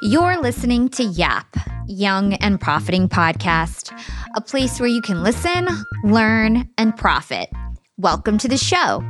You're 0.00 0.40
listening 0.40 0.90
to 0.90 1.02
Yap, 1.02 1.56
Young 1.88 2.34
and 2.34 2.60
Profiting 2.60 3.08
Podcast, 3.08 3.90
a 4.36 4.40
place 4.40 4.78
where 4.78 4.88
you 4.88 5.02
can 5.02 5.24
listen, 5.24 5.66
learn, 6.04 6.68
and 6.78 6.96
profit. 6.96 7.48
Welcome 7.96 8.38
to 8.38 8.46
the 8.46 8.56
show. 8.56 9.02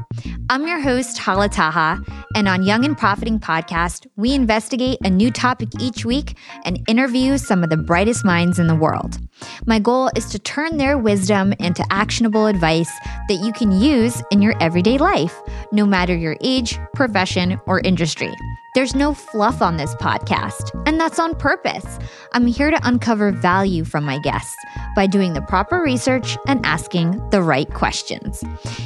I'm 0.48 0.66
your 0.66 0.80
host, 0.80 1.18
Hala 1.18 1.50
Taha, 1.50 2.02
and 2.34 2.48
on 2.48 2.62
Young 2.62 2.86
and 2.86 2.96
Profiting 2.96 3.38
Podcast, 3.38 4.06
we 4.16 4.32
investigate 4.32 4.98
a 5.04 5.10
new 5.10 5.30
topic 5.30 5.68
each 5.78 6.06
week 6.06 6.38
and 6.64 6.82
interview 6.88 7.36
some 7.36 7.62
of 7.62 7.68
the 7.68 7.76
brightest 7.76 8.24
minds 8.24 8.58
in 8.58 8.66
the 8.66 8.74
world. 8.74 9.18
My 9.66 9.78
goal 9.78 10.10
is 10.16 10.26
to 10.26 10.38
turn 10.38 10.76
their 10.76 10.98
wisdom 10.98 11.52
into 11.58 11.84
actionable 11.90 12.46
advice 12.46 12.90
that 13.28 13.40
you 13.42 13.52
can 13.52 13.72
use 13.72 14.22
in 14.30 14.42
your 14.42 14.54
everyday 14.62 14.98
life, 14.98 15.40
no 15.72 15.86
matter 15.86 16.16
your 16.16 16.36
age, 16.40 16.78
profession, 16.94 17.60
or 17.66 17.80
industry. 17.80 18.32
There's 18.74 18.94
no 18.94 19.14
fluff 19.14 19.62
on 19.62 19.76
this 19.76 19.94
podcast, 19.96 20.70
and 20.86 21.00
that's 21.00 21.18
on 21.18 21.34
purpose. 21.34 21.98
I'm 22.32 22.46
here 22.46 22.70
to 22.70 22.78
uncover 22.86 23.32
value 23.32 23.82
from 23.82 24.04
my 24.04 24.18
guests 24.18 24.54
by 24.94 25.06
doing 25.06 25.32
the 25.32 25.40
proper 25.42 25.80
research 25.80 26.36
and 26.46 26.64
asking 26.64 27.30
the 27.30 27.42
right 27.42 27.68
questions. 27.72 28.44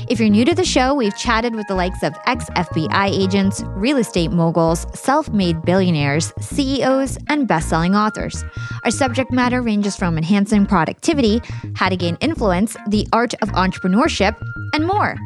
If 0.09 0.21
you're 0.21 0.29
new 0.29 0.45
to 0.45 0.55
the 0.55 0.65
show, 0.65 0.95
we've 0.95 1.17
chatted 1.19 1.55
with 1.55 1.67
the 1.67 1.75
likes 1.75 2.03
of 2.03 2.15
ex 2.27 2.49
FBI 2.51 3.11
agents, 3.11 3.65
real 3.71 3.99
estate 3.99 4.31
moguls, 4.31 4.87
self 4.99 5.29
made 5.31 5.61
billionaires, 5.63 6.33
CEOs, 6.41 7.19
and 7.29 7.49
best 7.49 7.69
selling 7.69 7.95
authors. 7.97 8.45
Our 8.85 8.91
subject 8.91 9.33
matter 9.33 9.61
ranges 9.61 9.97
from 9.97 10.17
enhancing 10.43 10.67
productivity, 10.67 11.41
how 11.77 11.89
to 11.89 11.97
gain 11.97 12.17
influence, 12.21 12.77
the 12.89 13.07
art 13.13 13.33
of 13.43 13.49
entrepreneurship, 13.51 14.37
and 14.75 14.87
more. 14.87 15.17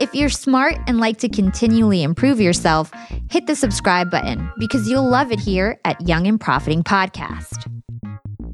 If 0.00 0.12
you're 0.14 0.28
smart 0.28 0.76
and 0.88 0.98
like 0.98 1.18
to 1.18 1.28
continually 1.28 2.02
improve 2.02 2.40
yourself, 2.40 2.90
hit 3.30 3.46
the 3.46 3.54
subscribe 3.54 4.10
button 4.10 4.50
because 4.58 4.88
you'll 4.88 5.08
love 5.08 5.30
it 5.30 5.38
here 5.38 5.78
at 5.84 6.00
Young 6.08 6.26
and 6.26 6.40
Profiting 6.40 6.82
Podcast. 6.82 7.70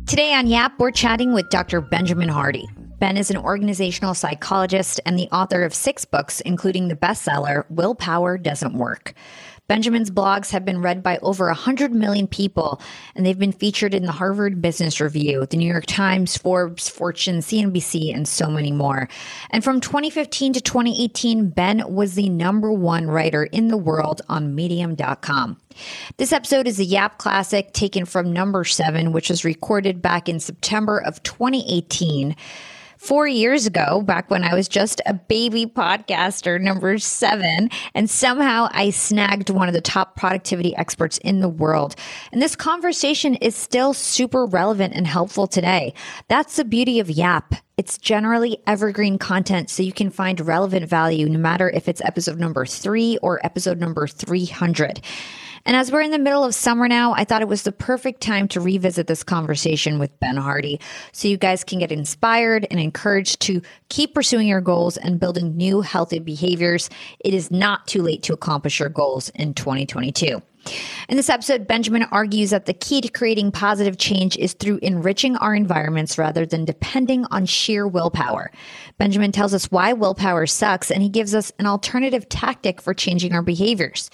Today 0.06 0.34
on 0.34 0.46
Yap, 0.46 0.78
we're 0.78 0.90
chatting 0.90 1.32
with 1.32 1.48
Dr. 1.48 1.80
Benjamin 1.80 2.28
Hardy. 2.28 2.68
Ben 2.98 3.16
is 3.16 3.30
an 3.30 3.38
organizational 3.38 4.12
psychologist 4.12 5.00
and 5.06 5.18
the 5.18 5.28
author 5.30 5.64
of 5.64 5.72
six 5.72 6.04
books, 6.04 6.42
including 6.42 6.88
the 6.88 6.96
bestseller 6.96 7.64
Willpower 7.70 8.36
Doesn't 8.36 8.74
Work. 8.74 9.14
Benjamin's 9.70 10.10
blogs 10.10 10.50
have 10.50 10.64
been 10.64 10.82
read 10.82 11.00
by 11.00 11.18
over 11.18 11.46
100 11.46 11.92
million 11.92 12.26
people, 12.26 12.82
and 13.14 13.24
they've 13.24 13.38
been 13.38 13.52
featured 13.52 13.94
in 13.94 14.04
the 14.04 14.10
Harvard 14.10 14.60
Business 14.60 15.00
Review, 15.00 15.46
the 15.46 15.56
New 15.56 15.70
York 15.70 15.86
Times, 15.86 16.36
Forbes, 16.36 16.88
Fortune, 16.88 17.38
CNBC, 17.38 18.12
and 18.12 18.26
so 18.26 18.50
many 18.50 18.72
more. 18.72 19.08
And 19.50 19.62
from 19.62 19.80
2015 19.80 20.54
to 20.54 20.60
2018, 20.60 21.50
Ben 21.50 21.84
was 21.86 22.16
the 22.16 22.28
number 22.28 22.72
one 22.72 23.06
writer 23.06 23.44
in 23.44 23.68
the 23.68 23.76
world 23.76 24.22
on 24.28 24.56
Medium.com. 24.56 25.56
This 26.16 26.32
episode 26.32 26.66
is 26.66 26.80
a 26.80 26.84
Yap 26.84 27.18
Classic 27.18 27.72
taken 27.72 28.06
from 28.06 28.32
number 28.32 28.64
seven, 28.64 29.12
which 29.12 29.30
was 29.30 29.44
recorded 29.44 30.02
back 30.02 30.28
in 30.28 30.40
September 30.40 30.98
of 30.98 31.22
2018 31.22 32.34
four 33.00 33.26
years 33.26 33.64
ago, 33.64 34.02
back 34.02 34.30
when 34.30 34.44
I 34.44 34.54
was 34.54 34.68
just 34.68 35.00
a 35.06 35.14
baby 35.14 35.64
podcaster, 35.64 36.60
number 36.60 36.98
seven, 36.98 37.70
and 37.94 38.10
somehow 38.10 38.68
I 38.72 38.90
snagged 38.90 39.48
one 39.48 39.68
of 39.68 39.74
the 39.74 39.80
top 39.80 40.16
productivity 40.16 40.76
experts 40.76 41.16
in 41.18 41.40
the 41.40 41.48
world. 41.48 41.96
And 42.30 42.42
this 42.42 42.54
conversation 42.54 43.36
is 43.36 43.56
still 43.56 43.94
super 43.94 44.44
relevant 44.44 44.94
and 44.94 45.06
helpful 45.06 45.46
today. 45.46 45.94
That's 46.28 46.56
the 46.56 46.64
beauty 46.64 47.00
of 47.00 47.08
Yap. 47.08 47.54
It's 47.78 47.96
generally 47.96 48.58
evergreen 48.66 49.16
content, 49.16 49.70
so 49.70 49.82
you 49.82 49.94
can 49.94 50.10
find 50.10 50.38
relevant 50.38 50.86
value 50.86 51.26
no 51.30 51.38
matter 51.38 51.70
if 51.70 51.88
it's 51.88 52.02
episode 52.04 52.38
number 52.38 52.66
three 52.66 53.16
or 53.22 53.40
episode 53.42 53.78
number 53.78 54.06
300. 54.06 55.00
And 55.64 55.76
as 55.76 55.92
we're 55.92 56.00
in 56.02 56.10
the 56.10 56.18
middle 56.18 56.44
of 56.44 56.54
summer 56.54 56.88
now, 56.88 57.12
I 57.14 57.24
thought 57.24 57.42
it 57.42 57.48
was 57.48 57.62
the 57.62 57.72
perfect 57.72 58.20
time 58.20 58.48
to 58.48 58.60
revisit 58.60 59.06
this 59.06 59.22
conversation 59.22 59.98
with 59.98 60.18
Ben 60.20 60.36
Hardy 60.36 60.80
so 61.12 61.28
you 61.28 61.36
guys 61.36 61.64
can 61.64 61.78
get 61.78 61.92
inspired 61.92 62.66
and 62.70 62.80
encouraged 62.80 63.40
to 63.40 63.62
keep 63.88 64.14
pursuing 64.14 64.48
your 64.48 64.60
goals 64.60 64.96
and 64.96 65.20
building 65.20 65.56
new 65.56 65.80
healthy 65.80 66.18
behaviors. 66.18 66.88
It 67.20 67.34
is 67.34 67.50
not 67.50 67.86
too 67.86 68.02
late 68.02 68.22
to 68.24 68.32
accomplish 68.32 68.80
your 68.80 68.88
goals 68.88 69.28
in 69.30 69.54
2022. 69.54 70.42
In 71.08 71.16
this 71.16 71.30
episode, 71.30 71.66
Benjamin 71.66 72.04
argues 72.04 72.50
that 72.50 72.66
the 72.66 72.74
key 72.74 73.00
to 73.00 73.08
creating 73.08 73.50
positive 73.50 73.96
change 73.96 74.36
is 74.36 74.52
through 74.52 74.78
enriching 74.82 75.36
our 75.36 75.54
environments 75.54 76.18
rather 76.18 76.44
than 76.44 76.64
depending 76.64 77.24
on 77.30 77.46
sheer 77.46 77.88
willpower. 77.88 78.52
Benjamin 78.98 79.32
tells 79.32 79.54
us 79.54 79.70
why 79.70 79.94
willpower 79.94 80.46
sucks, 80.46 80.90
and 80.90 81.02
he 81.02 81.08
gives 81.08 81.34
us 81.34 81.50
an 81.58 81.66
alternative 81.66 82.28
tactic 82.28 82.80
for 82.80 82.92
changing 82.92 83.32
our 83.32 83.42
behaviors. 83.42 84.10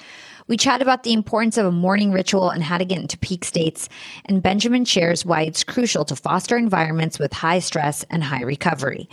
We 0.48 0.56
chat 0.56 0.80
about 0.80 1.02
the 1.02 1.12
importance 1.12 1.58
of 1.58 1.66
a 1.66 1.72
morning 1.72 2.12
ritual 2.12 2.50
and 2.50 2.62
how 2.62 2.78
to 2.78 2.84
get 2.84 3.00
into 3.00 3.18
peak 3.18 3.44
states, 3.44 3.88
and 4.26 4.42
Benjamin 4.42 4.84
shares 4.84 5.26
why 5.26 5.42
it's 5.42 5.64
crucial 5.64 6.04
to 6.04 6.14
foster 6.14 6.56
environments 6.56 7.18
with 7.18 7.32
high 7.32 7.58
stress 7.58 8.04
and 8.10 8.22
high 8.22 8.42
recovery. 8.42 9.08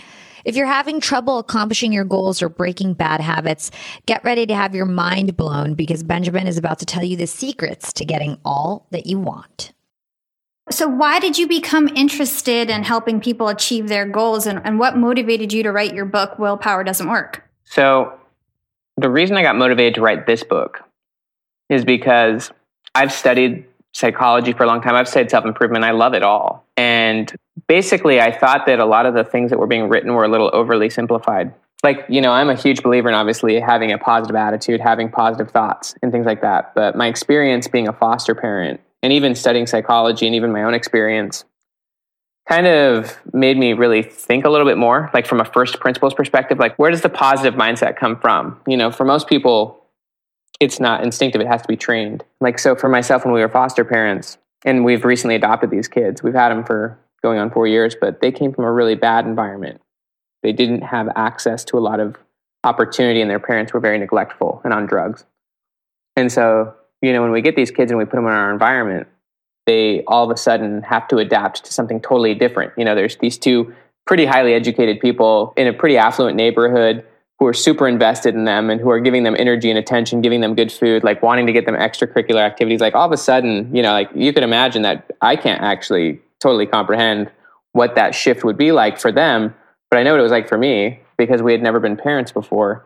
If 0.45 0.55
you're 0.55 0.67
having 0.67 0.99
trouble 0.99 1.39
accomplishing 1.39 1.91
your 1.91 2.03
goals 2.03 2.41
or 2.41 2.49
breaking 2.49 2.95
bad 2.95 3.19
habits, 3.19 3.71
get 4.05 4.23
ready 4.23 4.45
to 4.45 4.53
have 4.53 4.75
your 4.75 4.85
mind 4.85 5.35
blown 5.35 5.73
because 5.73 6.03
Benjamin 6.03 6.45
is 6.45 6.57
about 6.57 6.79
to 6.79 6.85
tell 6.85 7.03
you 7.03 7.17
the 7.17 7.27
secrets 7.27 7.94
to 7.94 8.05
getting 8.05 8.38
all 8.45 8.85
that 8.91 9.07
you 9.07 9.17
want. 9.17 9.71
So, 10.69 10.88
why 10.88 11.19
did 11.19 11.38
you 11.38 11.47
become 11.47 11.88
interested 11.89 12.69
in 12.69 12.83
helping 12.83 13.19
people 13.19 13.47
achieve 13.47 13.89
their 13.89 14.05
goals, 14.05 14.45
and, 14.45 14.61
and 14.63 14.79
what 14.79 14.97
motivated 14.97 15.51
you 15.51 15.63
to 15.63 15.71
write 15.71 15.94
your 15.94 16.05
book, 16.05 16.38
Willpower 16.38 16.83
Doesn't 16.83 17.09
Work? 17.09 17.44
So, 17.65 18.17
the 18.97 19.09
reason 19.09 19.35
I 19.35 19.41
got 19.41 19.55
motivated 19.55 19.95
to 19.95 20.01
write 20.01 20.27
this 20.27 20.44
book 20.44 20.81
is 21.73 21.84
because 21.84 22.51
I've 22.95 23.11
studied 23.11 23.66
psychology 23.94 24.53
for 24.53 24.63
a 24.63 24.67
long 24.67 24.81
time. 24.81 24.95
I've 24.95 25.07
studied 25.07 25.29
self 25.29 25.45
improvement. 25.45 25.84
I 25.84 25.91
love 25.91 26.13
it 26.13 26.23
all. 26.23 26.66
And 26.78 27.34
basically, 27.67 28.19
I 28.19 28.31
thought 28.31 28.66
that 28.66 28.79
a 28.79 28.85
lot 28.85 29.06
of 29.06 29.13
the 29.13 29.23
things 29.23 29.50
that 29.50 29.59
were 29.59 29.67
being 29.67 29.89
written 29.89 30.13
were 30.13 30.23
a 30.23 30.29
little 30.29 30.50
overly 30.53 30.89
simplified. 30.89 31.53
Like, 31.83 32.06
you 32.07 32.22
know, 32.22 32.31
I'm 32.31 32.50
a 32.50 32.56
huge 32.56 32.81
believer 32.81 33.09
in 33.09 33.16
obviously 33.16 33.59
having 33.59 33.91
a 33.91 33.97
positive 33.97 34.35
attitude, 34.35 34.79
having 34.79 35.09
positive 35.09 35.51
thoughts, 35.51 35.95
and 36.01 36.12
things 36.12 36.25
like 36.25 36.41
that. 36.41 36.73
But 36.73 36.95
my 36.95 37.07
experience 37.07 37.67
being 37.67 37.89
a 37.89 37.94
foster 37.94 38.33
parent 38.33 38.79
and 39.01 39.12
even 39.12 39.35
studying 39.35 39.67
psychology 39.67 40.25
and 40.25 40.33
even 40.33 40.53
my 40.53 40.63
own 40.63 40.73
experience 40.73 41.44
kind 42.47 42.67
of 42.67 43.17
made 43.33 43.57
me 43.57 43.73
really 43.73 44.01
think 44.01 44.45
a 44.45 44.50
little 44.50 44.67
bit 44.67 44.78
more, 44.78 45.09
like 45.13 45.25
from 45.25 45.41
a 45.41 45.45
first 45.45 45.79
principles 45.79 46.13
perspective, 46.13 46.57
like 46.57 46.78
where 46.78 46.91
does 46.91 47.01
the 47.01 47.09
positive 47.09 47.53
mindset 47.53 47.97
come 47.97 48.17
from? 48.17 48.59
You 48.66 48.78
know, 48.78 48.91
for 48.91 49.06
most 49.06 49.28
people, 49.28 49.82
it's 50.59 50.80
not 50.80 51.03
instinctive 51.03 51.41
it 51.41 51.47
has 51.47 51.62
to 51.62 51.68
be 51.68 51.78
trained. 51.78 52.24
Like 52.41 52.59
so 52.59 52.75
for 52.75 52.90
myself 52.90 53.25
when 53.25 53.34
we 53.34 53.41
were 53.41 53.50
foster 53.50 53.84
parents 53.84 54.38
and 54.66 54.86
we've 54.86 55.06
recently 55.06 55.36
adopted 55.36 55.69
these 55.69 55.88
kids 55.88 56.24
we've 56.24 56.34
had 56.34 56.50
them 56.50 56.64
for 56.64 56.97
going 57.22 57.40
on 57.40 57.52
four 57.52 57.68
years 57.68 57.96
but 58.00 58.22
they 58.22 58.31
came 58.31 58.53
from 58.53 58.66
a 58.66 58.72
really 58.72 58.96
bad 58.96 59.25
environment. 59.25 59.81
They 60.42 60.53
didn't 60.53 60.81
have 60.81 61.09
access 61.16 61.63
to 61.66 61.78
a 61.78 61.80
lot 61.80 62.00
of 62.00 62.18
opportunity 62.63 63.22
and 63.22 63.30
their 63.30 63.40
parents 63.40 63.74
were 63.74 63.80
very 63.80 63.97
neglectful 63.97 64.62
and 64.63 64.74
on 64.74 64.86
drugs. 64.86 65.25
And 66.16 66.31
so 66.31 66.74
you 67.02 67.13
know 67.13 67.22
when 67.22 67.31
we 67.31 67.42
get 67.42 67.56
these 67.56 67.72
kids 67.72 67.92
and 67.92 67.97
we 67.97 68.06
put 68.06 68.16
them 68.16 68.28
in 68.28 68.34
our 68.34 68.52
environment 68.52 69.08
they 69.66 70.03
all 70.08 70.25
of 70.25 70.31
a 70.31 70.38
sudden 70.38 70.81
have 70.81 71.08
to 71.08 71.18
adapt 71.18 71.63
to 71.66 71.74
something 71.74 72.02
totally 72.02 72.36
different. 72.36 72.74
You 72.78 72.86
know 72.86 72.96
there's 72.96 73.18
these 73.18 73.38
two 73.38 73.74
pretty 74.06 74.25
highly 74.25 74.53
educated 74.53 75.00
people 75.00 75.53
in 75.56 75.68
a 75.68 75.74
pretty 75.74 75.97
affluent 75.97 76.36
neighborhood 76.36 77.06
who 77.44 77.48
are 77.48 77.54
super 77.54 77.90
invested 77.90 78.34
in 78.36 78.46
them 78.46 78.70
and 78.70 78.80
who 78.80 78.90
are 78.90 79.02
giving 79.02 79.24
them 79.24 79.36
energy 79.38 79.70
and 79.70 79.78
attention, 79.78 80.22
giving 80.22 80.40
them 80.40 80.56
good 80.56 80.72
food, 80.72 81.04
like 81.04 81.22
wanting 81.22 81.46
to 81.46 81.52
get 81.52 81.66
them 81.66 81.76
extracurricular 81.76 82.40
activities. 82.40 82.80
Like 82.80 82.96
all 82.96 83.06
of 83.06 83.12
a 83.12 83.18
sudden, 83.18 83.76
you 83.76 83.84
know, 83.84 83.92
like 83.92 84.09
you 84.16 84.31
could 84.31 84.44
imagine 84.44 84.81
that 84.84 85.12
I 85.20 85.36
can't 85.36 85.62
actually 85.62 86.22
totally 86.40 86.66
comprehend 86.66 87.30
what 87.74 87.96
that 87.96 88.16
shift 88.16 88.46
would 88.46 88.58
be 88.58 88.72
like 88.72 88.98
for 88.98 89.12
them, 89.12 89.54
but 89.92 90.00
I 90.00 90.04
know 90.04 90.12
what 90.12 90.22
it 90.22 90.24
was 90.24 90.31
like 90.31 90.48
for 90.48 90.58
me 90.58 91.02
because 91.18 91.42
we 91.42 91.52
had 91.52 91.62
never 91.62 91.81
been 91.81 91.98
parents 91.98 92.31
before. 92.31 92.86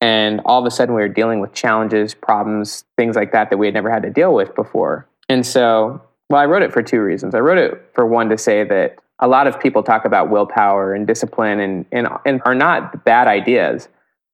And 0.00 0.40
all 0.46 0.58
of 0.58 0.64
a 0.64 0.70
sudden, 0.70 0.94
we 0.94 1.02
were 1.02 1.08
dealing 1.08 1.40
with 1.40 1.52
challenges, 1.52 2.14
problems, 2.14 2.84
things 2.96 3.14
like 3.14 3.32
that 3.32 3.50
that 3.50 3.58
we 3.58 3.66
had 3.66 3.74
never 3.74 3.90
had 3.90 4.04
to 4.04 4.10
deal 4.10 4.32
with 4.32 4.54
before. 4.54 5.06
And 5.28 5.44
so, 5.44 6.00
well, 6.30 6.40
I 6.40 6.46
wrote 6.46 6.62
it 6.62 6.72
for 6.72 6.82
two 6.82 7.02
reasons. 7.02 7.34
I 7.34 7.40
wrote 7.40 7.58
it 7.58 7.90
for 7.94 8.06
one 8.06 8.30
to 8.30 8.38
say 8.38 8.64
that 8.64 9.00
a 9.18 9.28
lot 9.28 9.46
of 9.46 9.60
people 9.60 9.82
talk 9.82 10.06
about 10.06 10.30
willpower 10.30 10.94
and 10.94 11.06
discipline 11.06 11.60
and, 11.60 11.84
and, 11.92 12.08
and 12.24 12.40
are 12.46 12.54
not 12.54 13.04
bad 13.04 13.26
ideas 13.26 13.88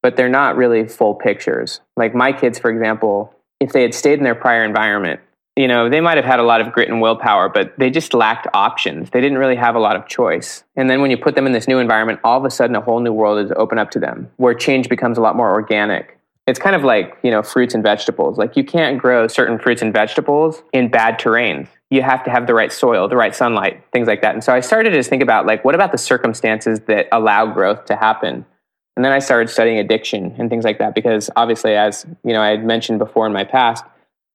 but 0.05 0.17
they're 0.17 0.29
not 0.29 0.55
really 0.55 0.87
full 0.87 1.15
pictures. 1.15 1.81
Like 1.97 2.13
my 2.13 2.31
kids, 2.31 2.59
for 2.59 2.69
example, 2.69 3.33
if 3.59 3.73
they 3.73 3.81
had 3.81 3.95
stayed 3.95 4.19
in 4.19 4.23
their 4.23 4.35
prior 4.35 4.63
environment, 4.63 5.19
you 5.55 5.67
know, 5.67 5.89
they 5.89 5.99
might 5.99 6.17
have 6.17 6.25
had 6.25 6.39
a 6.39 6.43
lot 6.43 6.61
of 6.61 6.71
grit 6.71 6.89
and 6.89 7.01
willpower, 7.01 7.49
but 7.49 7.73
they 7.79 7.89
just 7.89 8.13
lacked 8.13 8.45
options. 8.53 9.09
They 9.09 9.19
didn't 9.19 9.39
really 9.39 9.55
have 9.55 9.73
a 9.73 9.79
lot 9.79 9.95
of 9.95 10.07
choice. 10.07 10.63
And 10.75 10.91
then 10.91 11.01
when 11.01 11.09
you 11.09 11.17
put 11.17 11.33
them 11.33 11.47
in 11.47 11.53
this 11.53 11.67
new 11.67 11.79
environment, 11.79 12.19
all 12.23 12.37
of 12.37 12.45
a 12.45 12.51
sudden 12.51 12.75
a 12.75 12.81
whole 12.81 12.99
new 12.99 13.13
world 13.13 13.43
is 13.43 13.51
open 13.55 13.79
up 13.79 13.89
to 13.91 13.99
them 13.99 14.29
where 14.37 14.53
change 14.53 14.89
becomes 14.89 15.17
a 15.17 15.21
lot 15.21 15.35
more 15.35 15.49
organic. 15.49 16.19
It's 16.45 16.59
kind 16.59 16.75
of 16.75 16.83
like, 16.83 17.17
you 17.23 17.31
know, 17.31 17.41
fruits 17.41 17.73
and 17.73 17.81
vegetables. 17.81 18.37
Like 18.37 18.55
you 18.55 18.63
can't 18.63 18.99
grow 18.99 19.25
certain 19.25 19.57
fruits 19.57 19.81
and 19.81 19.91
vegetables 19.91 20.61
in 20.71 20.89
bad 20.91 21.19
terrains. 21.19 21.67
You 21.89 22.03
have 22.03 22.23
to 22.25 22.29
have 22.29 22.45
the 22.45 22.53
right 22.53 22.71
soil, 22.71 23.07
the 23.07 23.17
right 23.17 23.33
sunlight, 23.33 23.83
things 23.91 24.07
like 24.07 24.21
that. 24.21 24.35
And 24.35 24.43
so 24.43 24.53
I 24.53 24.59
started 24.59 24.91
to 24.91 25.01
think 25.01 25.23
about 25.23 25.47
like, 25.47 25.65
what 25.65 25.73
about 25.73 25.91
the 25.91 25.97
circumstances 25.97 26.81
that 26.81 27.07
allow 27.11 27.47
growth 27.47 27.85
to 27.85 27.95
happen? 27.95 28.45
And 28.95 29.03
then 29.03 29.11
I 29.11 29.19
started 29.19 29.49
studying 29.49 29.77
addiction 29.77 30.35
and 30.37 30.49
things 30.49 30.63
like 30.63 30.79
that 30.79 30.95
because 30.95 31.29
obviously, 31.35 31.75
as 31.75 32.05
you 32.23 32.33
know, 32.33 32.41
I 32.41 32.49
had 32.49 32.63
mentioned 32.63 32.99
before 32.99 33.27
in 33.27 33.33
my 33.33 33.43
past, 33.43 33.83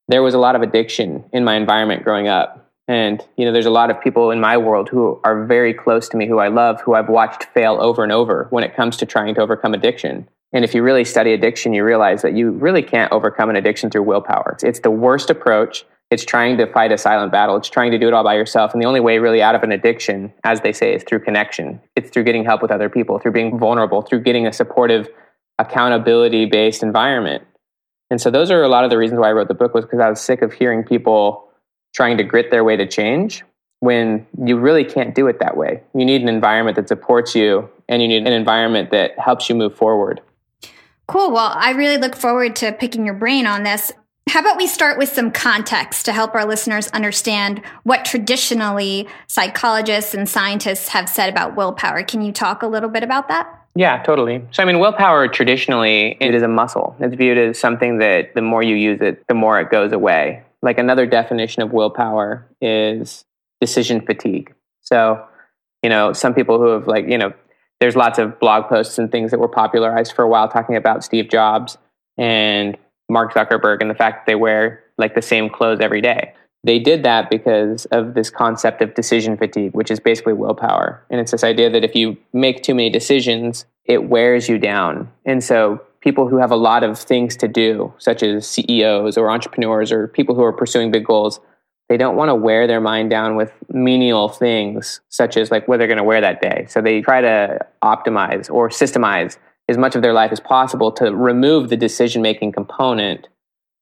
there 0.08 0.22
was 0.22 0.34
a 0.34 0.38
lot 0.38 0.56
of 0.56 0.62
addiction 0.62 1.24
in 1.32 1.44
my 1.44 1.54
environment 1.54 2.04
growing 2.04 2.28
up. 2.28 2.70
And, 2.88 3.24
you 3.36 3.44
know, 3.44 3.52
there's 3.52 3.66
a 3.66 3.70
lot 3.70 3.90
of 3.90 4.00
people 4.00 4.32
in 4.32 4.40
my 4.40 4.56
world 4.56 4.88
who 4.88 5.20
are 5.22 5.46
very 5.46 5.72
close 5.72 6.08
to 6.08 6.16
me, 6.16 6.26
who 6.26 6.40
I 6.40 6.48
love, 6.48 6.80
who 6.80 6.94
I've 6.94 7.08
watched 7.08 7.44
fail 7.54 7.78
over 7.80 8.02
and 8.02 8.10
over 8.10 8.48
when 8.50 8.64
it 8.64 8.74
comes 8.74 8.96
to 8.98 9.06
trying 9.06 9.34
to 9.36 9.40
overcome 9.40 9.74
addiction. 9.74 10.28
And 10.52 10.64
if 10.64 10.74
you 10.74 10.82
really 10.82 11.04
study 11.04 11.32
addiction, 11.32 11.72
you 11.72 11.84
realize 11.84 12.22
that 12.22 12.34
you 12.34 12.50
really 12.50 12.82
can't 12.82 13.12
overcome 13.12 13.48
an 13.48 13.56
addiction 13.56 13.90
through 13.90 14.02
willpower. 14.02 14.56
It's 14.62 14.80
the 14.80 14.90
worst 14.90 15.30
approach. 15.30 15.84
It's 16.10 16.24
trying 16.24 16.58
to 16.58 16.66
fight 16.66 16.90
a 16.90 16.98
silent 16.98 17.30
battle. 17.30 17.56
It's 17.56 17.68
trying 17.68 17.92
to 17.92 17.98
do 17.98 18.08
it 18.08 18.14
all 18.14 18.24
by 18.24 18.34
yourself. 18.34 18.72
And 18.72 18.82
the 18.82 18.86
only 18.86 18.98
way 18.98 19.18
really 19.18 19.42
out 19.42 19.54
of 19.54 19.62
an 19.62 19.70
addiction, 19.70 20.32
as 20.42 20.60
they 20.60 20.72
say, 20.72 20.94
is 20.94 21.04
through 21.04 21.20
connection. 21.20 21.80
It's 21.94 22.10
through 22.10 22.24
getting 22.24 22.44
help 22.44 22.62
with 22.62 22.72
other 22.72 22.88
people, 22.88 23.18
through 23.20 23.32
being 23.32 23.58
vulnerable, 23.58 24.02
through 24.02 24.22
getting 24.22 24.46
a 24.46 24.52
supportive, 24.52 25.08
accountability 25.58 26.46
based 26.46 26.82
environment. 26.82 27.44
And 28.10 28.20
so 28.20 28.30
those 28.30 28.50
are 28.50 28.62
a 28.62 28.68
lot 28.68 28.82
of 28.82 28.90
the 28.90 28.98
reasons 28.98 29.20
why 29.20 29.28
I 29.28 29.32
wrote 29.32 29.46
the 29.46 29.54
book 29.54 29.72
was 29.72 29.84
because 29.84 30.00
I 30.00 30.10
was 30.10 30.20
sick 30.20 30.42
of 30.42 30.52
hearing 30.52 30.82
people 30.82 31.48
trying 31.94 32.16
to 32.18 32.24
grit 32.24 32.50
their 32.50 32.64
way 32.64 32.76
to 32.76 32.86
change 32.86 33.44
when 33.78 34.26
you 34.44 34.58
really 34.58 34.84
can't 34.84 35.14
do 35.14 35.28
it 35.28 35.38
that 35.38 35.56
way. 35.56 35.82
You 35.94 36.04
need 36.04 36.22
an 36.22 36.28
environment 36.28 36.76
that 36.76 36.88
supports 36.88 37.34
you 37.34 37.70
and 37.88 38.02
you 38.02 38.08
need 38.08 38.26
an 38.26 38.32
environment 38.32 38.90
that 38.90 39.18
helps 39.18 39.48
you 39.48 39.54
move 39.54 39.76
forward. 39.76 40.20
Cool. 41.06 41.32
Well, 41.32 41.52
I 41.54 41.70
really 41.70 41.98
look 41.98 42.14
forward 42.14 42.56
to 42.56 42.72
picking 42.72 43.04
your 43.04 43.14
brain 43.14 43.46
on 43.46 43.62
this. 43.62 43.92
How 44.30 44.38
about 44.38 44.58
we 44.58 44.68
start 44.68 44.96
with 44.96 45.08
some 45.08 45.32
context 45.32 46.04
to 46.04 46.12
help 46.12 46.36
our 46.36 46.44
listeners 46.44 46.86
understand 46.88 47.62
what 47.82 48.04
traditionally 48.04 49.08
psychologists 49.26 50.14
and 50.14 50.28
scientists 50.28 50.86
have 50.90 51.08
said 51.08 51.28
about 51.28 51.56
willpower? 51.56 52.04
Can 52.04 52.22
you 52.22 52.30
talk 52.30 52.62
a 52.62 52.68
little 52.68 52.88
bit 52.88 53.02
about 53.02 53.26
that? 53.26 53.66
Yeah, 53.74 54.00
totally. 54.04 54.46
So, 54.52 54.62
I 54.62 54.66
mean, 54.66 54.78
willpower 54.78 55.26
traditionally, 55.26 56.16
it 56.20 56.32
is 56.32 56.44
a 56.44 56.48
muscle. 56.48 56.94
It's 57.00 57.16
viewed 57.16 57.38
as 57.38 57.58
something 57.58 57.98
that 57.98 58.36
the 58.36 58.40
more 58.40 58.62
you 58.62 58.76
use 58.76 59.00
it, 59.00 59.26
the 59.26 59.34
more 59.34 59.58
it 59.58 59.68
goes 59.68 59.90
away. 59.90 60.44
Like 60.62 60.78
another 60.78 61.06
definition 61.06 61.62
of 61.62 61.72
willpower 61.72 62.46
is 62.60 63.24
decision 63.60 64.00
fatigue. 64.00 64.54
So, 64.80 65.26
you 65.82 65.90
know, 65.90 66.12
some 66.12 66.34
people 66.34 66.58
who 66.58 66.68
have 66.68 66.86
like, 66.86 67.08
you 67.08 67.18
know, 67.18 67.32
there's 67.80 67.96
lots 67.96 68.20
of 68.20 68.38
blog 68.38 68.68
posts 68.68 68.96
and 68.96 69.10
things 69.10 69.32
that 69.32 69.40
were 69.40 69.48
popularized 69.48 70.12
for 70.12 70.22
a 70.22 70.28
while 70.28 70.46
talking 70.46 70.76
about 70.76 71.02
Steve 71.02 71.28
Jobs 71.28 71.78
and 72.16 72.78
Mark 73.10 73.34
Zuckerberg 73.34 73.80
and 73.80 73.90
the 73.90 73.94
fact 73.94 74.20
that 74.20 74.30
they 74.30 74.36
wear 74.36 74.82
like 74.96 75.14
the 75.14 75.22
same 75.22 75.50
clothes 75.50 75.80
every 75.80 76.00
day. 76.00 76.32
They 76.62 76.78
did 76.78 77.02
that 77.04 77.30
because 77.30 77.86
of 77.86 78.14
this 78.14 78.30
concept 78.30 78.82
of 78.82 78.94
decision 78.94 79.36
fatigue, 79.36 79.74
which 79.74 79.90
is 79.90 79.98
basically 79.98 80.34
willpower. 80.34 81.02
And 81.10 81.20
it's 81.20 81.32
this 81.32 81.42
idea 81.42 81.70
that 81.70 81.84
if 81.84 81.94
you 81.94 82.16
make 82.32 82.62
too 82.62 82.74
many 82.74 82.90
decisions, 82.90 83.64
it 83.86 84.04
wears 84.04 84.48
you 84.48 84.58
down. 84.58 85.10
And 85.24 85.42
so 85.42 85.80
people 86.00 86.28
who 86.28 86.36
have 86.36 86.50
a 86.50 86.56
lot 86.56 86.84
of 86.84 86.98
things 86.98 87.36
to 87.38 87.48
do, 87.48 87.92
such 87.98 88.22
as 88.22 88.46
CEOs 88.46 89.16
or 89.16 89.30
entrepreneurs 89.30 89.90
or 89.90 90.08
people 90.08 90.34
who 90.34 90.44
are 90.44 90.52
pursuing 90.52 90.90
big 90.90 91.04
goals, 91.04 91.40
they 91.88 91.96
don't 91.96 92.14
want 92.14 92.28
to 92.28 92.34
wear 92.34 92.66
their 92.66 92.80
mind 92.80 93.10
down 93.10 93.36
with 93.36 93.52
menial 93.70 94.28
things, 94.28 95.00
such 95.08 95.36
as 95.36 95.50
like 95.50 95.66
what 95.66 95.78
they're 95.78 95.88
going 95.88 95.98
to 95.98 96.04
wear 96.04 96.20
that 96.20 96.40
day. 96.40 96.66
So 96.68 96.80
they 96.80 97.00
try 97.00 97.20
to 97.20 97.66
optimize 97.82 98.48
or 98.50 98.68
systemize 98.68 99.38
as 99.70 99.78
much 99.78 99.94
of 99.94 100.02
their 100.02 100.12
life 100.12 100.32
as 100.32 100.40
possible 100.40 100.92
to 100.92 101.14
remove 101.14 101.68
the 101.68 101.76
decision 101.76 102.20
making 102.20 102.52
component 102.52 103.28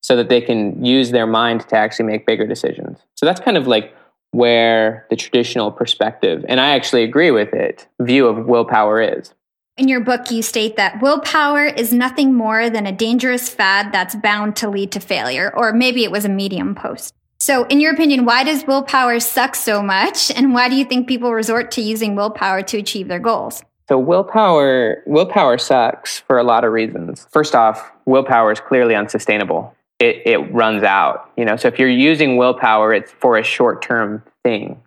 so 0.03 0.15
that 0.15 0.29
they 0.29 0.41
can 0.41 0.85
use 0.85 1.11
their 1.11 1.27
mind 1.27 1.69
to 1.69 1.77
actually 1.77 2.05
make 2.05 2.27
bigger 2.27 2.47
decisions. 2.47 2.99
So 3.15 3.27
that's 3.27 3.41
kind 3.41 3.57
of 3.57 3.67
like 3.67 3.95
where 4.31 5.07
the 5.11 5.17
traditional 5.17 5.73
perspective, 5.73 6.45
and 6.49 6.61
I 6.61 6.77
actually 6.77 7.03
agree 7.03 7.31
with 7.31 7.53
it, 7.55 7.89
view 8.01 8.27
of 8.27 8.47
willpower 8.47 9.01
is. 9.01 9.35
In 9.79 9.89
your 9.89 10.01
book, 10.01 10.31
you 10.31 10.43
state 10.43 10.77
that 10.77 11.01
willpower 11.01 11.65
is 11.65 11.93
nothing 11.93 12.35
more 12.35 12.69
than 12.69 12.85
a 12.85 12.93
dangerous 12.93 13.49
fad 13.49 13.93
that's 13.93 14.17
bound 14.17 14.57
to 14.57 14.69
lead 14.69 14.93
to 14.93 15.01
failure, 15.01 15.53
or 15.57 15.73
maybe 15.73 16.05
it 16.05 16.11
was 16.11 16.25
a 16.25 16.29
medium 16.29 16.75
post. 16.75 17.15
So, 17.41 17.65
in 17.67 17.81
your 17.81 17.95
opinion, 17.95 18.25
why 18.25 18.43
does 18.43 18.67
willpower 18.67 19.21
suck 19.21 19.55
so 19.55 19.81
much? 19.81 20.33
And 20.33 20.53
why 20.53 20.69
do 20.69 20.75
you 20.75 20.85
think 20.85 21.07
people 21.07 21.33
resort 21.33 21.71
to 21.73 21.81
using 21.81 22.17
willpower 22.17 22.63
to 22.63 22.79
achieve 22.79 23.07
their 23.07 23.21
goals? 23.21 23.63
So 23.89 23.99
willpower 23.99 25.03
willpower 25.07 25.59
sucks 25.59 26.21
for 26.21 26.39
a 26.39 26.45
lot 26.45 26.65
of 26.65 26.73
reasons. 26.73 27.27
First 27.31 27.55
off, 27.55 27.91
willpower 28.05 28.53
is 28.53 28.61
clearly 28.61 28.95
unsustainable 28.95 29.75
it, 29.99 30.23
it 30.25 30.39
runs 30.53 30.83
out. 30.83 31.31
You 31.37 31.45
know, 31.45 31.57
so 31.57 31.69
if 31.69 31.79
you're 31.79 31.89
using 31.89 32.37
willpower, 32.37 32.93
it's 32.93 33.11
for 33.13 33.37
a 33.37 33.43
short 33.45 33.83
term 33.83 34.23
thing. 34.45 34.81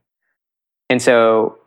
And 0.90 1.02
so 1.02 1.58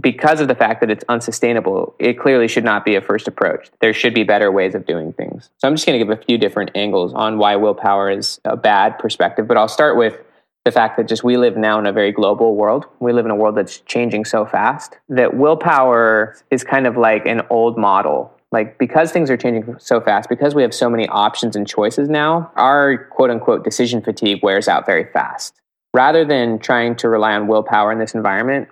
because 0.00 0.40
of 0.40 0.48
the 0.48 0.54
fact 0.54 0.80
that 0.80 0.90
it's 0.90 1.04
unsustainable, 1.08 1.94
it 1.98 2.18
clearly 2.18 2.48
should 2.48 2.64
not 2.64 2.84
be 2.84 2.94
a 2.94 3.00
first 3.00 3.28
approach. 3.28 3.68
There 3.80 3.92
should 3.92 4.14
be 4.14 4.22
better 4.22 4.50
ways 4.50 4.74
of 4.74 4.86
doing 4.86 5.12
things. 5.12 5.50
So 5.58 5.68
I'm 5.68 5.74
just 5.74 5.86
going 5.86 5.98
to 5.98 6.04
give 6.04 6.16
a 6.16 6.22
few 6.22 6.38
different 6.38 6.70
angles 6.74 7.12
on 7.12 7.38
why 7.38 7.56
willpower 7.56 8.10
is 8.10 8.40
a 8.44 8.56
bad 8.56 8.98
perspective, 8.98 9.46
but 9.46 9.56
I'll 9.56 9.68
start 9.68 9.96
with 9.96 10.18
the 10.64 10.72
fact 10.72 10.96
that 10.96 11.08
just 11.08 11.24
we 11.24 11.36
live 11.36 11.56
now 11.56 11.78
in 11.78 11.86
a 11.86 11.92
very 11.92 12.12
global 12.12 12.54
world. 12.54 12.86
We 13.00 13.12
live 13.12 13.24
in 13.24 13.30
a 13.30 13.36
world 13.36 13.56
that's 13.56 13.78
changing 13.80 14.26
so 14.26 14.44
fast 14.44 14.98
that 15.08 15.36
willpower 15.36 16.36
is 16.50 16.64
kind 16.64 16.86
of 16.86 16.96
like 16.96 17.26
an 17.26 17.42
old 17.48 17.78
model. 17.78 18.34
Like 18.52 18.78
because 18.78 19.12
things 19.12 19.30
are 19.30 19.36
changing 19.36 19.76
so 19.78 20.00
fast 20.00 20.28
because 20.28 20.54
we 20.54 20.62
have 20.62 20.74
so 20.74 20.90
many 20.90 21.08
options 21.08 21.54
and 21.54 21.66
choices 21.66 22.08
now 22.08 22.50
our 22.56 23.04
quote 23.06 23.30
unquote 23.30 23.64
decision 23.64 24.02
fatigue 24.02 24.42
wears 24.42 24.68
out 24.68 24.86
very 24.86 25.04
fast. 25.04 25.54
Rather 25.94 26.24
than 26.24 26.58
trying 26.58 26.94
to 26.96 27.08
rely 27.08 27.32
on 27.32 27.46
willpower 27.46 27.92
in 27.92 27.98
this 27.98 28.14
environment 28.14 28.68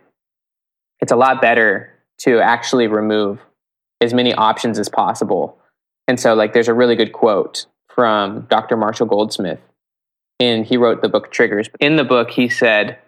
it's 1.01 1.13
a 1.13 1.17
lot 1.17 1.41
better 1.41 1.95
to 2.19 2.41
actually 2.41 2.89
remove 2.89 3.39
as 4.01 4.13
many 4.13 4.35
options 4.35 4.81
as 4.81 4.89
possible. 4.89 5.57
And 6.09 6.19
so 6.19 6.35
like 6.35 6.53
there's 6.53 6.69
a 6.69 6.75
really 6.75 6.97
good 6.97 7.13
quote 7.13 7.67
from 7.89 8.47
dr 8.51 8.77
marshall 8.77 9.07
goldsmith 9.07 9.61
and 10.41 10.67
he 10.67 10.77
wrote 10.77 11.03
the 11.03 11.09
book 11.09 11.31
triggers 11.31 11.69
in 11.81 11.97
the 11.97 12.05
book 12.05 12.31
he 12.31 12.49
said 12.49 12.99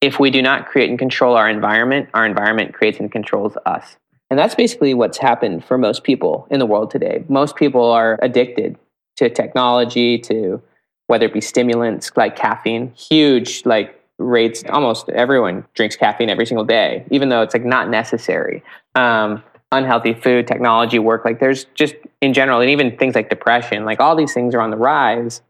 if 0.00 0.20
we 0.20 0.30
do 0.30 0.40
not 0.40 0.66
create 0.66 0.88
and 0.90 0.98
control 0.98 1.36
our 1.36 1.48
environment 1.48 2.08
our 2.14 2.24
environment 2.24 2.74
creates 2.74 2.98
and 2.98 3.10
controls 3.12 3.56
us 3.66 3.96
and 4.30 4.38
that's 4.38 4.54
basically 4.54 4.94
what's 4.94 5.18
happened 5.18 5.64
for 5.64 5.78
most 5.78 6.04
people 6.04 6.46
in 6.50 6.58
the 6.58 6.66
world 6.66 6.90
today. 6.90 7.24
Most 7.28 7.56
people 7.56 7.90
are 7.90 8.18
addicted 8.20 8.76
to 9.16 9.30
technology, 9.30 10.18
to 10.18 10.62
whether 11.06 11.26
it 11.26 11.32
be 11.32 11.40
stimulants 11.40 12.12
like 12.16 12.36
caffeine, 12.36 12.92
huge 12.92 13.64
like 13.64 13.98
rates. 14.18 14.62
Almost 14.68 15.08
everyone 15.08 15.64
drinks 15.74 15.96
caffeine 15.96 16.28
every 16.28 16.44
single 16.44 16.64
day, 16.64 17.04
even 17.10 17.30
though 17.30 17.42
it's 17.42 17.54
like 17.54 17.64
not 17.64 17.88
necessary. 17.88 18.62
Um, 18.94 19.42
unhealthy 19.72 20.14
food, 20.14 20.46
technology, 20.46 20.98
work. 20.98 21.24
Like 21.24 21.40
there's 21.40 21.64
just 21.74 21.94
in 22.20 22.34
general, 22.34 22.60
and 22.60 22.70
even 22.70 22.98
things 22.98 23.14
like 23.14 23.30
depression, 23.30 23.86
like 23.86 24.00
all 24.00 24.14
these 24.14 24.34
things 24.34 24.54
are 24.54 24.60
on 24.60 24.70
the 24.70 24.76
rise. 24.76 25.40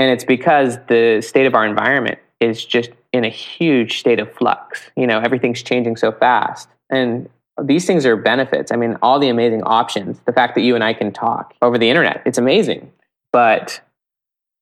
And 0.00 0.10
it's 0.10 0.24
because 0.24 0.78
the 0.88 1.20
state 1.20 1.44
of 1.44 1.54
our 1.54 1.66
environment 1.66 2.18
is 2.40 2.64
just 2.64 2.88
in 3.12 3.22
a 3.22 3.28
huge 3.28 3.98
state 3.98 4.18
of 4.18 4.32
flux. 4.32 4.80
You 4.96 5.06
know, 5.06 5.20
everything's 5.20 5.62
changing 5.62 5.96
so 5.96 6.10
fast. 6.10 6.70
And 6.88 7.28
these 7.62 7.84
things 7.84 8.06
are 8.06 8.16
benefits. 8.16 8.72
I 8.72 8.76
mean, 8.76 8.96
all 9.02 9.18
the 9.18 9.28
amazing 9.28 9.62
options, 9.64 10.18
the 10.24 10.32
fact 10.32 10.54
that 10.54 10.62
you 10.62 10.74
and 10.74 10.82
I 10.82 10.94
can 10.94 11.12
talk 11.12 11.54
over 11.60 11.76
the 11.76 11.90
internet, 11.90 12.22
it's 12.24 12.38
amazing. 12.38 12.90
But 13.30 13.82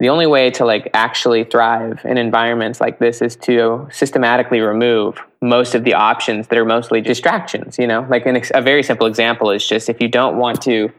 the 0.01 0.09
only 0.09 0.27
way 0.27 0.51
to 0.51 0.65
like 0.65 0.91
actually 0.93 1.45
thrive 1.45 2.01
in 2.05 2.19
environments 2.19 2.81
like 2.81 2.99
this 2.99 3.23
is 3.23 3.37
to 3.37 3.87
systematically 3.93 4.59
remove 4.59 5.21
most 5.41 5.77
of 5.77 5.85
the 5.85 5.95
options 5.95 6.49
that 6.49 6.59
are 6.59 6.65
mostly 6.65 7.01
distractions, 7.01 7.79
you 7.79 7.87
know? 7.87 8.05
Like 8.11 8.27
an, 8.27 8.43
a 8.55 8.61
very 8.61 8.83
simple 8.83 9.07
example 9.07 9.53
is 9.53 9.65
just 9.65 9.89
if 9.89 10.03
you 10.03 10.09
don't 10.09 10.37
want 10.37 10.61
to 10.63 10.93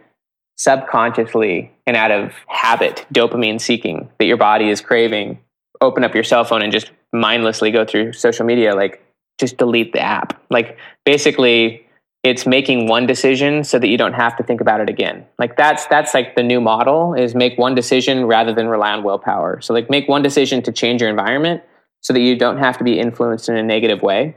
subconsciously 0.59 1.71
and 1.87 1.95
out 1.95 2.11
of 2.11 2.33
habit, 2.47 3.05
dopamine 3.13 3.59
seeking 3.59 4.09
that 4.19 4.25
your 4.25 4.35
body 4.35 4.69
is 4.69 4.81
craving, 4.81 5.39
open 5.79 6.03
up 6.03 6.13
your 6.13 6.23
cell 6.23 6.43
phone 6.43 6.61
and 6.61 6.71
just 6.71 6.91
mindlessly 7.13 7.71
go 7.71 7.85
through 7.85 8.11
social 8.11 8.45
media 8.45 8.75
like 8.75 9.01
just 9.39 9.57
delete 9.57 9.93
the 9.93 10.01
app. 10.01 10.39
Like 10.49 10.77
basically 11.05 11.87
it's 12.23 12.45
making 12.45 12.87
one 12.87 13.07
decision 13.07 13.63
so 13.63 13.79
that 13.79 13.87
you 13.87 13.97
don't 13.97 14.13
have 14.13 14.35
to 14.35 14.43
think 14.43 14.59
about 14.59 14.81
it 14.81 14.89
again. 14.89 15.25
Like 15.37 15.55
that's 15.55 15.85
that's 15.87 16.13
like 16.13 16.35
the 16.35 16.43
new 16.43 16.59
model 16.59 17.13
is 17.13 17.33
make 17.33 17.57
one 17.57 17.73
decision 17.73 18.25
rather 18.25 18.53
than 18.53 18.67
rely 18.67 18.91
on 18.91 19.01
willpower. 19.01 19.61
So 19.61 19.73
like 19.73 19.89
make 19.89 20.09
one 20.09 20.21
decision 20.21 20.61
to 20.63 20.73
change 20.73 20.99
your 20.99 21.09
environment 21.09 21.63
so 22.01 22.11
that 22.11 22.19
you 22.19 22.37
don't 22.37 22.57
have 22.57 22.77
to 22.79 22.83
be 22.83 22.99
influenced 22.99 23.47
in 23.47 23.55
a 23.55 23.63
negative 23.63 24.01
way. 24.01 24.35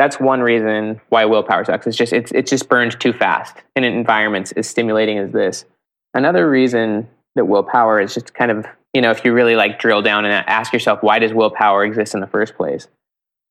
That's 0.00 0.18
one 0.18 0.40
reason 0.40 0.98
why 1.10 1.26
willpower 1.26 1.62
sucks. 1.66 1.86
It's 1.86 1.96
just 1.96 2.14
it's 2.14 2.32
it's 2.32 2.48
just 2.48 2.70
burned 2.70 2.98
too 2.98 3.12
fast 3.12 3.54
in 3.76 3.84
environments 3.84 4.50
as 4.52 4.66
stimulating 4.66 5.18
as 5.18 5.30
this. 5.30 5.66
Another 6.14 6.48
reason 6.48 7.06
that 7.34 7.44
willpower 7.44 8.00
is 8.00 8.14
just 8.14 8.32
kind 8.32 8.50
of, 8.50 8.64
you 8.94 9.02
know, 9.02 9.10
if 9.10 9.26
you 9.26 9.34
really 9.34 9.56
like 9.56 9.78
drill 9.78 10.00
down 10.00 10.24
and 10.24 10.32
ask 10.48 10.72
yourself 10.72 11.02
why 11.02 11.18
does 11.18 11.34
willpower 11.34 11.84
exist 11.84 12.14
in 12.14 12.20
the 12.20 12.26
first 12.26 12.56
place? 12.56 12.88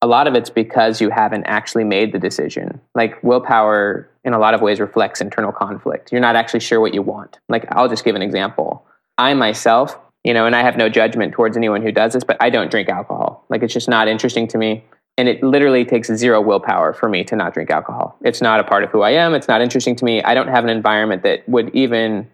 a 0.02 0.08
lot 0.08 0.28
of 0.28 0.34
it's 0.34 0.50
because 0.50 1.02
you 1.02 1.10
haven't 1.10 1.44
actually 1.46 1.84
made 1.84 2.14
the 2.14 2.20
decision. 2.20 2.80
Like 2.96 3.22
willpower, 3.22 4.10
in 4.24 4.34
a 4.34 4.40
lot 4.40 4.54
of 4.54 4.62
ways, 4.62 4.80
reflects 4.80 5.20
internal 5.20 5.52
conflict. 5.52 6.12
You're 6.12 6.22
not 6.22 6.36
actually 6.36 6.62
sure 6.62 6.80
what 6.80 6.94
you 6.94 7.02
want. 7.02 7.40
Like, 7.50 7.66
I'll 7.72 7.90
just 7.90 8.06
give 8.06 8.16
an 8.16 8.22
example. 8.22 8.86
I 9.18 9.34
myself, 9.34 9.98
you 10.24 10.34
know, 10.34 10.46
and 10.46 10.56
I 10.56 10.62
have 10.62 10.78
no 10.78 10.88
judgment 10.88 11.34
towards 11.34 11.58
anyone 11.58 11.82
who 11.82 11.92
does 11.92 12.14
this, 12.14 12.24
but 12.24 12.38
I 12.40 12.50
don't 12.50 12.72
drink 12.72 12.88
alcohol. 12.88 13.46
Like, 13.50 13.62
it's 13.62 13.74
just 13.74 13.90
not 13.90 14.08
interesting 14.08 14.48
to 14.50 14.58
me. 14.58 14.86
And 15.20 15.28
it 15.28 15.44
literally 15.44 15.84
takes 15.94 16.08
zero 16.24 16.40
willpower 16.50 16.94
for 16.94 17.08
me 17.10 17.20
to 17.26 17.36
not 17.36 17.54
drink 17.54 17.70
alcohol. 17.70 18.18
It's 18.30 18.42
not 18.42 18.58
a 18.60 18.66
part 18.72 18.82
of 18.86 18.90
who 18.94 19.02
I 19.10 19.12
am. 19.24 19.34
It's 19.38 19.50
not 19.54 19.60
interesting 19.62 19.96
to 19.98 20.06
me. 20.10 20.24
I 20.24 20.34
don't 20.34 20.52
have 20.56 20.64
an 20.64 20.72
environment 20.80 21.22
that 21.28 21.38
would 21.48 21.70
even 21.76 22.30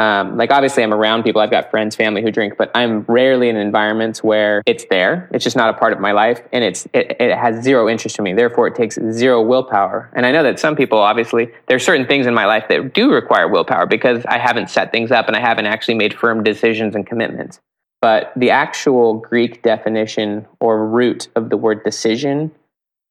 Um, 0.00 0.36
like 0.36 0.52
obviously 0.52 0.84
I'm 0.84 0.94
around 0.94 1.24
people. 1.24 1.40
I've 1.42 1.50
got 1.50 1.72
friends, 1.72 1.96
family 1.96 2.22
who 2.22 2.30
drink, 2.30 2.54
but 2.56 2.70
I'm 2.72 3.04
rarely 3.08 3.48
in 3.48 3.56
environments 3.56 4.22
where 4.22 4.62
it's 4.64 4.84
there. 4.90 5.28
It's 5.32 5.42
just 5.42 5.56
not 5.56 5.70
a 5.70 5.72
part 5.72 5.92
of 5.92 5.98
my 5.98 6.12
life, 6.12 6.40
and 6.52 6.62
it's 6.62 6.86
it, 6.92 7.16
it 7.18 7.36
has 7.36 7.64
zero 7.64 7.88
interest 7.88 8.14
to 8.16 8.22
me. 8.22 8.32
Therefore, 8.32 8.68
it 8.68 8.76
takes 8.76 8.96
zero 9.10 9.42
willpower. 9.42 10.08
And 10.14 10.24
I 10.24 10.30
know 10.30 10.44
that 10.44 10.60
some 10.60 10.76
people, 10.76 10.98
obviously, 10.98 11.50
there 11.66 11.74
are 11.74 11.80
certain 11.90 12.06
things 12.06 12.26
in 12.26 12.34
my 12.34 12.46
life 12.46 12.66
that 12.68 12.94
do 12.94 13.10
require 13.12 13.48
willpower 13.48 13.86
because 13.86 14.24
I 14.26 14.38
haven't 14.38 14.70
set 14.70 14.92
things 14.92 15.10
up 15.10 15.26
and 15.26 15.36
I 15.36 15.40
haven't 15.40 15.66
actually 15.66 15.94
made 15.94 16.14
firm 16.14 16.44
decisions 16.44 16.94
and 16.94 17.04
commitments. 17.04 17.58
But 18.00 18.32
the 18.36 18.50
actual 18.50 19.14
Greek 19.14 19.62
definition 19.62 20.46
or 20.60 20.86
root 20.86 21.28
of 21.34 21.50
the 21.50 21.56
word 21.56 21.82
decision 21.84 22.52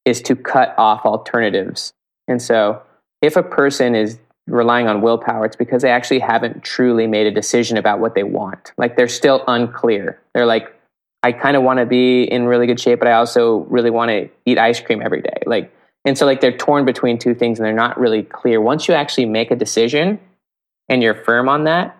is 0.05 0.21
to 0.23 0.35
cut 0.35 0.73
off 0.77 1.05
alternatives. 1.05 1.93
And 2.27 2.41
so, 2.41 2.81
if 3.21 3.35
a 3.35 3.43
person 3.43 3.95
is 3.95 4.19
relying 4.47 4.87
on 4.87 5.01
willpower, 5.01 5.45
it's 5.45 5.55
because 5.55 5.81
they 5.81 5.91
actually 5.91 6.19
haven't 6.19 6.63
truly 6.63 7.05
made 7.05 7.27
a 7.27 7.31
decision 7.31 7.77
about 7.77 7.99
what 7.99 8.15
they 8.15 8.23
want. 8.23 8.71
Like 8.77 8.95
they're 8.95 9.07
still 9.07 9.43
unclear. 9.47 10.21
They're 10.33 10.45
like, 10.45 10.73
I 11.23 11.33
kind 11.33 11.57
of 11.57 11.63
want 11.63 11.79
to 11.79 11.85
be 11.85 12.23
in 12.23 12.45
really 12.45 12.67
good 12.67 12.79
shape, 12.79 12.99
but 12.99 13.07
I 13.07 13.13
also 13.13 13.57
really 13.69 13.89
want 13.89 14.09
to 14.09 14.29
eat 14.45 14.57
ice 14.57 14.79
cream 14.79 15.01
every 15.01 15.21
day. 15.21 15.41
Like, 15.45 15.73
and 16.05 16.17
so 16.17 16.25
like 16.25 16.39
they're 16.39 16.55
torn 16.55 16.85
between 16.85 17.17
two 17.17 17.33
things 17.35 17.59
and 17.59 17.65
they're 17.65 17.73
not 17.73 17.99
really 17.99 18.23
clear. 18.23 18.61
Once 18.61 18.87
you 18.87 18.93
actually 18.93 19.25
make 19.25 19.51
a 19.51 19.55
decision 19.55 20.19
and 20.87 21.03
you're 21.03 21.15
firm 21.15 21.49
on 21.49 21.65
that, 21.65 21.96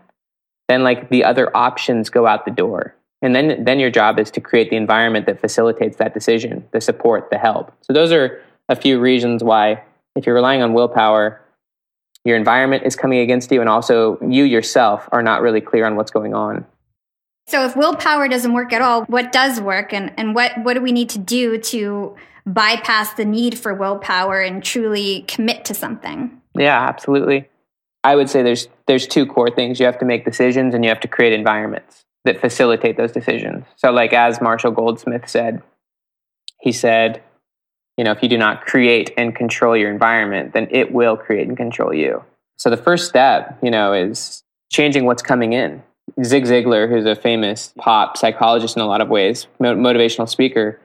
then 0.68 0.84
like 0.84 1.10
the 1.10 1.24
other 1.24 1.56
options 1.56 2.10
go 2.10 2.28
out 2.28 2.46
the 2.46 2.52
door. 2.52 2.96
And 3.22 3.36
then 3.36 3.64
then 3.64 3.80
your 3.80 3.90
job 3.90 4.20
is 4.20 4.30
to 4.32 4.42
create 4.42 4.70
the 4.70 4.76
environment 4.76 5.26
that 5.26 5.40
facilitates 5.40 5.98
that 5.98 6.14
decision, 6.14 6.64
the 6.72 6.82
support, 6.82 7.30
the 7.32 7.38
help. 7.38 7.74
So 7.82 7.94
those 7.94 8.12
are 8.12 8.42
a 8.70 8.76
few 8.76 9.00
reasons 9.00 9.44
why 9.44 9.82
if 10.16 10.26
you're 10.26 10.36
relying 10.36 10.62
on 10.62 10.74
willpower, 10.74 11.42
your 12.26 12.36
environment 12.36 12.84
is 12.84 12.96
coming 12.96 13.20
against 13.20 13.52
you, 13.52 13.62
and 13.62 13.70
also 13.70 14.20
you 14.28 14.44
yourself 14.44 15.08
are 15.12 15.24
not 15.24 15.42
really 15.42 15.62
clear 15.62 15.86
on 15.86 15.96
what's 15.96 16.12
going 16.12 16.34
on. 16.34 16.66
So, 17.48 17.64
if 17.64 17.78
willpower 17.78 18.28
doesn't 18.28 18.52
work 18.52 18.74
at 18.74 18.82
all, 18.82 19.06
what 19.06 19.32
does 19.32 19.62
work, 19.62 19.94
and, 19.94 20.12
and 20.18 20.36
what, 20.36 20.52
what 20.64 20.74
do 20.74 20.82
we 20.82 20.92
need 20.92 21.10
to 21.10 21.20
do 21.20 21.58
to 21.58 22.18
bypass 22.46 23.14
the 23.14 23.24
need 23.24 23.58
for 23.58 23.74
willpower 23.74 24.42
and 24.42 24.62
truly 24.62 25.24
commit 25.30 25.64
to 25.66 25.74
something? 25.74 26.42
Yeah, 26.58 26.78
absolutely. 26.78 27.48
I 28.04 28.16
would 28.16 28.30
say 28.30 28.42
there's 28.44 28.68
there's 28.86 29.08
two 29.08 29.26
core 29.26 29.50
things. 29.50 29.80
You 29.80 29.86
have 29.86 30.00
to 30.00 30.06
make 30.06 30.26
decisions, 30.26 30.74
and 30.74 30.84
you 30.84 30.90
have 30.90 31.00
to 31.02 31.08
create 31.08 31.34
environments 31.34 32.06
that 32.26 32.40
facilitate 32.40 32.98
those 32.98 33.12
decisions. 33.12 33.66
So, 33.76 33.92
like 33.92 34.14
as 34.14 34.42
Marshall 34.42 34.72
Goldsmith 34.72 35.28
said, 35.28 35.62
he 36.60 36.72
said, 36.72 37.24
you 37.98 38.04
know, 38.04 38.12
if 38.12 38.22
you 38.22 38.30
do 38.30 38.38
not 38.38 38.66
create 38.66 39.12
and 39.18 39.36
control 39.36 39.76
your 39.76 39.92
environment, 39.92 40.54
then 40.54 40.68
it 40.72 40.92
will 40.92 41.18
create 41.18 41.48
and 41.48 41.58
control 41.58 41.94
you. 41.94 42.24
So 42.58 42.70
the 42.70 42.78
first 42.78 43.08
step, 43.08 43.58
you 43.62 43.72
know, 43.72 43.94
is 43.94 44.44
changing 44.72 45.06
what's 45.06 45.24
coming 45.24 45.54
in. 45.54 45.84
Zig 46.24 46.46
Ziglar, 46.46 46.90
who's 46.90 47.06
a 47.06 47.16
famous 47.16 47.74
pop 47.78 48.18
psychologist 48.18 48.76
in 48.76 48.82
a 48.82 48.88
lot 48.88 49.02
of 49.02 49.10
ways, 49.10 49.48
motivational 49.60 50.30
speaker, 50.30 50.80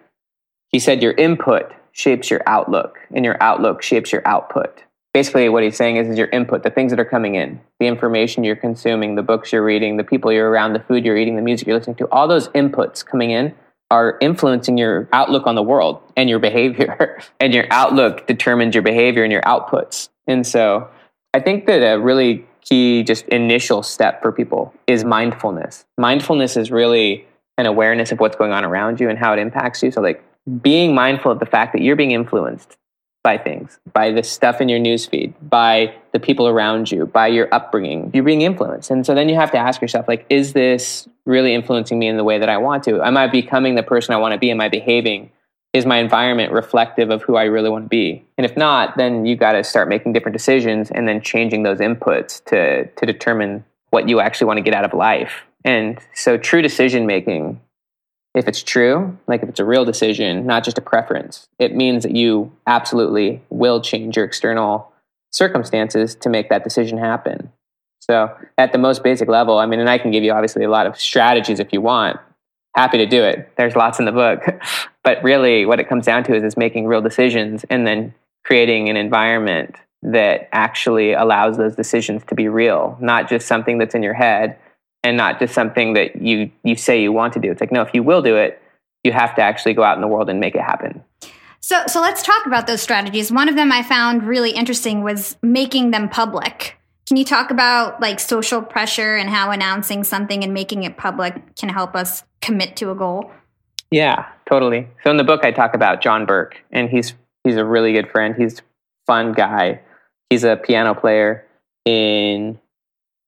he 0.69 0.79
said 0.79 1.03
your 1.03 1.13
input 1.13 1.73
shapes 1.93 2.31
your 2.31 2.43
outlook 2.47 2.99
and 3.15 3.25
your 3.25 3.37
outlook 3.43 3.83
shapes 3.83 4.11
your 4.11 4.27
output. 4.27 4.85
Basically, 5.15 5.49
what 5.51 5.63
he's 5.63 5.77
saying 5.77 5.97
is, 5.97 6.09
is 6.09 6.17
your 6.17 6.29
input, 6.29 6.63
the 6.63 6.71
things 6.71 6.91
that 6.91 6.99
are 6.99 7.05
coming 7.05 7.35
in, 7.35 7.61
the 7.79 7.87
information 7.87 8.45
you're 8.45 8.57
consuming, 8.57 9.15
the 9.15 9.23
books 9.23 9.53
you're 9.53 9.65
reading, 9.65 9.99
the 9.99 10.05
people 10.05 10.33
you're 10.33 10.49
around, 10.49 10.73
the 10.73 10.81
food 10.81 11.05
you're 11.05 11.19
eating, 11.19 11.37
the 11.37 11.43
music 11.43 11.67
you're 11.67 11.77
listening 11.77 11.97
to, 11.97 12.09
all 12.11 12.27
those 12.27 12.49
inputs 12.49 13.05
coming 13.05 13.31
in 13.31 13.55
are 13.91 14.17
influencing 14.23 14.79
your 14.79 15.07
outlook 15.13 15.47
on 15.47 15.55
the 15.55 15.63
world 15.63 16.01
and 16.17 16.31
your 16.31 16.39
behavior. 16.39 17.21
and 17.41 17.53
your 17.53 17.67
outlook 17.71 18.27
determines 18.27 18.75
your 18.75 18.83
behavior 18.83 19.23
and 19.23 19.31
your 19.31 19.43
outputs. 19.43 20.09
And 20.27 20.47
so 20.47 20.89
I 21.35 21.41
think 21.41 21.67
that 21.67 21.83
a 21.83 22.01
really 22.01 22.47
key, 22.63 23.03
just 23.03 23.27
initial 23.27 23.83
step 23.83 24.23
for 24.23 24.33
people 24.33 24.73
is 24.87 25.05
mindfulness. 25.05 25.85
Mindfulness 25.99 26.57
is 26.57 26.71
really 26.71 27.27
an 27.59 27.67
awareness 27.67 28.13
of 28.13 28.21
what's 28.21 28.37
going 28.37 28.53
on 28.53 28.65
around 28.65 28.99
you 28.99 29.11
and 29.11 29.19
how 29.19 29.35
it 29.35 29.39
impacts 29.39 29.83
you. 29.83 29.91
So, 29.91 30.01
like, 30.01 30.25
being 30.63 30.95
mindful 30.95 31.31
of 31.33 31.39
the 31.39 31.47
fact 31.47 31.75
that 31.75 31.83
you're 31.83 31.97
being 31.97 32.13
influenced 32.13 32.77
by 33.23 33.39
things, 33.39 33.79
by 33.93 34.11
the 34.11 34.23
stuff 34.23 34.61
in 34.61 34.69
your 34.69 34.81
newsfeed, 34.81 35.33
by 35.49 35.95
the 36.13 36.19
people 36.19 36.49
around 36.49 36.91
you, 36.91 37.07
by 37.07 37.29
your 37.29 37.49
upbringing. 37.53 38.11
You're 38.13 38.25
being 38.25 38.43
influenced. 38.43 38.91
And 38.91 39.07
so 39.07 39.15
then 39.15 39.29
you 39.29 39.37
have 39.37 39.53
to 39.53 39.59
ask 39.59 39.81
yourself, 39.81 40.09
like, 40.09 40.27
is 40.29 40.53
this 40.53 41.09
really 41.25 41.55
influencing 41.55 41.99
me 41.99 42.09
in 42.09 42.17
the 42.17 42.25
way 42.25 42.39
that 42.39 42.49
I 42.49 42.59
want 42.59 42.83
to? 42.85 43.01
Am 43.01 43.17
I 43.17 43.29
becoming 43.29 43.77
the 43.77 43.83
person 43.83 44.15
I 44.15 44.19
want 44.19 44.33
to 44.33 44.39
be? 44.39 44.51
Am 44.51 44.61
I 44.61 44.69
behaving? 44.69 45.31
Is 45.73 45.87
my 45.87 45.99
environment 45.99 46.53
reflective 46.53 47.11
of 47.11 47.23
who 47.23 47.37
I 47.37 47.45
really 47.45 47.71
want 47.71 47.85
to 47.85 47.89
be? 47.89 48.25
And 48.37 48.45
if 48.45 48.57
not, 48.57 48.97
then 48.97 49.25
you 49.25 49.37
got 49.37 49.53
to 49.53 49.65
start 49.65 49.89
making 49.89 50.13
different 50.13 50.37
decisions 50.37 50.91
and 50.91 51.07
then 51.07 51.23
changing 51.23 51.63
those 51.63 51.79
inputs 51.79 52.45
to, 52.47 52.87
to 52.87 53.07
determine 53.07 53.65
what 53.91 54.09
you 54.09 54.21
actually 54.21 54.49
want 54.49 54.59
to 54.59 54.63
get 54.63 54.75
out 54.75 54.85
of 54.85 54.93
life. 54.93 55.45
And 55.65 55.99
so 56.15 56.37
true 56.37 56.61
decision 56.61 57.07
making 57.07 57.61
if 58.35 58.49
it's 58.49 58.63
true, 58.63 59.17
like 59.27 59.43
if 59.43 59.49
it's 59.49 59.61
a 59.61 59.65
real 59.65 59.85
decision, 59.85 60.47
not 60.47 60.65
just 60.65 60.79
a 60.79 60.83
preference, 60.83 61.49
it 61.59 61.75
means 61.75 62.03
that 62.03 62.17
you 62.17 62.51
absolutely 62.67 63.43
will 63.51 63.81
change 63.81 64.17
your 64.17 64.25
external 64.25 64.91
circumstances 65.33 66.15
to 66.15 66.31
make 66.31 66.49
that 66.49 66.65
decision 66.65 66.99
happen. 66.99 67.53
So, 68.01 68.35
at 68.59 68.73
the 68.73 68.79
most 68.79 69.05
basic 69.05 69.29
level, 69.29 69.59
I 69.59 69.67
mean, 69.67 69.81
and 69.81 69.89
I 69.89 69.99
can 69.99 70.11
give 70.11 70.25
you 70.25 70.33
obviously 70.33 70.65
a 70.65 70.71
lot 70.71 70.87
of 70.87 70.99
strategies 70.99 71.61
if 71.61 71.73
you 71.73 71.81
want. 71.81 72.19
Happy 72.75 72.99
to 72.99 73.07
do 73.07 73.23
it. 73.23 73.53
There's 73.57 73.77
lots 73.77 73.99
in 73.99 74.07
the 74.07 74.13
book. 74.13 74.43
but 75.05 75.23
really, 75.23 75.67
what 75.67 75.79
it 75.79 75.89
comes 75.89 76.07
down 76.07 76.25
to 76.25 76.35
is, 76.35 76.43
is 76.43 76.57
making 76.57 76.87
real 76.87 77.03
decisions 77.03 77.65
and 77.71 77.87
then 77.87 78.15
creating 78.45 78.89
an 78.89 78.97
environment 78.97 79.77
that 80.03 80.49
actually 80.53 81.13
allows 81.13 81.59
those 81.59 81.77
decisions 81.77 82.25
to 82.25 82.35
be 82.35 82.49
real, 82.49 82.97
not 83.01 83.29
just 83.29 83.47
something 83.47 83.79
that's 83.79 83.95
in 83.95 84.03
your 84.03 84.15
head 84.15 84.59
and 85.05 85.17
not 85.17 85.39
just 85.39 85.55
something 85.55 85.95
that 85.95 86.23
you 86.23 86.51
you 86.63 86.77
say 86.77 87.03
you 87.03 87.13
want 87.13 87.33
to 87.35 87.41
do. 87.41 87.51
It's 87.51 87.61
like 87.61 87.73
no, 87.73 87.83
if 87.83 87.91
you 87.95 88.03
will 88.03 88.23
do 88.23 88.37
it, 88.37 88.63
you 89.05 89.13
have 89.13 89.35
to 89.37 89.43
actually 89.43 89.75
go 89.75 89.83
out 89.83 89.97
in 89.97 90.01
the 90.01 90.09
world 90.09 90.31
and 90.31 90.41
make 90.41 90.55
it 90.55 90.63
happen. 90.63 91.03
So 91.61 91.83
so 91.87 92.01
let's 92.01 92.23
talk 92.23 92.47
about 92.47 92.67
those 92.67 92.83
strategies. 92.83 93.33
One 93.33 93.49
of 93.49 93.57
them 93.57 93.73
I 93.73 93.83
found 93.83 94.25
really 94.25 94.51
interesting 94.51 95.03
was 95.03 95.37
making 95.43 95.91
them 95.91 96.09
public. 96.09 96.79
Can 97.07 97.17
you 97.17 97.25
talk 97.25 97.51
about 97.51 98.01
like 98.01 98.21
social 98.21 98.63
pressure 98.63 99.17
and 99.17 99.29
how 99.29 99.51
announcing 99.51 100.05
something 100.05 100.45
and 100.45 100.55
making 100.55 100.85
it 100.85 100.97
public 100.97 101.57
can 101.57 101.69
help 101.69 101.95
us 101.95 102.25
commit 102.41 102.77
to 102.77 102.91
a 102.91 102.95
goal? 102.95 103.31
Yeah, 103.91 104.27
totally. 104.49 104.89
So 105.05 105.11
in 105.11 105.17
the 105.17 105.25
book 105.25 105.45
I 105.45 105.51
talk 105.51 105.75
about 105.75 106.01
John 106.01 106.27
Burke 106.27 106.63
and 106.71 106.89
he's 106.89 107.15
he's 107.45 107.57
a 107.57 107.65
really 107.65 107.93
good 107.93 108.11
friend. 108.11 108.35
He's 108.37 108.63
fun 109.07 109.33
guy. 109.33 109.81
He's 110.31 110.45
a 110.45 110.57
piano 110.57 110.95
player 110.95 111.45
in 111.85 112.59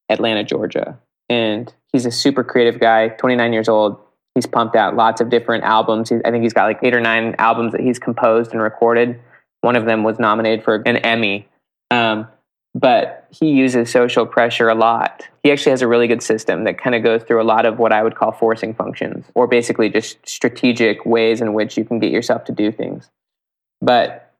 Atlanta, 0.09 0.45
Georgia 0.45 0.99
and 1.28 1.73
he's 1.93 2.07
a 2.07 2.11
super 2.11 2.45
creative 2.45 2.81
guy 2.81 3.09
29 3.09 3.52
years 3.52 3.69
old. 3.69 3.99
He's 4.35 4.47
pumped 4.47 4.75
out 4.75 4.97
lots 4.97 5.21
of 5.21 5.31
different 5.31 5.64
albums. 5.64 6.11
I 6.11 6.31
think 6.31 6.43
he's 6.43 6.52
got 6.52 6.64
like 6.64 6.81
eight 6.83 6.95
or 6.95 7.00
nine 7.00 7.37
albums 7.38 7.73
that 7.73 7.81
he's 7.81 7.99
composed 7.99 8.52
and 8.52 8.61
recorded. 8.61 9.21
One 9.61 9.76
of 9.76 9.87
them 9.87 10.02
was 10.02 10.19
nominated 10.19 10.64
for 10.64 10.83
an 10.87 10.97
emmy. 10.99 11.49
Um, 11.90 12.26
but 12.75 13.28
he 13.31 13.50
uses 13.50 13.90
social 13.90 14.26
pressure 14.26 14.69
a 14.69 14.75
lot. 14.75 15.28
He 15.45 15.52
actually 15.52 15.71
has 15.71 15.83
a 15.83 15.88
really 15.88 16.09
good 16.09 16.23
system 16.23 16.64
that 16.64 16.78
kind 16.78 16.97
of 16.97 17.04
goes 17.04 17.23
through 17.23 17.40
a 17.40 17.45
lot 17.45 17.66
of 17.66 17.78
what 17.78 17.93
i 17.93 18.02
would 18.02 18.16
call 18.16 18.33
forcing 18.33 18.75
functions 18.75 19.26
or 19.35 19.47
basically 19.47 19.88
just 19.88 20.19
strategic 20.28 21.07
ways 21.07 21.40
in 21.40 21.52
which 21.52 21.76
you 21.76 21.85
can 21.85 22.00
get 22.00 22.11
yourself 22.11 22.45
to 22.47 22.52
do 22.52 22.73
things. 22.73 23.09
But 23.81 24.33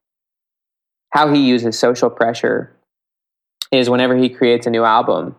how 1.11 1.33
he 1.33 1.47
uses 1.47 1.79
social 1.79 2.11
pressure 2.11 2.75
is 3.71 3.89
whenever 3.89 4.17
he 4.17 4.29
creates 4.29 4.67
a 4.67 4.71
new 4.71 4.83
album 4.83 5.37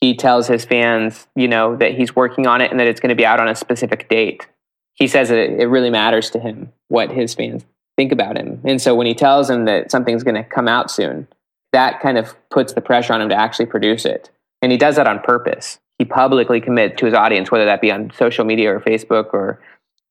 he 0.00 0.14
tells 0.14 0.46
his 0.46 0.64
fans, 0.64 1.26
you 1.34 1.48
know, 1.48 1.76
that 1.76 1.94
he's 1.94 2.14
working 2.14 2.46
on 2.46 2.60
it 2.60 2.70
and 2.70 2.78
that 2.78 2.86
it's 2.86 3.00
going 3.00 3.10
to 3.10 3.16
be 3.16 3.26
out 3.26 3.40
on 3.40 3.48
a 3.48 3.54
specific 3.54 4.08
date. 4.08 4.46
He 4.94 5.06
says 5.06 5.28
that 5.28 5.38
it 5.38 5.66
really 5.66 5.90
matters 5.90 6.30
to 6.30 6.40
him 6.40 6.72
what 6.88 7.10
his 7.10 7.34
fans 7.34 7.64
think 7.96 8.12
about 8.12 8.36
him. 8.36 8.60
And 8.64 8.80
so 8.80 8.94
when 8.94 9.06
he 9.06 9.14
tells 9.14 9.48
them 9.48 9.64
that 9.64 9.90
something's 9.90 10.22
going 10.22 10.34
to 10.34 10.44
come 10.44 10.68
out 10.68 10.90
soon, 10.90 11.26
that 11.72 12.00
kind 12.00 12.18
of 12.18 12.34
puts 12.50 12.72
the 12.72 12.80
pressure 12.80 13.12
on 13.12 13.20
him 13.20 13.28
to 13.30 13.34
actually 13.34 13.66
produce 13.66 14.04
it. 14.04 14.30
And 14.62 14.72
he 14.72 14.78
does 14.78 14.96
that 14.96 15.06
on 15.06 15.20
purpose. 15.20 15.78
He 15.98 16.04
publicly 16.04 16.60
commits 16.60 16.98
to 16.98 17.06
his 17.06 17.14
audience, 17.14 17.50
whether 17.50 17.64
that 17.64 17.80
be 17.80 17.90
on 17.90 18.10
social 18.16 18.44
media 18.44 18.74
or 18.74 18.80
Facebook 18.80 19.32
or 19.32 19.60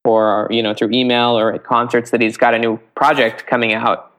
or 0.04 0.48
you 0.52 0.62
know 0.62 0.74
through 0.74 0.92
email 0.92 1.38
or 1.38 1.54
at 1.54 1.64
concerts 1.64 2.12
that 2.12 2.22
he's 2.22 2.38
got 2.38 2.54
a 2.54 2.60
new 2.60 2.78
project 2.96 3.48
coming 3.48 3.74
out 3.74 4.12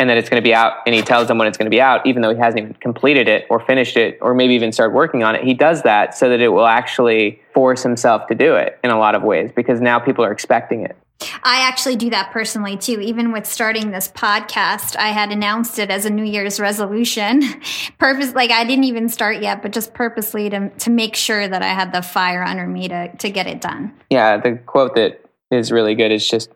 and 0.00 0.08
that 0.08 0.16
it's 0.16 0.28
going 0.28 0.42
to 0.42 0.44
be 0.44 0.54
out 0.54 0.78
and 0.86 0.94
he 0.94 1.02
tells 1.02 1.28
them 1.28 1.38
when 1.38 1.46
it's 1.46 1.58
going 1.58 1.66
to 1.66 1.70
be 1.70 1.80
out 1.80 2.04
even 2.06 2.22
though 2.22 2.34
he 2.34 2.40
hasn't 2.40 2.58
even 2.58 2.74
completed 2.74 3.28
it 3.28 3.46
or 3.50 3.60
finished 3.60 3.96
it 3.96 4.18
or 4.20 4.34
maybe 4.34 4.54
even 4.54 4.72
started 4.72 4.94
working 4.94 5.22
on 5.22 5.36
it 5.36 5.44
he 5.44 5.54
does 5.54 5.82
that 5.82 6.16
so 6.16 6.28
that 6.28 6.40
it 6.40 6.48
will 6.48 6.66
actually 6.66 7.40
force 7.54 7.82
himself 7.82 8.26
to 8.26 8.34
do 8.34 8.56
it 8.56 8.80
in 8.82 8.90
a 8.90 8.98
lot 8.98 9.14
of 9.14 9.22
ways 9.22 9.52
because 9.54 9.80
now 9.80 10.00
people 10.00 10.24
are 10.24 10.32
expecting 10.32 10.82
it 10.82 10.96
I 11.42 11.68
actually 11.68 11.96
do 11.96 12.08
that 12.10 12.30
personally 12.30 12.78
too. 12.78 12.98
Even 12.98 13.30
with 13.30 13.44
starting 13.44 13.90
this 13.90 14.08
podcast, 14.08 14.96
I 14.96 15.08
had 15.08 15.30
announced 15.30 15.78
it 15.78 15.90
as 15.90 16.06
a 16.06 16.10
New 16.10 16.24
Year's 16.24 16.58
resolution. 16.58 17.42
Purpose, 17.98 18.34
like 18.34 18.50
I 18.50 18.64
didn't 18.64 18.84
even 18.84 19.08
start 19.10 19.42
yet, 19.42 19.60
but 19.60 19.72
just 19.72 19.92
purposely 19.92 20.48
to 20.48 20.70
to 20.70 20.90
make 20.90 21.16
sure 21.16 21.46
that 21.46 21.60
I 21.60 21.68
had 21.68 21.92
the 21.92 22.00
fire 22.00 22.42
under 22.42 22.66
me 22.66 22.88
to 22.88 23.14
to 23.14 23.28
get 23.28 23.46
it 23.46 23.60
done. 23.60 23.94
Yeah, 24.08 24.38
the 24.38 24.56
quote 24.64 24.94
that 24.94 25.22
is 25.50 25.70
really 25.70 25.94
good 25.94 26.10
is 26.10 26.26
just 26.26 26.50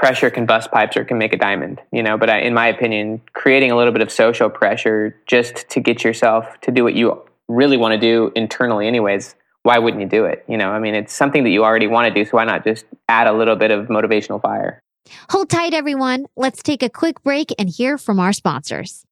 pressure 0.00 0.30
can 0.30 0.46
bust 0.46 0.72
pipes 0.72 0.96
or 0.96 1.04
can 1.04 1.18
make 1.18 1.34
a 1.34 1.36
diamond, 1.36 1.78
you 1.92 2.02
know. 2.02 2.16
But 2.16 2.30
I, 2.30 2.40
in 2.40 2.54
my 2.54 2.66
opinion, 2.66 3.20
creating 3.34 3.70
a 3.70 3.76
little 3.76 3.92
bit 3.92 4.00
of 4.00 4.10
social 4.10 4.48
pressure 4.48 5.14
just 5.26 5.68
to 5.68 5.78
get 5.78 6.02
yourself 6.02 6.58
to 6.62 6.72
do 6.72 6.82
what 6.82 6.94
you 6.94 7.22
really 7.48 7.76
want 7.76 7.92
to 7.92 8.00
do 8.00 8.32
internally 8.34 8.86
anyways, 8.86 9.34
why 9.62 9.78
wouldn't 9.78 10.02
you 10.02 10.08
do 10.08 10.24
it? 10.24 10.42
You 10.48 10.56
know, 10.56 10.70
I 10.70 10.78
mean, 10.78 10.94
it's 10.94 11.12
something 11.12 11.44
that 11.44 11.50
you 11.50 11.64
already 11.64 11.86
want 11.86 12.12
to 12.12 12.14
do. 12.14 12.24
So 12.28 12.38
why 12.38 12.44
not 12.44 12.64
just 12.64 12.86
add 13.10 13.26
a 13.26 13.34
little 13.34 13.56
bit 13.56 13.70
of 13.70 13.88
motivational 13.88 14.40
fire? 14.40 14.80
Hold 15.28 15.50
tight, 15.50 15.74
everyone. 15.74 16.26
Let's 16.34 16.62
take 16.62 16.82
a 16.82 16.88
quick 16.88 17.22
break 17.22 17.52
and 17.58 17.68
hear 17.68 17.98
from 17.98 18.18
our 18.18 18.32
sponsors. 18.32 19.04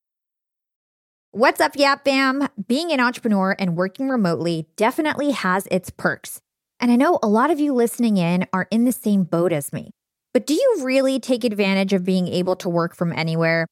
What's 1.33 1.61
up, 1.61 1.77
Yap 1.77 2.07
Fam? 2.07 2.49
Being 2.67 2.93
an 2.93 3.01
entrepreneur 3.01 3.55
and 3.59 3.77
working 3.77 4.09
remotely 4.09 4.67
definitely 4.77 5.33
has 5.33 5.69
its 5.71 5.91
perks. 5.91 6.41
And 6.81 6.91
I 6.91 6.97
know 6.97 7.19
a 7.23 7.29
lot 7.29 7.51
of 7.51 7.61
you 7.61 7.75
listening 7.75 8.17
in 8.17 8.47
are 8.55 8.69
in 8.71 8.87
the 8.87 8.93
same 8.93 9.25
boat 9.25 9.53
as 9.53 9.71
me. 9.71 9.91
But 10.39 10.47
do 10.47 10.55
you 10.55 10.83
really 10.83 11.19
take 11.19 11.43
advantage 11.43 11.93
of 11.93 12.05
being 12.05 12.29
able 12.29 12.55
to 12.55 12.69
work 12.69 12.95
from 12.95 13.13
anywhere? 13.13 13.67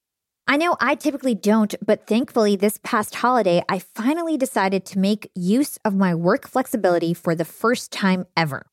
I 0.48 0.56
know 0.56 0.76
I 0.80 0.96
typically 0.96 1.36
don't, 1.36 1.72
but 1.80 2.08
thankfully, 2.08 2.56
this 2.56 2.80
past 2.82 3.14
holiday, 3.14 3.62
I 3.68 3.78
finally 3.78 4.36
decided 4.36 4.84
to 4.86 4.98
make 4.98 5.30
use 5.36 5.78
of 5.84 5.94
my 5.94 6.12
work 6.12 6.48
flexibility 6.48 7.14
for 7.14 7.36
the 7.36 7.44
first 7.44 7.92
time 7.92 8.26
ever. 8.36 8.66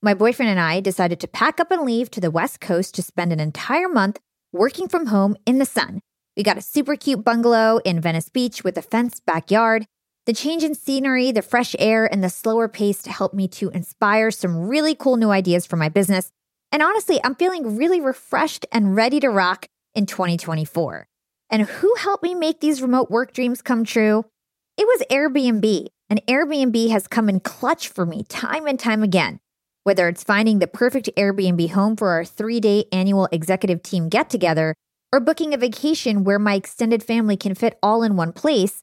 My 0.00 0.14
boyfriend 0.14 0.48
and 0.48 0.60
I 0.60 0.78
decided 0.78 1.18
to 1.18 1.26
pack 1.26 1.58
up 1.58 1.72
and 1.72 1.82
leave 1.82 2.08
to 2.12 2.20
the 2.20 2.30
West 2.30 2.60
Coast 2.60 2.94
to 2.94 3.02
spend 3.02 3.32
an 3.32 3.40
entire 3.40 3.88
month 3.88 4.20
working 4.52 4.86
from 4.86 5.06
home 5.06 5.36
in 5.44 5.58
the 5.58 5.64
sun. 5.64 6.02
We 6.36 6.44
got 6.44 6.56
a 6.56 6.62
super 6.62 6.94
cute 6.94 7.24
bungalow 7.24 7.78
in 7.78 8.00
Venice 8.00 8.28
Beach 8.28 8.62
with 8.62 8.78
a 8.78 8.82
fenced 8.82 9.26
backyard. 9.26 9.86
The 10.26 10.34
change 10.34 10.62
in 10.62 10.76
scenery, 10.76 11.32
the 11.32 11.42
fresh 11.42 11.74
air, 11.80 12.06
and 12.06 12.22
the 12.22 12.30
slower 12.30 12.68
pace 12.68 13.06
helped 13.06 13.34
me 13.34 13.48
to 13.48 13.70
inspire 13.70 14.30
some 14.30 14.68
really 14.68 14.94
cool 14.94 15.16
new 15.16 15.30
ideas 15.30 15.66
for 15.66 15.74
my 15.74 15.88
business. 15.88 16.30
And 16.72 16.82
honestly, 16.82 17.20
I'm 17.24 17.34
feeling 17.34 17.76
really 17.76 18.00
refreshed 18.00 18.66
and 18.72 18.94
ready 18.94 19.20
to 19.20 19.28
rock 19.28 19.66
in 19.94 20.06
2024. 20.06 21.06
And 21.50 21.62
who 21.62 21.94
helped 21.96 22.22
me 22.22 22.34
make 22.34 22.60
these 22.60 22.80
remote 22.82 23.10
work 23.10 23.32
dreams 23.32 23.60
come 23.60 23.84
true? 23.84 24.24
It 24.76 24.86
was 24.86 25.02
Airbnb. 25.10 25.86
And 26.08 26.22
Airbnb 26.26 26.90
has 26.90 27.06
come 27.06 27.28
in 27.28 27.40
clutch 27.40 27.88
for 27.88 28.06
me 28.06 28.24
time 28.24 28.66
and 28.66 28.78
time 28.78 29.02
again. 29.02 29.40
Whether 29.84 30.08
it's 30.08 30.24
finding 30.24 30.58
the 30.58 30.66
perfect 30.66 31.08
Airbnb 31.16 31.70
home 31.70 31.96
for 31.96 32.10
our 32.10 32.24
three 32.24 32.60
day 32.60 32.84
annual 32.92 33.28
executive 33.32 33.82
team 33.82 34.08
get 34.08 34.28
together, 34.30 34.74
or 35.12 35.20
booking 35.20 35.54
a 35.54 35.56
vacation 35.56 36.24
where 36.24 36.38
my 36.38 36.54
extended 36.54 37.02
family 37.02 37.36
can 37.36 37.54
fit 37.54 37.78
all 37.82 38.02
in 38.02 38.16
one 38.16 38.32
place, 38.32 38.82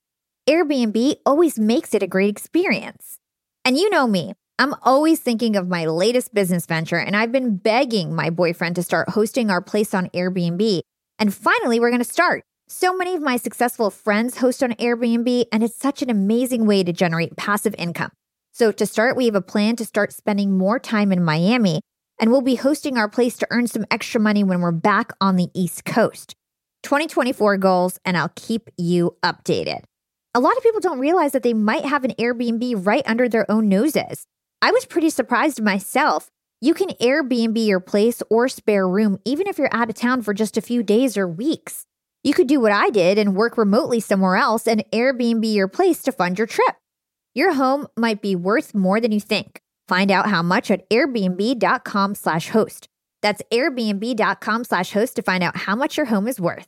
Airbnb 0.49 1.15
always 1.25 1.59
makes 1.59 1.93
it 1.93 2.03
a 2.03 2.07
great 2.07 2.29
experience. 2.29 3.19
And 3.63 3.77
you 3.77 3.89
know 3.89 4.07
me, 4.07 4.33
I'm 4.59 4.73
always 4.81 5.19
thinking 5.19 5.55
of 5.55 5.67
my 5.67 5.85
latest 5.85 6.33
business 6.33 6.65
venture, 6.65 6.97
and 6.97 7.15
I've 7.15 7.31
been 7.31 7.57
begging 7.57 8.15
my 8.15 8.31
boyfriend 8.31 8.75
to 8.77 8.83
start 8.83 9.09
hosting 9.09 9.51
our 9.51 9.61
place 9.61 9.93
on 9.93 10.09
Airbnb. 10.15 10.81
And 11.19 11.33
finally, 11.33 11.79
we're 11.79 11.91
going 11.91 11.99
to 11.99 12.03
start. 12.03 12.43
So 12.67 12.97
many 12.97 13.13
of 13.13 13.21
my 13.21 13.37
successful 13.37 13.91
friends 13.91 14.37
host 14.37 14.63
on 14.63 14.71
Airbnb, 14.73 15.45
and 15.51 15.63
it's 15.63 15.75
such 15.75 16.01
an 16.01 16.09
amazing 16.09 16.65
way 16.65 16.83
to 16.83 16.91
generate 16.91 17.37
passive 17.37 17.75
income. 17.77 18.09
So, 18.51 18.71
to 18.71 18.87
start, 18.87 19.15
we 19.15 19.25
have 19.27 19.35
a 19.35 19.41
plan 19.41 19.75
to 19.75 19.85
start 19.85 20.11
spending 20.11 20.57
more 20.57 20.79
time 20.79 21.11
in 21.11 21.23
Miami, 21.23 21.81
and 22.19 22.31
we'll 22.31 22.41
be 22.41 22.55
hosting 22.55 22.97
our 22.97 23.07
place 23.07 23.37
to 23.37 23.47
earn 23.51 23.67
some 23.67 23.85
extra 23.91 24.19
money 24.19 24.43
when 24.43 24.61
we're 24.61 24.71
back 24.71 25.11
on 25.21 25.35
the 25.35 25.49
East 25.53 25.85
Coast. 25.85 26.33
2024 26.81 27.57
goals, 27.57 27.99
and 28.03 28.17
I'll 28.17 28.33
keep 28.35 28.71
you 28.75 29.15
updated. 29.21 29.83
A 30.33 30.39
lot 30.39 30.57
of 30.57 30.63
people 30.63 30.81
don't 30.81 30.99
realize 30.99 31.33
that 31.33 31.43
they 31.43 31.53
might 31.53 31.85
have 31.85 32.03
an 32.03 32.15
Airbnb 32.17 32.87
right 32.87 33.03
under 33.05 33.29
their 33.29 33.49
own 33.51 33.69
noses. 33.69 34.25
I 34.61 34.71
was 34.71 34.85
pretty 34.85 35.09
surprised 35.09 35.61
myself. 35.61 36.31
You 36.61 36.73
can 36.73 36.89
Airbnb 37.01 37.63
your 37.63 37.79
place 37.79 38.23
or 38.29 38.47
spare 38.49 38.87
room 38.87 39.19
even 39.23 39.47
if 39.47 39.59
you're 39.59 39.73
out 39.73 39.89
of 39.89 39.95
town 39.95 40.23
for 40.23 40.33
just 40.33 40.57
a 40.57 40.61
few 40.61 40.81
days 40.81 41.15
or 41.15 41.27
weeks. 41.27 41.85
You 42.23 42.33
could 42.33 42.47
do 42.47 42.59
what 42.59 42.71
I 42.71 42.89
did 42.89 43.17
and 43.19 43.35
work 43.35 43.57
remotely 43.57 43.99
somewhere 43.99 44.35
else 44.35 44.67
and 44.67 44.83
Airbnb 44.91 45.45
your 45.53 45.67
place 45.67 46.01
to 46.03 46.11
fund 46.11 46.39
your 46.39 46.47
trip. 46.47 46.75
Your 47.35 47.53
home 47.53 47.87
might 47.95 48.21
be 48.21 48.35
worth 48.35 48.73
more 48.73 48.99
than 48.99 49.11
you 49.11 49.19
think. 49.19 49.61
Find 49.87 50.09
out 50.09 50.27
how 50.27 50.41
much 50.41 50.71
at 50.71 50.89
airbnb.com 50.89 52.15
slash 52.15 52.49
host. 52.49 52.89
That's 53.21 53.43
airbnb.com 53.53 54.63
slash 54.63 54.91
host 54.91 55.15
to 55.17 55.21
find 55.21 55.43
out 55.43 55.55
how 55.55 55.75
much 55.75 55.97
your 55.97 56.07
home 56.07 56.27
is 56.27 56.39
worth. 56.39 56.67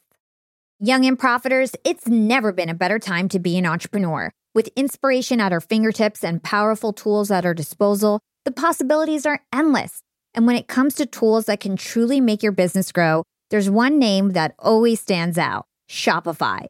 Young 0.80 1.06
and 1.06 1.18
profiters, 1.18 1.76
it's 1.84 2.08
never 2.08 2.54
been 2.54 2.70
a 2.70 2.76
better 2.76 3.00
time 3.00 3.28
to 3.30 3.40
be 3.40 3.58
an 3.58 3.66
entrepreneur. 3.66 4.32
With 4.56 4.70
inspiration 4.76 5.40
at 5.40 5.54
our 5.54 5.60
fingertips 5.60 6.24
and 6.24 6.42
powerful 6.42 6.92
tools 6.92 7.30
at 7.30 7.46
our 7.46 7.54
disposal, 7.54 8.20
the 8.46 8.52
possibilities 8.52 9.28
are 9.28 9.42
endless. 9.54 10.02
And 10.34 10.48
when 10.48 10.56
it 10.56 10.68
comes 10.68 10.96
to 10.96 11.06
tools 11.06 11.46
that 11.46 11.60
can 11.60 11.78
truly 11.78 12.20
make 12.20 12.42
your 12.42 12.52
business 12.52 12.92
grow, 12.92 13.24
there's 13.52 13.70
one 13.70 14.00
name 14.00 14.32
that 14.32 14.56
always 14.58 15.00
stands 15.00 15.38
out 15.38 15.66
Shopify. 15.88 16.66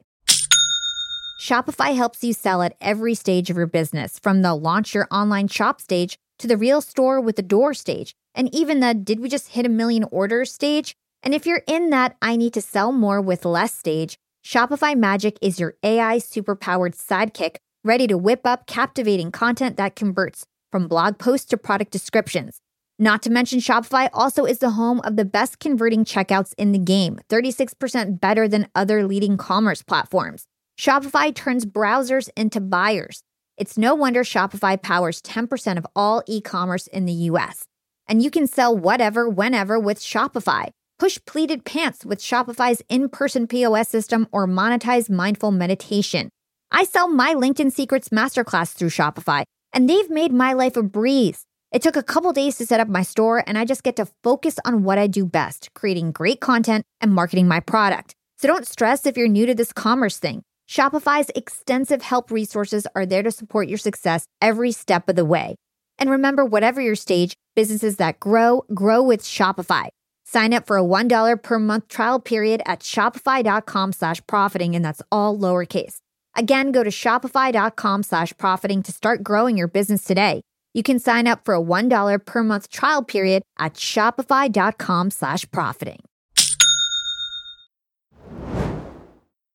Shopify 1.40 1.94
helps 1.94 2.22
you 2.22 2.34
sell 2.34 2.60
at 2.60 2.76
every 2.82 3.14
stage 3.14 3.48
of 3.48 3.56
your 3.56 3.66
business, 3.66 4.18
from 4.18 4.42
the 4.42 4.54
launch 4.54 4.94
your 4.94 5.08
online 5.10 5.48
shop 5.48 5.80
stage 5.80 6.18
to 6.38 6.46
the 6.46 6.58
real 6.58 6.82
store 6.82 7.18
with 7.18 7.36
the 7.36 7.42
door 7.42 7.72
stage, 7.72 8.12
and 8.34 8.54
even 8.54 8.80
the 8.80 8.92
did 8.92 9.20
we 9.20 9.28
just 9.30 9.48
hit 9.48 9.64
a 9.64 9.70
million 9.70 10.04
orders 10.10 10.52
stage? 10.52 10.94
And 11.22 11.34
if 11.34 11.46
you're 11.46 11.62
in 11.66 11.88
that 11.90 12.16
I 12.20 12.36
need 12.36 12.52
to 12.54 12.62
sell 12.62 12.92
more 12.92 13.22
with 13.22 13.46
less 13.46 13.72
stage, 13.72 14.18
Shopify 14.44 14.94
Magic 14.94 15.38
is 15.40 15.58
your 15.58 15.76
AI 15.82 16.18
superpowered 16.18 16.94
sidekick 16.94 17.56
ready 17.84 18.06
to 18.06 18.18
whip 18.18 18.40
up 18.44 18.66
captivating 18.66 19.30
content 19.30 19.76
that 19.76 19.96
converts 19.96 20.46
from 20.70 20.88
blog 20.88 21.18
posts 21.18 21.46
to 21.46 21.56
product 21.56 21.90
descriptions. 21.90 22.60
Not 22.98 23.22
to 23.22 23.30
mention, 23.30 23.60
Shopify 23.60 24.10
also 24.12 24.44
is 24.44 24.58
the 24.58 24.70
home 24.70 25.00
of 25.04 25.16
the 25.16 25.24
best 25.24 25.58
converting 25.58 26.04
checkouts 26.04 26.52
in 26.58 26.72
the 26.72 26.78
game, 26.78 27.18
36% 27.30 28.20
better 28.20 28.46
than 28.46 28.68
other 28.74 29.06
leading 29.06 29.38
commerce 29.38 29.82
platforms. 29.82 30.44
Shopify 30.78 31.34
turns 31.34 31.64
browsers 31.64 32.28
into 32.36 32.60
buyers. 32.60 33.22
It's 33.56 33.78
no 33.78 33.94
wonder 33.94 34.22
Shopify 34.22 34.80
powers 34.80 35.22
10% 35.22 35.78
of 35.78 35.86
all 35.96 36.22
e 36.26 36.40
commerce 36.40 36.86
in 36.88 37.06
the 37.06 37.12
US. 37.12 37.64
And 38.06 38.22
you 38.22 38.30
can 38.30 38.46
sell 38.46 38.76
whatever, 38.76 39.28
whenever 39.28 39.78
with 39.78 39.98
Shopify. 39.98 40.68
Push 40.98 41.18
pleated 41.26 41.64
pants 41.64 42.04
with 42.04 42.18
Shopify's 42.18 42.82
in 42.90 43.08
person 43.08 43.46
POS 43.46 43.88
system 43.88 44.26
or 44.32 44.46
monetize 44.46 45.08
mindful 45.08 45.50
meditation. 45.50 46.30
I 46.72 46.84
sell 46.84 47.08
my 47.08 47.34
LinkedIn 47.34 47.72
Secrets 47.72 48.10
Masterclass 48.10 48.74
through 48.74 48.90
Shopify, 48.90 49.42
and 49.72 49.90
they've 49.90 50.08
made 50.08 50.32
my 50.32 50.52
life 50.52 50.76
a 50.76 50.82
breeze. 50.82 51.44
It 51.72 51.82
took 51.82 51.96
a 51.96 52.02
couple 52.02 52.32
days 52.32 52.58
to 52.58 52.66
set 52.66 52.78
up 52.78 52.88
my 52.88 53.02
store, 53.02 53.42
and 53.44 53.58
I 53.58 53.64
just 53.64 53.82
get 53.82 53.96
to 53.96 54.06
focus 54.22 54.56
on 54.64 54.84
what 54.84 54.98
I 54.98 55.08
do 55.08 55.26
best 55.26 55.70
creating 55.74 56.12
great 56.12 56.40
content 56.40 56.84
and 57.00 57.12
marketing 57.12 57.48
my 57.48 57.60
product. 57.60 58.14
So 58.38 58.46
don't 58.46 58.66
stress 58.66 59.04
if 59.04 59.16
you're 59.16 59.28
new 59.28 59.46
to 59.46 59.54
this 59.54 59.72
commerce 59.72 60.18
thing. 60.18 60.42
Shopify's 60.68 61.30
extensive 61.34 62.02
help 62.02 62.30
resources 62.30 62.86
are 62.94 63.04
there 63.04 63.24
to 63.24 63.32
support 63.32 63.68
your 63.68 63.78
success 63.78 64.24
every 64.40 64.70
step 64.70 65.08
of 65.08 65.16
the 65.16 65.24
way. 65.24 65.56
And 65.98 66.08
remember, 66.08 66.44
whatever 66.44 66.80
your 66.80 66.94
stage, 66.94 67.34
businesses 67.56 67.96
that 67.96 68.20
grow, 68.20 68.64
grow 68.72 69.02
with 69.02 69.22
Shopify. 69.22 69.88
Sign 70.24 70.54
up 70.54 70.68
for 70.68 70.78
a 70.78 70.84
$1 70.84 71.42
per 71.42 71.58
month 71.58 71.88
trial 71.88 72.20
period 72.20 72.62
at 72.64 72.80
shopify.com 72.80 73.92
slash 73.92 74.24
profiting, 74.28 74.76
and 74.76 74.84
that's 74.84 75.02
all 75.10 75.36
lowercase. 75.36 75.96
Again, 76.36 76.72
go 76.72 76.82
to 76.82 76.90
shopify.com 76.90 78.02
slash 78.02 78.36
profiting 78.36 78.82
to 78.82 78.92
start 78.92 79.22
growing 79.22 79.56
your 79.56 79.68
business 79.68 80.04
today. 80.04 80.42
You 80.74 80.82
can 80.82 80.98
sign 80.98 81.26
up 81.26 81.44
for 81.44 81.54
a 81.54 81.60
$1 81.60 82.24
per 82.24 82.42
month 82.42 82.70
trial 82.70 83.02
period 83.02 83.42
at 83.58 83.74
shopify.com 83.74 85.10
slash 85.10 85.50
profiting. 85.50 86.00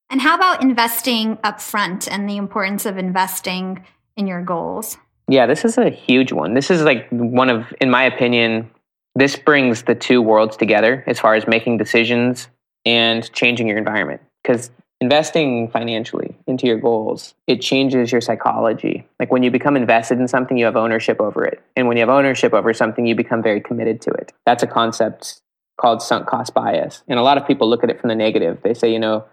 And 0.08 0.20
how 0.20 0.36
about 0.36 0.62
investing 0.62 1.36
upfront 1.38 2.08
and 2.10 2.28
the 2.28 2.36
importance 2.36 2.86
of 2.86 2.96
investing 2.96 3.84
in 4.16 4.26
your 4.26 4.42
goals? 4.42 4.98
Yeah, 5.28 5.46
this 5.46 5.64
is 5.64 5.76
a 5.78 5.90
huge 5.90 6.32
one. 6.32 6.54
This 6.54 6.70
is 6.70 6.82
like 6.82 7.08
one 7.10 7.50
of, 7.50 7.74
in 7.80 7.90
my 7.90 8.04
opinion, 8.04 8.70
this 9.16 9.34
brings 9.34 9.82
the 9.82 9.94
two 9.94 10.22
worlds 10.22 10.56
together 10.56 11.02
as 11.06 11.18
far 11.18 11.34
as 11.34 11.48
making 11.48 11.78
decisions 11.78 12.48
and 12.84 13.30
changing 13.32 13.66
your 13.66 13.78
environment. 13.78 14.20
Because 14.42 14.70
investing 15.00 15.68
financially 15.68 16.36
into 16.46 16.66
your 16.66 16.78
goals, 16.78 17.34
it 17.46 17.60
changes 17.60 18.12
your 18.12 18.20
psychology. 18.20 19.06
Like 19.20 19.30
when 19.30 19.42
you 19.42 19.50
become 19.50 19.76
invested 19.76 20.18
in 20.18 20.28
something, 20.28 20.56
you 20.56 20.64
have 20.64 20.76
ownership 20.76 21.20
over 21.20 21.44
it. 21.44 21.62
And 21.76 21.86
when 21.86 21.96
you 21.96 22.00
have 22.00 22.08
ownership 22.08 22.54
over 22.54 22.72
something, 22.72 23.06
you 23.06 23.14
become 23.14 23.42
very 23.42 23.60
committed 23.60 24.00
to 24.02 24.10
it. 24.10 24.32
That's 24.46 24.62
a 24.62 24.66
concept 24.66 25.42
called 25.78 26.00
sunk 26.02 26.26
cost 26.26 26.54
bias. 26.54 27.02
And 27.08 27.18
a 27.18 27.22
lot 27.22 27.36
of 27.36 27.46
people 27.46 27.68
look 27.68 27.84
at 27.84 27.90
it 27.90 28.00
from 28.00 28.08
the 28.08 28.14
negative. 28.14 28.58
They 28.62 28.74
say, 28.74 28.90
you 28.92 28.98
know, 28.98 29.24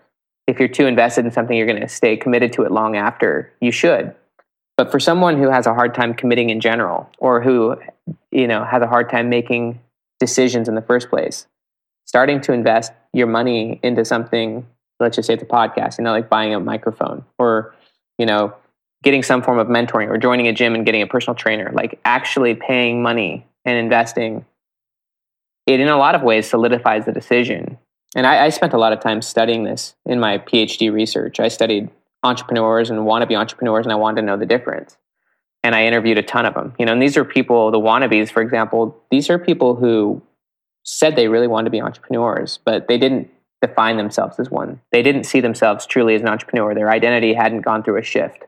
if 0.47 0.59
you're 0.59 0.67
too 0.67 0.85
invested 0.85 1.25
in 1.25 1.31
something, 1.31 1.55
you're 1.55 1.67
going 1.67 1.81
to 1.81 1.87
stay 1.87 2.17
committed 2.17 2.51
to 2.53 2.63
it 2.63 2.71
long 2.71 2.97
after. 2.97 3.53
You 3.61 3.71
should. 3.71 4.13
But 4.75 4.91
for 4.91 4.99
someone 4.99 5.37
who 5.37 5.49
has 5.49 5.65
a 5.67 5.73
hard 5.73 5.93
time 5.93 6.13
committing 6.13 6.49
in 6.49 6.59
general 6.59 7.09
or 7.19 7.41
who, 7.41 7.77
you 8.31 8.47
know, 8.47 8.65
has 8.65 8.81
a 8.81 8.87
hard 8.87 9.09
time 9.09 9.29
making 9.29 9.79
decisions 10.19 10.67
in 10.67 10.75
the 10.75 10.81
first 10.81 11.09
place, 11.09 11.47
starting 12.05 12.41
to 12.41 12.53
invest 12.53 12.91
your 13.13 13.27
money 13.27 13.79
into 13.83 14.03
something 14.03 14.65
let's 15.03 15.15
just 15.15 15.27
say 15.27 15.33
it's 15.33 15.43
a 15.43 15.45
podcast, 15.45 15.97
you 15.97 16.03
know, 16.03 16.11
like 16.11 16.29
buying 16.29 16.53
a 16.53 16.59
microphone 16.59 17.23
or, 17.37 17.75
you 18.17 18.25
know, 18.25 18.53
getting 19.03 19.21
some 19.21 19.43
form 19.43 19.59
of 19.59 19.67
mentoring 19.67 20.07
or 20.07 20.17
joining 20.17 20.47
a 20.47 20.53
gym 20.53 20.73
and 20.73 20.85
getting 20.85 21.01
a 21.01 21.07
personal 21.07 21.35
trainer, 21.35 21.71
like 21.73 21.99
actually 22.05 22.55
paying 22.55 23.03
money 23.03 23.45
and 23.65 23.77
investing, 23.77 24.45
it 25.67 25.79
in 25.79 25.89
a 25.89 25.97
lot 25.97 26.15
of 26.15 26.23
ways 26.23 26.49
solidifies 26.49 27.05
the 27.05 27.11
decision. 27.11 27.77
And 28.15 28.25
I, 28.25 28.45
I 28.45 28.49
spent 28.49 28.73
a 28.73 28.77
lot 28.77 28.93
of 28.93 28.99
time 28.99 29.21
studying 29.21 29.63
this 29.63 29.95
in 30.05 30.19
my 30.19 30.37
PhD 30.37 30.91
research. 30.91 31.39
I 31.39 31.47
studied 31.47 31.89
entrepreneurs 32.23 32.89
and 32.89 32.99
wannabe 32.99 33.37
entrepreneurs, 33.37 33.85
and 33.85 33.91
I 33.91 33.95
wanted 33.95 34.21
to 34.21 34.27
know 34.27 34.37
the 34.37 34.45
difference. 34.45 34.97
And 35.63 35.75
I 35.75 35.85
interviewed 35.85 36.17
a 36.17 36.23
ton 36.23 36.45
of 36.45 36.53
them. 36.53 36.73
You 36.77 36.85
know, 36.85 36.93
and 36.93 37.01
these 37.01 37.17
are 37.17 37.25
people, 37.25 37.71
the 37.71 37.79
wannabes, 37.79 38.31
for 38.31 38.41
example, 38.41 39.01
these 39.11 39.29
are 39.29 39.39
people 39.39 39.75
who 39.75 40.21
said 40.83 41.15
they 41.15 41.27
really 41.27 41.47
wanted 41.47 41.65
to 41.65 41.71
be 41.71 41.81
entrepreneurs, 41.81 42.59
but 42.65 42.87
they 42.87 42.97
didn't 42.97 43.29
define 43.65 43.97
themselves 43.97 44.39
as 44.39 44.49
one. 44.49 44.81
They 44.91 45.01
didn't 45.01 45.23
see 45.23 45.39
themselves 45.39 45.85
truly 45.85 46.15
as 46.15 46.21
an 46.21 46.27
entrepreneur. 46.27 46.75
Their 46.75 46.91
identity 46.91 47.33
hadn't 47.33 47.61
gone 47.61 47.83
through 47.83 47.97
a 47.97 48.03
shift. 48.03 48.45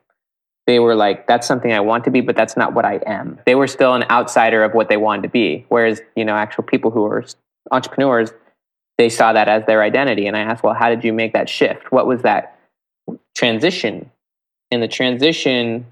They 0.67 0.79
were 0.79 0.95
like, 0.95 1.27
that's 1.27 1.47
something 1.47 1.71
I 1.71 1.79
want 1.79 2.03
to 2.05 2.11
be, 2.11 2.21
but 2.21 2.35
that's 2.35 2.57
not 2.57 2.73
what 2.73 2.85
I 2.85 2.99
am. 3.05 3.39
They 3.45 3.55
were 3.55 3.67
still 3.67 3.93
an 3.93 4.03
outsider 4.09 4.63
of 4.63 4.73
what 4.73 4.89
they 4.89 4.97
wanted 4.97 5.23
to 5.23 5.29
be. 5.29 5.65
Whereas, 5.69 6.01
you 6.15 6.25
know, 6.25 6.35
actual 6.35 6.63
people 6.63 6.91
who 6.91 7.05
are 7.05 7.23
entrepreneurs, 7.71 8.31
they 8.97 9.09
saw 9.09 9.33
that 9.33 9.47
as 9.47 9.65
their 9.65 9.83
identity. 9.83 10.27
And 10.27 10.35
I 10.35 10.41
asked, 10.41 10.63
well, 10.63 10.73
how 10.73 10.89
did 10.89 11.03
you 11.03 11.13
make 11.13 11.33
that 11.33 11.49
shift? 11.49 11.91
What 11.91 12.07
was 12.07 12.23
that 12.23 12.59
transition? 13.35 14.11
And 14.71 14.81
the 14.81 14.87
transition 14.87 15.85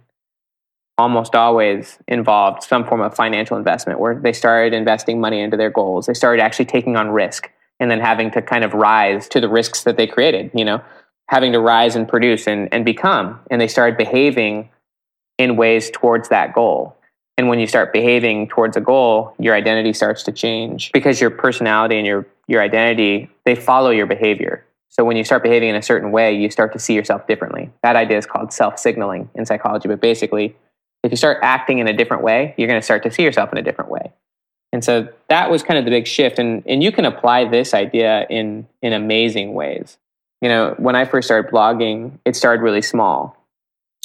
almost 0.98 1.36
always 1.36 2.00
involved 2.08 2.64
some 2.64 2.86
form 2.86 3.02
of 3.02 3.16
financial 3.16 3.58
investment 3.58 4.00
where 4.00 4.16
they 4.16 4.34
started 4.34 4.74
investing 4.74 5.20
money 5.20 5.42
into 5.42 5.58
their 5.58 5.70
goals. 5.70 6.08
They 6.08 6.14
started 6.14 6.42
actually 6.42 6.66
taking 6.66 6.98
on 6.98 7.10
risk 7.10 7.50
and 7.84 7.92
then 7.92 8.00
having 8.00 8.32
to 8.32 8.42
kind 8.42 8.64
of 8.64 8.74
rise 8.74 9.28
to 9.28 9.42
the 9.42 9.50
risks 9.50 9.84
that 9.84 9.98
they 9.98 10.08
created, 10.08 10.50
you 10.54 10.64
know, 10.64 10.82
having 11.28 11.52
to 11.52 11.60
rise 11.60 11.98
and 11.98 12.08
produce 12.08 12.48
and, 12.48 12.74
and 12.74 12.86
become. 12.86 13.38
And 13.52 13.60
they 13.60 13.68
started 13.68 13.98
behaving 13.98 14.70
in 15.38 15.58
ways 15.58 15.92
towards 15.92 16.30
that 16.30 16.54
goal. 16.54 16.96
And 17.38 17.50
when 17.50 17.60
you 17.60 17.68
start 17.68 17.92
behaving 17.92 18.48
towards 18.48 18.78
a 18.78 18.80
goal, 18.80 19.36
your 19.38 19.54
identity 19.54 19.92
starts 19.92 20.24
to 20.24 20.32
change 20.32 20.94
because 20.94 21.20
your 21.20 21.30
personality 21.30 21.98
and 21.98 22.08
your, 22.08 22.26
your 22.48 22.62
identity, 22.62 23.30
they 23.44 23.54
follow 23.54 23.90
your 23.90 24.06
behavior. 24.06 24.66
So 24.88 25.04
when 25.04 25.18
you 25.18 25.26
start 25.26 25.44
behaving 25.44 25.68
in 25.68 25.76
a 25.76 25.82
certain 25.82 26.12
way, 26.12 26.34
you 26.38 26.50
start 26.50 26.72
to 26.72 26.80
see 26.80 26.94
yourself 26.94 27.28
differently. 27.28 27.70
That 27.82 27.98
idea 27.98 28.18
is 28.18 28.26
called 28.26 28.54
self 28.54 28.80
signaling 28.80 29.30
in 29.36 29.46
psychology. 29.46 29.90
But 29.90 30.00
basically, 30.00 30.56
if 31.04 31.12
you 31.12 31.18
start 31.18 31.40
acting 31.42 31.80
in 31.80 31.88
a 31.90 31.94
different 31.94 32.24
way, 32.24 32.56
you're 32.58 32.70
going 32.70 32.80
to 32.80 32.86
start 32.86 33.04
to 33.04 33.12
see 33.12 33.24
yourself 33.24 33.52
in 33.52 33.58
a 33.58 33.62
different 33.62 33.92
way. 33.92 34.14
And 34.74 34.84
so 34.84 35.08
that 35.30 35.52
was 35.52 35.62
kind 35.62 35.78
of 35.78 35.86
the 35.86 35.92
big 35.92 36.08
shift. 36.08 36.40
And, 36.40 36.64
and 36.66 36.84
you 36.84 36.92
can 36.92 37.06
apply 37.06 37.46
this 37.46 37.76
idea 37.76 38.26
in, 38.30 38.68
in 38.82 38.92
amazing 38.92 39.54
ways. 39.54 40.00
You 40.42 40.50
know, 40.50 40.74
when 40.78 40.96
I 40.96 41.06
first 41.06 41.28
started 41.28 41.52
blogging, 41.52 42.18
it 42.26 42.36
started 42.36 42.64
really 42.64 42.82
small. 42.82 43.38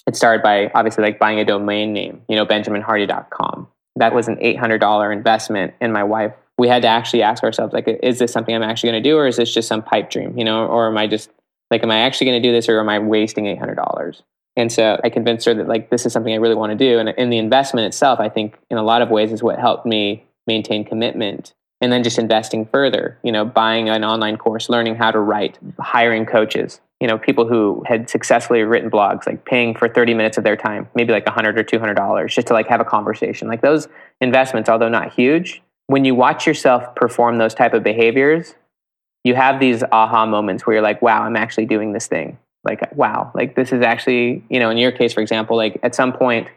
It 0.07 0.15
started 0.15 0.43
by 0.43 0.71
obviously 0.75 1.03
like 1.03 1.19
buying 1.19 1.41
a 1.41 1.45
domain 1.45 1.95
name, 1.95 2.23
you 2.29 2.37
know, 2.37 2.45
benjaminhardy.com. 2.45 3.67
That 3.97 4.15
was 4.15 4.29
an 4.29 4.37
$800 4.37 5.13
investment. 5.13 5.75
And 5.81 5.93
my 5.93 6.05
wife, 6.05 6.35
we 6.59 6.69
had 6.69 6.83
to 6.83 6.89
actually 6.89 7.23
ask 7.23 7.43
ourselves, 7.43 7.73
like, 7.73 7.89
is 8.03 8.19
this 8.19 8.31
something 8.31 8.55
I'm 8.55 8.63
actually 8.63 8.91
going 8.91 9.03
to 9.03 9.09
do? 9.09 9.17
Or 9.17 9.27
is 9.27 9.37
this 9.37 9.53
just 9.53 9.69
some 9.69 9.83
pipe 9.83 10.11
dream, 10.11 10.39
you 10.39 10.45
know, 10.45 10.67
or 10.67 10.89
am 10.89 10.99
I 10.99 11.07
just 11.07 11.31
like, 11.71 11.83
am 11.83 11.91
I 11.91 12.01
actually 12.01 12.27
going 12.27 12.43
to 12.43 12.49
do 12.49 12.53
this 12.53 12.69
or 12.69 12.79
am 12.79 12.89
I 12.91 12.99
wasting 12.99 13.45
$800? 13.45 14.23
And 14.57 14.71
so 14.71 15.01
I 15.03 15.09
convinced 15.09 15.47
her 15.47 15.55
that 15.55 15.69
like 15.69 15.89
this 15.89 16.05
is 16.05 16.13
something 16.13 16.33
I 16.33 16.37
really 16.37 16.57
want 16.57 16.71
to 16.71 16.77
do. 16.77 16.99
And 16.99 17.09
in 17.11 17.31
the 17.31 17.39
investment 17.39 17.87
itself, 17.87 18.21
I 18.21 18.29
think 18.29 18.59
in 18.71 18.77
a 18.77 18.83
lot 18.83 19.03
of 19.03 19.09
ways 19.09 19.33
is 19.33 19.43
what 19.43 19.59
helped 19.59 19.87
me 19.87 20.25
maintain 20.49 20.85
commitment. 20.85 21.55
And 21.81 21.93
then 21.93 22.03
just 22.03 22.19
investing 22.19 22.67
further, 22.67 23.17
you 23.23 23.31
know, 23.31 23.45
buying 23.45 23.89
an 23.89 24.03
online 24.03 24.37
course, 24.37 24.69
learning 24.69 24.97
how 24.97 25.13
to 25.13 25.21
write, 25.21 25.57
hiring 25.79 26.27
coaches, 26.27 26.81
you 27.01 27.07
know, 27.07 27.17
people 27.17 27.47
who 27.47 27.85
had 27.87 28.11
successfully 28.11 28.63
written 28.63 28.91
blogs, 28.91 29.29
like 29.29 29.45
paying 29.45 29.77
for 29.77 29.89
30 29.89 30.15
minutes 30.15 30.37
of 30.37 30.43
their 30.43 30.57
time, 30.57 30.89
maybe 30.97 31.13
like 31.13 31.25
100 31.25 31.57
or 31.57 31.63
$200 31.63 32.29
just 32.29 32.49
to 32.49 32.53
like 32.53 32.67
have 32.67 32.81
a 32.81 32.85
conversation. 32.85 33.47
Like 33.47 33.63
those 33.63 33.87
investments, 34.21 34.69
although 34.69 34.89
not 34.89 35.13
huge, 35.13 35.63
when 35.87 36.05
you 36.05 36.17
watch 36.17 36.49
yourself 36.49 36.97
perform 36.97 37.39
those 37.39 37.55
type 37.55 37.75
of 37.75 37.85
behaviors, 37.85 38.57
you 39.23 39.37
have 39.37 39.61
these 39.61 39.85
aha 39.93 40.27
moments 40.27 40.67
where 40.67 40.75
you're 40.75 40.83
like, 40.83 41.01
wow, 41.01 41.23
I'm 41.23 41.37
actually 41.37 41.67
doing 41.67 41.93
this 41.93 42.09
thing 42.09 42.39
like 42.65 42.95
wow 42.97 43.31
like 43.35 43.55
this 43.55 43.73
is 43.73 43.83
actually 43.83 44.43
you 44.49 44.59
know 44.59 44.71
in 44.71 44.77
your 44.77 44.93
case 44.93 45.13
for 45.13 45.21
example 45.21 45.57
like 45.57 45.79
at 45.83 45.95
some 45.95 46.13
point 46.13 46.49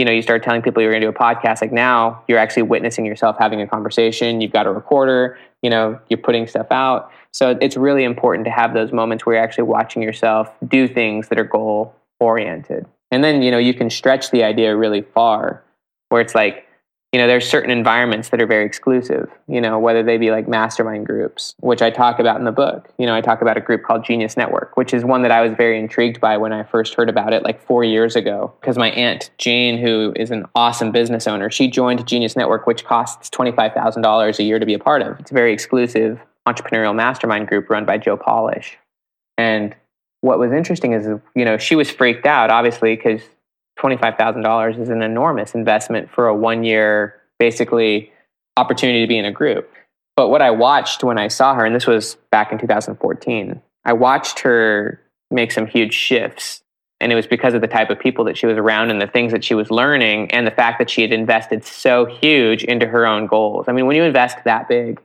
you 0.00 0.06
know 0.06 0.12
you 0.12 0.22
start 0.22 0.42
telling 0.42 0.62
people 0.62 0.82
you're 0.82 0.90
going 0.90 1.02
to 1.02 1.06
do 1.06 1.10
a 1.10 1.12
podcast 1.12 1.60
like 1.60 1.72
now 1.72 2.24
you're 2.26 2.38
actually 2.38 2.62
witnessing 2.62 3.04
yourself 3.04 3.36
having 3.38 3.60
a 3.60 3.66
conversation 3.66 4.40
you've 4.40 4.50
got 4.50 4.66
a 4.66 4.72
recorder 4.72 5.38
you 5.62 5.68
know 5.68 6.00
you're 6.08 6.18
putting 6.18 6.46
stuff 6.46 6.68
out. 6.70 7.12
So 7.32 7.56
it's 7.60 7.76
really 7.76 8.02
important 8.02 8.44
to 8.46 8.50
have 8.50 8.74
those 8.74 8.92
moments 8.92 9.24
where 9.24 9.36
you're 9.36 9.44
actually 9.44 9.64
watching 9.64 10.02
yourself 10.02 10.50
do 10.66 10.88
things 10.88 11.28
that 11.28 11.38
are 11.38 11.44
goal 11.44 11.94
oriented 12.18 12.86
and 13.10 13.22
then 13.22 13.42
you 13.42 13.50
know 13.50 13.58
you 13.58 13.74
can 13.74 13.90
stretch 13.90 14.30
the 14.30 14.42
idea 14.42 14.74
really 14.74 15.02
far 15.02 15.62
where 16.08 16.22
it's 16.22 16.34
like 16.34 16.66
you 17.12 17.18
know 17.18 17.26
there's 17.26 17.48
certain 17.48 17.70
environments 17.70 18.28
that 18.28 18.40
are 18.40 18.46
very 18.46 18.64
exclusive 18.64 19.28
you 19.48 19.60
know 19.60 19.78
whether 19.78 20.02
they 20.02 20.16
be 20.16 20.30
like 20.30 20.46
mastermind 20.46 21.06
groups 21.06 21.54
which 21.60 21.82
i 21.82 21.90
talk 21.90 22.18
about 22.18 22.38
in 22.38 22.44
the 22.44 22.52
book. 22.52 22.88
You 22.98 23.06
know 23.06 23.14
i 23.14 23.20
talk 23.20 23.42
about 23.42 23.56
a 23.56 23.60
group 23.60 23.82
called 23.82 24.04
genius 24.04 24.36
network 24.36 24.76
which 24.76 24.94
is 24.94 25.04
one 25.04 25.22
that 25.22 25.30
i 25.30 25.40
was 25.40 25.52
very 25.54 25.78
intrigued 25.78 26.20
by 26.20 26.36
when 26.36 26.52
i 26.52 26.62
first 26.62 26.94
heard 26.94 27.08
about 27.08 27.32
it 27.32 27.42
like 27.42 27.64
four 27.64 27.82
years 27.84 28.16
ago 28.16 28.52
because 28.60 28.78
my 28.78 28.90
aunt 28.90 29.30
jane 29.38 29.78
who 29.78 30.12
is 30.16 30.30
an 30.30 30.46
awesome 30.54 30.92
business 30.92 31.26
owner 31.26 31.50
she 31.50 31.68
joined 31.68 32.06
genius 32.06 32.36
network 32.36 32.66
which 32.66 32.84
costs 32.84 33.30
$25000 33.30 34.38
a 34.38 34.42
year 34.42 34.58
to 34.58 34.66
be 34.66 34.74
a 34.74 34.78
part 34.78 35.02
of. 35.02 35.18
It's 35.20 35.30
a 35.30 35.34
very 35.34 35.52
exclusive 35.52 36.20
entrepreneurial 36.46 36.94
mastermind 36.94 37.48
group 37.48 37.70
run 37.70 37.84
by 37.84 37.98
joe 37.98 38.16
polish. 38.16 38.78
And 39.38 39.74
what 40.22 40.38
was 40.38 40.52
interesting 40.52 40.92
is 40.92 41.06
you 41.34 41.44
know 41.44 41.58
she 41.58 41.76
was 41.76 41.90
freaked 41.90 42.26
out 42.26 42.50
obviously 42.50 42.96
because 42.96 43.22
$25,000 43.80 44.80
is 44.80 44.88
an 44.88 45.02
enormous 45.02 45.54
investment 45.54 46.10
for 46.10 46.26
a 46.26 46.34
one 46.34 46.64
year, 46.64 47.20
basically, 47.38 48.12
opportunity 48.56 49.00
to 49.00 49.08
be 49.08 49.18
in 49.18 49.24
a 49.24 49.32
group. 49.32 49.72
But 50.16 50.28
what 50.28 50.42
I 50.42 50.50
watched 50.50 51.02
when 51.02 51.18
I 51.18 51.28
saw 51.28 51.54
her, 51.54 51.64
and 51.64 51.74
this 51.74 51.86
was 51.86 52.16
back 52.30 52.52
in 52.52 52.58
2014, 52.58 53.62
I 53.84 53.92
watched 53.92 54.40
her 54.40 55.00
make 55.30 55.52
some 55.52 55.66
huge 55.66 55.94
shifts. 55.94 56.62
And 57.02 57.10
it 57.10 57.14
was 57.14 57.26
because 57.26 57.54
of 57.54 57.62
the 57.62 57.66
type 57.66 57.88
of 57.88 57.98
people 57.98 58.26
that 58.26 58.36
she 58.36 58.46
was 58.46 58.58
around 58.58 58.90
and 58.90 59.00
the 59.00 59.06
things 59.06 59.32
that 59.32 59.42
she 59.42 59.54
was 59.54 59.70
learning 59.70 60.30
and 60.32 60.46
the 60.46 60.50
fact 60.50 60.78
that 60.78 60.90
she 60.90 61.00
had 61.00 61.14
invested 61.14 61.64
so 61.64 62.04
huge 62.04 62.62
into 62.62 62.86
her 62.86 63.06
own 63.06 63.26
goals. 63.26 63.66
I 63.68 63.72
mean, 63.72 63.86
when 63.86 63.96
you 63.96 64.02
invest 64.02 64.36
that 64.44 64.68
big 64.68 65.00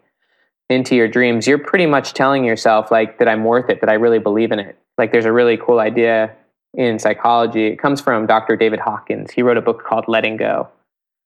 into 0.70 0.94
your 0.96 1.08
dreams, 1.08 1.48
you're 1.48 1.58
pretty 1.58 1.86
much 1.86 2.14
telling 2.14 2.44
yourself, 2.44 2.92
like, 2.92 3.20
that 3.20 3.30
I'm 3.30 3.46
worth 3.46 3.70
it, 3.70 3.80
that 3.80 3.90
I 3.90 3.94
really 3.94 4.20
believe 4.20 4.52
in 4.52 4.60
it. 4.60 4.78
Like, 4.98 5.14
there's 5.14 5.24
a 5.24 5.32
really 5.32 5.56
cool 5.56 5.80
idea 5.80 6.36
in 6.78 7.00
psychology. 7.00 7.68
It 7.68 7.78
comes 7.78 8.02
from 8.02 8.26
Dr. 8.26 8.56
David 8.56 8.80
Hawkins. 8.80 9.32
He 9.32 9.42
wrote 9.42 9.58
a 9.58 9.62
book 9.62 9.84
called 9.84 10.06
Letting 10.08 10.38
Go. 10.38 10.70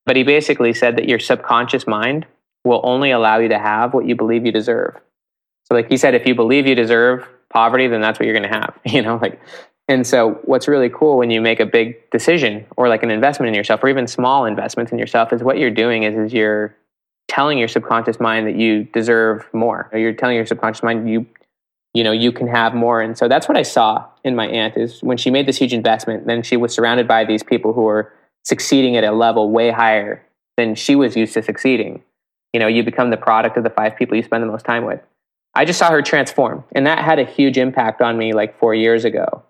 But 0.05 0.15
he 0.15 0.23
basically 0.23 0.73
said 0.73 0.95
that 0.97 1.07
your 1.07 1.19
subconscious 1.19 1.85
mind 1.85 2.25
will 2.63 2.81
only 2.83 3.11
allow 3.11 3.39
you 3.39 3.49
to 3.49 3.59
have 3.59 3.93
what 3.93 4.05
you 4.05 4.15
believe 4.15 4.45
you 4.45 4.51
deserve. 4.51 4.95
So 5.65 5.75
like 5.75 5.89
he 5.89 5.97
said 5.97 6.15
if 6.15 6.25
you 6.25 6.33
believe 6.35 6.65
you 6.65 6.75
deserve 6.75 7.27
poverty 7.51 7.87
then 7.87 8.01
that's 8.01 8.19
what 8.19 8.25
you're 8.25 8.37
going 8.37 8.49
to 8.51 8.57
have, 8.57 8.77
you 8.85 9.01
know, 9.01 9.17
like 9.21 9.39
and 9.87 10.05
so 10.05 10.39
what's 10.43 10.67
really 10.67 10.89
cool 10.89 11.17
when 11.17 11.31
you 11.31 11.41
make 11.41 11.59
a 11.59 11.65
big 11.65 12.09
decision 12.11 12.65
or 12.77 12.87
like 12.87 13.01
an 13.01 13.09
investment 13.09 13.47
in 13.49 13.55
yourself 13.55 13.83
or 13.83 13.89
even 13.89 14.05
small 14.05 14.45
investments 14.45 14.91
in 14.91 14.99
yourself 14.99 15.33
is 15.33 15.41
what 15.41 15.57
you're 15.57 15.71
doing 15.71 16.03
is 16.03 16.15
is 16.15 16.31
you're 16.31 16.75
telling 17.29 17.57
your 17.57 17.67
subconscious 17.67 18.19
mind 18.19 18.47
that 18.47 18.55
you 18.55 18.83
deserve 18.85 19.47
more. 19.53 19.89
Or 19.93 19.99
you're 19.99 20.13
telling 20.13 20.35
your 20.35 20.45
subconscious 20.45 20.83
mind 20.83 21.09
you 21.09 21.25
you 21.93 22.03
know 22.03 22.11
you 22.11 22.31
can 22.31 22.47
have 22.47 22.73
more. 22.73 23.01
And 23.01 23.17
so 23.17 23.27
that's 23.27 23.47
what 23.47 23.57
i 23.57 23.63
saw 23.63 24.05
in 24.23 24.35
my 24.35 24.47
aunt 24.47 24.77
is 24.77 25.01
when 25.01 25.17
she 25.17 25.31
made 25.31 25.47
this 25.47 25.57
huge 25.57 25.73
investment 25.73 26.27
then 26.27 26.43
she 26.43 26.57
was 26.57 26.73
surrounded 26.73 27.07
by 27.07 27.25
these 27.25 27.43
people 27.43 27.73
who 27.73 27.81
were 27.81 28.13
succeeding 28.43 28.95
at 28.95 29.03
a 29.03 29.11
level 29.11 29.51
way 29.51 29.71
higher 29.71 30.25
than 30.57 30.75
she 30.75 30.95
was 30.95 31.15
used 31.15 31.33
to 31.33 31.43
succeeding. 31.43 32.03
You 32.53 32.59
know 32.59 32.67
you 32.67 32.83
become 32.83 33.09
the 33.09 33.17
product 33.17 33.57
of 33.57 33.63
the 33.63 33.69
five 33.69 33.95
people 33.95 34.15
you 34.15 34.23
spend 34.23 34.43
the 34.43 34.47
most 34.47 34.65
time 34.65 34.85
with. 34.85 35.01
I 35.55 35.65
just 35.65 35.79
saw 35.79 35.89
her 35.91 36.01
transform 36.01 36.63
and 36.73 36.85
that 36.85 36.99
had 36.99 37.19
a 37.19 37.25
huge 37.25 37.57
impact 37.57 38.01
on 38.01 38.17
me 38.17 38.33
like 38.33 38.59
four 38.59 38.75
years 38.75 39.03
ago. 39.05 39.43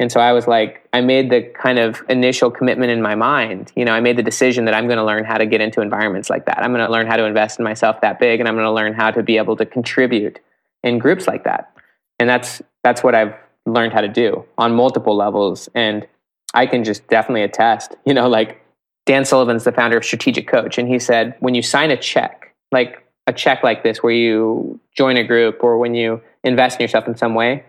And 0.00 0.10
so 0.10 0.18
i 0.20 0.32
was 0.32 0.48
like 0.48 0.88
i 0.92 1.00
made 1.00 1.30
the 1.30 1.42
kind 1.42 1.78
of 1.78 2.02
initial 2.08 2.50
commitment 2.50 2.90
in 2.90 3.00
my 3.00 3.14
mind 3.14 3.72
you 3.76 3.84
know 3.84 3.92
i 3.92 4.00
made 4.00 4.16
the 4.16 4.24
decision 4.24 4.64
that 4.64 4.74
i'm 4.74 4.86
going 4.86 4.98
to 4.98 5.04
learn 5.04 5.24
how 5.24 5.38
to 5.38 5.46
get 5.46 5.60
into 5.60 5.80
environments 5.80 6.28
like 6.28 6.46
that. 6.46 6.58
I'm 6.58 6.72
going 6.72 6.84
to 6.84 6.90
learn 6.90 7.06
how 7.06 7.16
to 7.16 7.24
invest 7.24 7.60
in 7.60 7.64
myself 7.64 8.00
that 8.00 8.18
big 8.18 8.40
and 8.40 8.48
i'm 8.48 8.56
going 8.56 8.66
to 8.66 8.72
learn 8.72 8.92
how 8.92 9.12
to 9.12 9.22
be 9.22 9.36
able 9.36 9.56
to 9.56 9.64
contribute 9.64 10.40
in 10.82 10.98
groups 10.98 11.26
like 11.28 11.44
that 11.44 11.73
and 12.18 12.28
that's 12.28 12.62
that's 12.82 13.02
what 13.02 13.14
I've 13.14 13.34
learned 13.66 13.92
how 13.92 14.00
to 14.00 14.08
do 14.08 14.44
on 14.58 14.74
multiple 14.74 15.16
levels. 15.16 15.68
And 15.74 16.06
I 16.52 16.66
can 16.66 16.84
just 16.84 17.06
definitely 17.08 17.42
attest. 17.42 17.96
You 18.06 18.14
know, 18.14 18.28
like 18.28 18.60
Dan 19.06 19.24
Sullivan's 19.24 19.64
the 19.64 19.72
founder 19.72 19.96
of 19.96 20.04
Strategic 20.04 20.46
Coach, 20.46 20.78
and 20.78 20.88
he 20.88 20.98
said 20.98 21.36
when 21.40 21.54
you 21.54 21.62
sign 21.62 21.90
a 21.90 21.96
check, 21.96 22.54
like 22.70 23.02
a 23.26 23.32
check 23.32 23.62
like 23.62 23.82
this, 23.82 24.02
where 24.02 24.12
you 24.12 24.78
join 24.96 25.16
a 25.16 25.24
group 25.24 25.62
or 25.62 25.78
when 25.78 25.94
you 25.94 26.20
invest 26.42 26.78
in 26.78 26.84
yourself 26.84 27.08
in 27.08 27.16
some 27.16 27.34
way, 27.34 27.64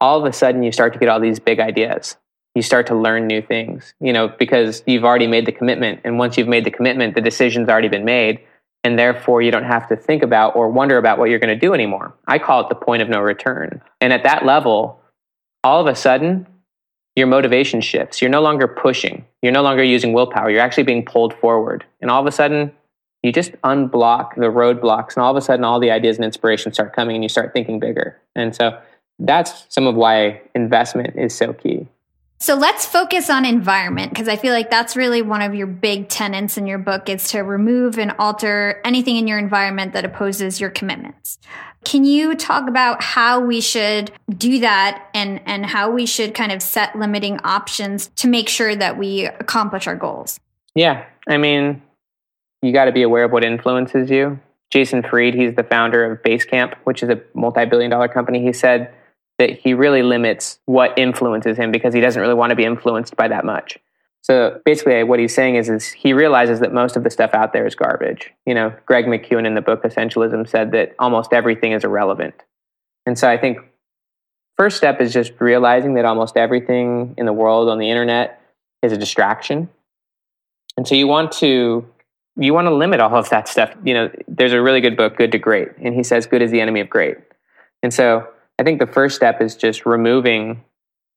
all 0.00 0.18
of 0.18 0.24
a 0.24 0.32
sudden 0.32 0.62
you 0.62 0.72
start 0.72 0.92
to 0.92 0.98
get 0.98 1.08
all 1.08 1.20
these 1.20 1.40
big 1.40 1.60
ideas. 1.60 2.16
You 2.54 2.62
start 2.62 2.86
to 2.88 2.94
learn 2.94 3.26
new 3.26 3.40
things, 3.42 3.94
you 4.00 4.12
know, 4.12 4.28
because 4.28 4.82
you've 4.86 5.04
already 5.04 5.26
made 5.26 5.46
the 5.46 5.52
commitment. 5.52 6.00
And 6.04 6.18
once 6.18 6.36
you've 6.36 6.48
made 6.48 6.64
the 6.64 6.70
commitment, 6.70 7.14
the 7.14 7.20
decision's 7.20 7.68
already 7.68 7.88
been 7.88 8.04
made 8.04 8.40
and 8.84 8.98
therefore 8.98 9.42
you 9.42 9.50
don't 9.50 9.64
have 9.64 9.88
to 9.88 9.96
think 9.96 10.22
about 10.22 10.56
or 10.56 10.68
wonder 10.68 10.98
about 10.98 11.18
what 11.18 11.30
you're 11.30 11.38
going 11.38 11.54
to 11.54 11.66
do 11.66 11.74
anymore. 11.74 12.14
I 12.26 12.38
call 12.38 12.60
it 12.60 12.68
the 12.68 12.74
point 12.74 13.02
of 13.02 13.08
no 13.08 13.20
return. 13.20 13.80
And 14.00 14.12
at 14.12 14.24
that 14.24 14.44
level, 14.44 15.00
all 15.62 15.80
of 15.80 15.86
a 15.86 15.94
sudden, 15.94 16.46
your 17.14 17.26
motivation 17.26 17.80
shifts. 17.80 18.20
You're 18.20 18.30
no 18.30 18.40
longer 18.40 18.66
pushing. 18.66 19.24
You're 19.42 19.52
no 19.52 19.62
longer 19.62 19.84
using 19.84 20.12
willpower. 20.12 20.50
You're 20.50 20.60
actually 20.60 20.84
being 20.84 21.04
pulled 21.04 21.34
forward. 21.34 21.84
And 22.00 22.10
all 22.10 22.20
of 22.20 22.26
a 22.26 22.32
sudden, 22.32 22.72
you 23.22 23.32
just 23.32 23.52
unblock 23.62 24.34
the 24.34 24.46
roadblocks, 24.46 25.14
and 25.14 25.22
all 25.22 25.30
of 25.30 25.36
a 25.36 25.40
sudden, 25.40 25.64
all 25.64 25.78
the 25.78 25.92
ideas 25.92 26.16
and 26.16 26.24
inspiration 26.24 26.72
start 26.72 26.92
coming, 26.92 27.14
and 27.14 27.22
you 27.22 27.28
start 27.28 27.52
thinking 27.52 27.78
bigger. 27.78 28.20
And 28.34 28.54
so, 28.54 28.78
that's 29.18 29.66
some 29.68 29.86
of 29.86 29.94
why 29.94 30.40
investment 30.54 31.14
is 31.16 31.32
so 31.32 31.52
key. 31.52 31.86
So 32.42 32.56
let's 32.56 32.84
focus 32.84 33.30
on 33.30 33.44
environment 33.44 34.10
because 34.10 34.26
I 34.26 34.34
feel 34.34 34.52
like 34.52 34.68
that's 34.68 34.96
really 34.96 35.22
one 35.22 35.42
of 35.42 35.54
your 35.54 35.68
big 35.68 36.08
tenets 36.08 36.58
in 36.58 36.66
your 36.66 36.78
book 36.78 37.08
is 37.08 37.28
to 37.28 37.42
remove 37.42 38.00
and 38.00 38.12
alter 38.18 38.80
anything 38.84 39.14
in 39.14 39.28
your 39.28 39.38
environment 39.38 39.92
that 39.92 40.04
opposes 40.04 40.60
your 40.60 40.68
commitments. 40.68 41.38
Can 41.84 42.02
you 42.02 42.34
talk 42.34 42.68
about 42.68 43.00
how 43.00 43.38
we 43.38 43.60
should 43.60 44.10
do 44.28 44.58
that 44.58 45.08
and, 45.14 45.40
and 45.46 45.64
how 45.64 45.92
we 45.92 46.04
should 46.04 46.34
kind 46.34 46.50
of 46.50 46.62
set 46.62 46.98
limiting 46.98 47.38
options 47.44 48.08
to 48.16 48.26
make 48.26 48.48
sure 48.48 48.74
that 48.74 48.98
we 48.98 49.26
accomplish 49.26 49.86
our 49.86 49.94
goals? 49.94 50.40
Yeah. 50.74 51.04
I 51.28 51.36
mean, 51.36 51.80
you 52.60 52.72
got 52.72 52.86
to 52.86 52.92
be 52.92 53.02
aware 53.02 53.22
of 53.22 53.30
what 53.30 53.44
influences 53.44 54.10
you. 54.10 54.40
Jason 54.70 55.04
Fried, 55.04 55.34
he's 55.34 55.54
the 55.54 55.62
founder 55.62 56.10
of 56.10 56.20
Basecamp, 56.24 56.74
which 56.82 57.04
is 57.04 57.08
a 57.08 57.22
multi 57.34 57.66
billion 57.66 57.92
dollar 57.92 58.08
company. 58.08 58.42
He 58.42 58.52
said, 58.52 58.92
that 59.42 59.58
he 59.58 59.74
really 59.74 60.04
limits 60.04 60.60
what 60.66 60.96
influences 60.96 61.56
him 61.56 61.72
because 61.72 61.92
he 61.92 62.00
doesn't 62.00 62.22
really 62.22 62.32
want 62.32 62.50
to 62.50 62.56
be 62.56 62.64
influenced 62.64 63.16
by 63.16 63.26
that 63.26 63.44
much. 63.44 63.76
So 64.20 64.60
basically, 64.64 65.02
what 65.02 65.18
he's 65.18 65.34
saying 65.34 65.56
is, 65.56 65.68
is 65.68 65.88
he 65.88 66.12
realizes 66.12 66.60
that 66.60 66.72
most 66.72 66.96
of 66.96 67.02
the 67.02 67.10
stuff 67.10 67.34
out 67.34 67.52
there 67.52 67.66
is 67.66 67.74
garbage. 67.74 68.32
You 68.46 68.54
know, 68.54 68.72
Greg 68.86 69.06
McKeown 69.06 69.44
in 69.44 69.56
the 69.56 69.60
book 69.60 69.82
Essentialism 69.82 70.48
said 70.48 70.70
that 70.70 70.94
almost 71.00 71.32
everything 71.32 71.72
is 71.72 71.82
irrelevant. 71.82 72.34
And 73.04 73.18
so 73.18 73.28
I 73.28 73.36
think 73.36 73.58
first 74.56 74.76
step 74.76 75.00
is 75.00 75.12
just 75.12 75.32
realizing 75.40 75.94
that 75.94 76.04
almost 76.04 76.36
everything 76.36 77.14
in 77.18 77.26
the 77.26 77.32
world 77.32 77.68
on 77.68 77.78
the 77.78 77.90
internet 77.90 78.40
is 78.80 78.92
a 78.92 78.96
distraction. 78.96 79.68
And 80.76 80.86
so 80.86 80.94
you 80.94 81.08
want 81.08 81.32
to 81.32 81.84
you 82.36 82.54
want 82.54 82.66
to 82.66 82.74
limit 82.74 83.00
all 83.00 83.16
of 83.16 83.28
that 83.30 83.48
stuff. 83.48 83.74
You 83.82 83.94
know, 83.94 84.10
there's 84.28 84.52
a 84.52 84.62
really 84.62 84.80
good 84.80 84.96
book, 84.96 85.16
Good 85.16 85.32
to 85.32 85.38
Great, 85.38 85.70
and 85.82 85.96
he 85.96 86.04
says 86.04 86.26
good 86.26 86.42
is 86.42 86.52
the 86.52 86.60
enemy 86.60 86.78
of 86.78 86.88
great. 86.88 87.16
And 87.82 87.92
so 87.92 88.28
I 88.58 88.64
think 88.64 88.78
the 88.78 88.86
first 88.86 89.16
step 89.16 89.40
is 89.40 89.56
just 89.56 89.86
removing 89.86 90.64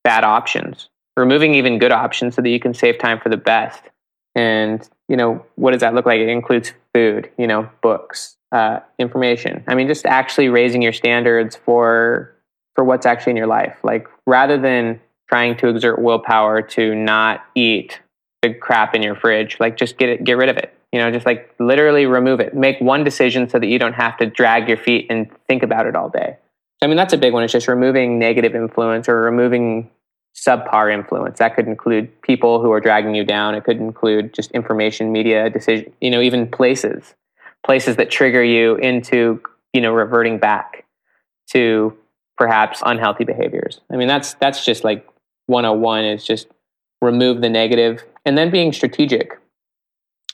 bad 0.04 0.24
options, 0.24 0.90
removing 1.18 1.56
even 1.56 1.80
good 1.80 1.92
options 1.92 2.36
so 2.36 2.42
that 2.42 2.50
you 2.50 2.60
can 2.60 2.74
save 2.74 2.98
time 2.98 3.20
for 3.20 3.30
the 3.30 3.38
best. 3.38 3.82
And, 4.36 4.88
you 5.08 5.16
know, 5.16 5.46
what 5.56 5.72
does 5.72 5.82
that 5.82 5.94
look 5.94 6.06
like? 6.06 6.20
It 6.20 6.30
includes 6.30 6.74
food, 6.94 7.30
you 7.38 7.48
know, 7.48 7.70
books, 7.82 8.38
uh, 8.52 8.80
information. 9.00 9.64
I 9.68 9.76
mean, 9.76 9.88
just 9.88 10.06
actually 10.06 10.50
raising 10.50 10.82
your 10.82 10.94
standards 10.94 11.56
for 11.56 12.32
for 12.76 12.84
what's 12.84 13.06
actually 13.06 13.32
in 13.32 13.38
your 13.38 13.48
life. 13.48 13.78
Like 13.84 14.08
rather 14.28 14.58
than 14.58 15.00
trying 15.30 15.58
to 15.58 15.70
exert 15.70 16.00
willpower 16.00 16.62
to 16.62 16.94
not 16.94 17.46
eat 17.56 18.02
the 18.42 18.54
crap 18.54 18.94
in 18.94 19.02
your 19.02 19.16
fridge, 19.16 19.58
like 19.60 19.78
just 19.78 19.98
get 19.98 20.10
it, 20.10 20.24
get 20.24 20.34
rid 20.34 20.50
of 20.50 20.58
it. 20.58 20.74
You 20.92 21.00
know, 21.00 21.12
just 21.12 21.26
like 21.26 21.54
literally 21.60 22.06
remove 22.06 22.40
it. 22.40 22.54
Make 22.54 22.80
one 22.80 23.04
decision 23.04 23.50
so 23.50 23.60
that 23.60 23.68
you 23.68 23.80
don't 23.80 23.94
have 23.94 24.18
to 24.18 24.26
drag 24.26 24.68
your 24.68 24.78
feet 24.78 25.08
and 25.10 25.30
think 25.48 25.64
about 25.64 25.88
it 25.88 25.96
all 25.96 26.10
day. 26.10 26.38
I 26.86 26.88
mean, 26.88 26.98
that's 26.98 27.14
a 27.14 27.18
big 27.18 27.34
one. 27.34 27.42
It's 27.44 27.52
just 27.52 27.68
removing 27.68 28.20
negative 28.20 28.54
influence 28.54 29.10
or 29.10 29.24
removing 29.24 29.90
subpar 30.36 30.94
influence. 30.94 31.40
That 31.40 31.56
could 31.56 31.66
include 31.68 32.22
people 32.22 32.62
who 32.62 32.72
are 32.72 32.80
dragging 32.80 33.16
you 33.16 33.24
down. 33.24 33.56
It 33.56 33.64
could 33.64 33.78
include 33.78 34.36
just 34.36 34.52
information, 34.52 35.12
media, 35.12 35.50
decision, 35.50 35.92
you 36.00 36.12
know, 36.12 36.22
even 36.22 36.48
places, 36.48 37.16
places 37.66 37.96
that 37.96 38.12
trigger 38.12 38.44
you 38.44 38.76
into, 38.76 39.42
you 39.74 39.82
know, 39.82 39.94
reverting 39.94 40.38
back 40.38 40.86
to 41.54 41.98
perhaps 42.38 42.84
unhealthy 42.86 43.24
behaviors. 43.24 43.82
I 43.92 43.96
mean, 43.96 44.08
that's 44.08 44.36
that's 44.36 44.64
just 44.64 44.84
like 44.84 45.08
101 45.48 46.06
is 46.06 46.24
just 46.24 46.46
remove 47.02 47.42
the 47.42 47.50
negative 47.50 48.04
and 48.26 48.38
then 48.38 48.52
being 48.52 48.72
strategic 48.72 49.40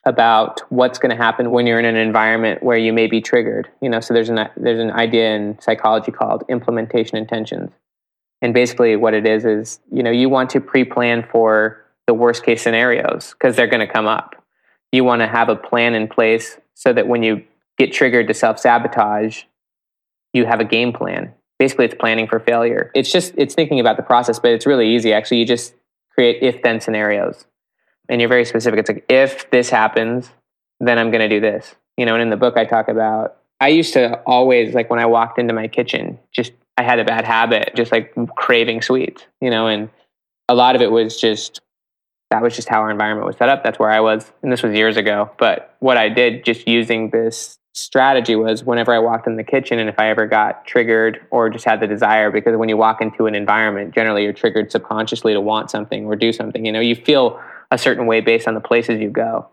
about 0.06 0.62
what's 0.70 0.98
going 0.98 1.12
to 1.12 1.16
happen 1.16 1.52
when 1.52 1.68
you're 1.68 1.80
in 1.80 1.86
an 1.86 1.96
environment 1.96 2.64
where 2.64 2.78
you 2.78 2.92
may 2.92 3.08
be 3.08 3.22
triggered. 3.22 3.70
You 3.82 3.90
know, 3.90 4.00
so 4.00 4.14
there's 4.14 4.30
an 4.30 4.50
there's 4.58 4.80
an 4.80 4.92
idea 4.92 5.36
in 5.36 5.60
psychology 5.62 6.12
called 6.12 6.44
implementation 6.50 7.18
intentions, 7.18 7.72
and 8.42 8.54
basically 8.54 8.96
what 8.96 9.14
it 9.14 9.28
is 9.28 9.46
is 9.46 9.80
you 9.92 10.02
know 10.02 10.12
you 10.12 10.30
want 10.30 10.50
to 10.52 10.60
pre-plan 10.60 11.28
for 11.32 11.86
the 12.08 12.14
worst 12.14 12.44
case 12.44 12.62
scenarios 12.62 13.34
because 13.34 13.56
they're 13.56 13.68
going 13.68 13.86
to 13.86 13.92
come 13.92 14.08
up. 14.08 14.44
You 14.92 15.04
want 15.04 15.22
to 15.22 15.28
have 15.28 15.50
a 15.50 15.56
plan 15.56 15.94
in 15.94 16.08
place 16.08 16.58
so 16.74 16.92
that 16.94 17.08
when 17.08 17.24
you 17.24 17.44
get 17.78 17.94
triggered 17.94 18.28
to 18.28 18.34
self 18.34 18.60
sabotage, 18.60 19.44
you 20.34 20.46
have 20.46 20.60
a 20.60 20.66
game 20.66 20.94
plan. 20.94 21.34
Basically, 21.60 21.86
it's 21.86 21.94
planning 21.94 22.28
for 22.28 22.40
failure. 22.40 22.92
It's 22.96 23.12
just 23.12 23.36
it's 23.38 23.54
thinking 23.54 23.80
about 23.80 23.98
the 23.98 24.04
process, 24.04 24.40
but 24.40 24.52
it's 24.52 24.66
really 24.66 24.96
easy. 24.96 25.14
Actually, 25.14 25.38
you 25.38 25.46
just 25.46 25.76
create 26.16 26.42
if 26.42 26.64
then 26.64 26.82
scenarios 26.82 27.46
and 28.12 28.22
you're 28.22 28.30
very 28.30 28.46
specific. 28.46 28.80
It's 28.80 28.90
like, 28.90 29.06
if 29.10 29.50
this 29.50 29.72
happens, 29.72 30.30
then 30.80 31.00
I'm 31.00 31.10
going 31.10 31.28
to 31.28 31.30
do 31.30 31.40
this. 31.40 31.74
You 31.98 32.06
know, 32.06 32.14
and 32.14 32.22
in 32.22 32.30
the 32.30 32.38
book, 32.38 32.58
I 32.58 32.66
talk 32.66 32.88
about, 32.88 33.38
I 33.60 33.70
used 33.70 33.94
to 33.94 34.20
always, 34.22 34.76
like, 34.76 34.90
when 34.90 35.00
I 35.00 35.06
walked 35.06 35.40
into 35.40 35.54
my 35.54 35.68
kitchen, 35.68 36.20
just, 36.32 36.52
I 36.78 36.84
had 36.84 37.00
a 37.00 37.06
bad 37.06 37.26
habit, 37.26 37.72
just 37.76 37.92
like 37.92 38.14
craving 38.36 38.82
sweets, 38.82 39.26
you 39.40 39.50
know, 39.50 39.68
and 39.68 39.90
a 40.50 40.56
lot 40.56 40.76
of 40.76 40.82
it 40.82 40.92
was 40.92 41.20
just, 41.20 41.62
that 42.32 42.42
was 42.42 42.56
just 42.56 42.70
how 42.70 42.82
our 42.82 42.92
environment 42.92 43.28
was 43.28 43.38
set 43.38 43.50
up. 43.50 43.64
That's 43.64 43.80
where 43.80 43.92
I 43.92 44.00
was. 44.00 44.32
And 44.42 44.52
this 44.52 44.64
was 44.64 44.74
years 44.74 44.98
ago. 44.98 45.32
But 45.38 45.76
what 45.80 45.98
I 45.98 46.10
did 46.10 46.44
just 46.44 46.68
using 46.68 47.10
this 47.10 47.58
strategy 47.74 48.36
was 48.36 48.64
whenever 48.64 48.94
I 48.94 49.00
walked 49.00 49.28
in 49.28 49.38
the 49.38 49.44
kitchen 49.44 49.80
and 49.80 49.88
if 49.88 50.00
I 50.00 50.10
ever 50.10 50.28
got 50.28 50.66
triggered 50.66 51.26
or 51.30 51.50
just 51.50 51.66
had 51.66 51.80
the 51.80 51.88
desire, 51.88 52.32
because 52.32 52.58
when 52.58 52.68
you 52.68 52.78
walk 52.78 53.02
into 53.02 53.28
an 53.28 53.36
environment, 53.36 53.94
generally 53.94 54.24
you're 54.24 54.34
triggered 54.34 54.72
subconsciously 54.72 55.34
to 55.34 55.42
want 55.42 55.72
something 55.72 56.06
or 56.06 56.16
do 56.16 56.34
something. 56.34 56.66
You 56.66 56.72
know, 56.72 56.80
you 56.80 56.96
feel 56.96 57.40
a 57.72 57.78
certain 57.78 58.06
way 58.06 58.20
based 58.22 58.48
on 58.48 58.54
the 58.54 58.60
places 58.60 59.00
you 59.00 59.10
go. 59.10 59.48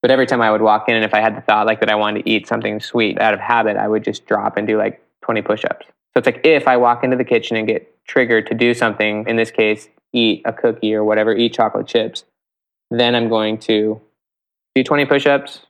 But 0.00 0.10
every 0.10 0.26
time 0.26 0.40
I 0.40 0.50
would 0.50 0.62
walk 0.62 0.88
in, 0.88 0.94
and 0.94 1.04
if 1.04 1.12
I 1.12 1.20
had 1.20 1.36
the 1.36 1.40
thought 1.40 1.66
like 1.66 1.80
that 1.80 1.90
I 1.90 1.94
wanted 1.94 2.24
to 2.24 2.30
eat 2.30 2.46
something 2.46 2.80
sweet 2.80 3.20
out 3.20 3.34
of 3.34 3.40
habit, 3.40 3.76
I 3.76 3.88
would 3.88 4.04
just 4.04 4.26
drop 4.26 4.56
and 4.56 4.66
do 4.66 4.78
like 4.78 5.02
20 5.22 5.42
push 5.42 5.64
ups. 5.64 5.86
So 5.86 6.18
it's 6.18 6.26
like 6.26 6.40
if 6.44 6.66
I 6.66 6.76
walk 6.76 7.04
into 7.04 7.16
the 7.16 7.24
kitchen 7.24 7.56
and 7.56 7.66
get 7.66 7.92
triggered 8.06 8.46
to 8.46 8.54
do 8.54 8.74
something, 8.74 9.26
in 9.28 9.36
this 9.36 9.50
case, 9.50 9.88
eat 10.12 10.42
a 10.44 10.52
cookie 10.52 10.94
or 10.94 11.04
whatever, 11.04 11.34
eat 11.34 11.52
chocolate 11.52 11.86
chips, 11.86 12.24
then 12.90 13.14
I'm 13.14 13.28
going 13.28 13.58
to 13.58 14.00
do 14.74 14.82
20 14.82 15.04
push 15.04 15.26
ups 15.26 15.60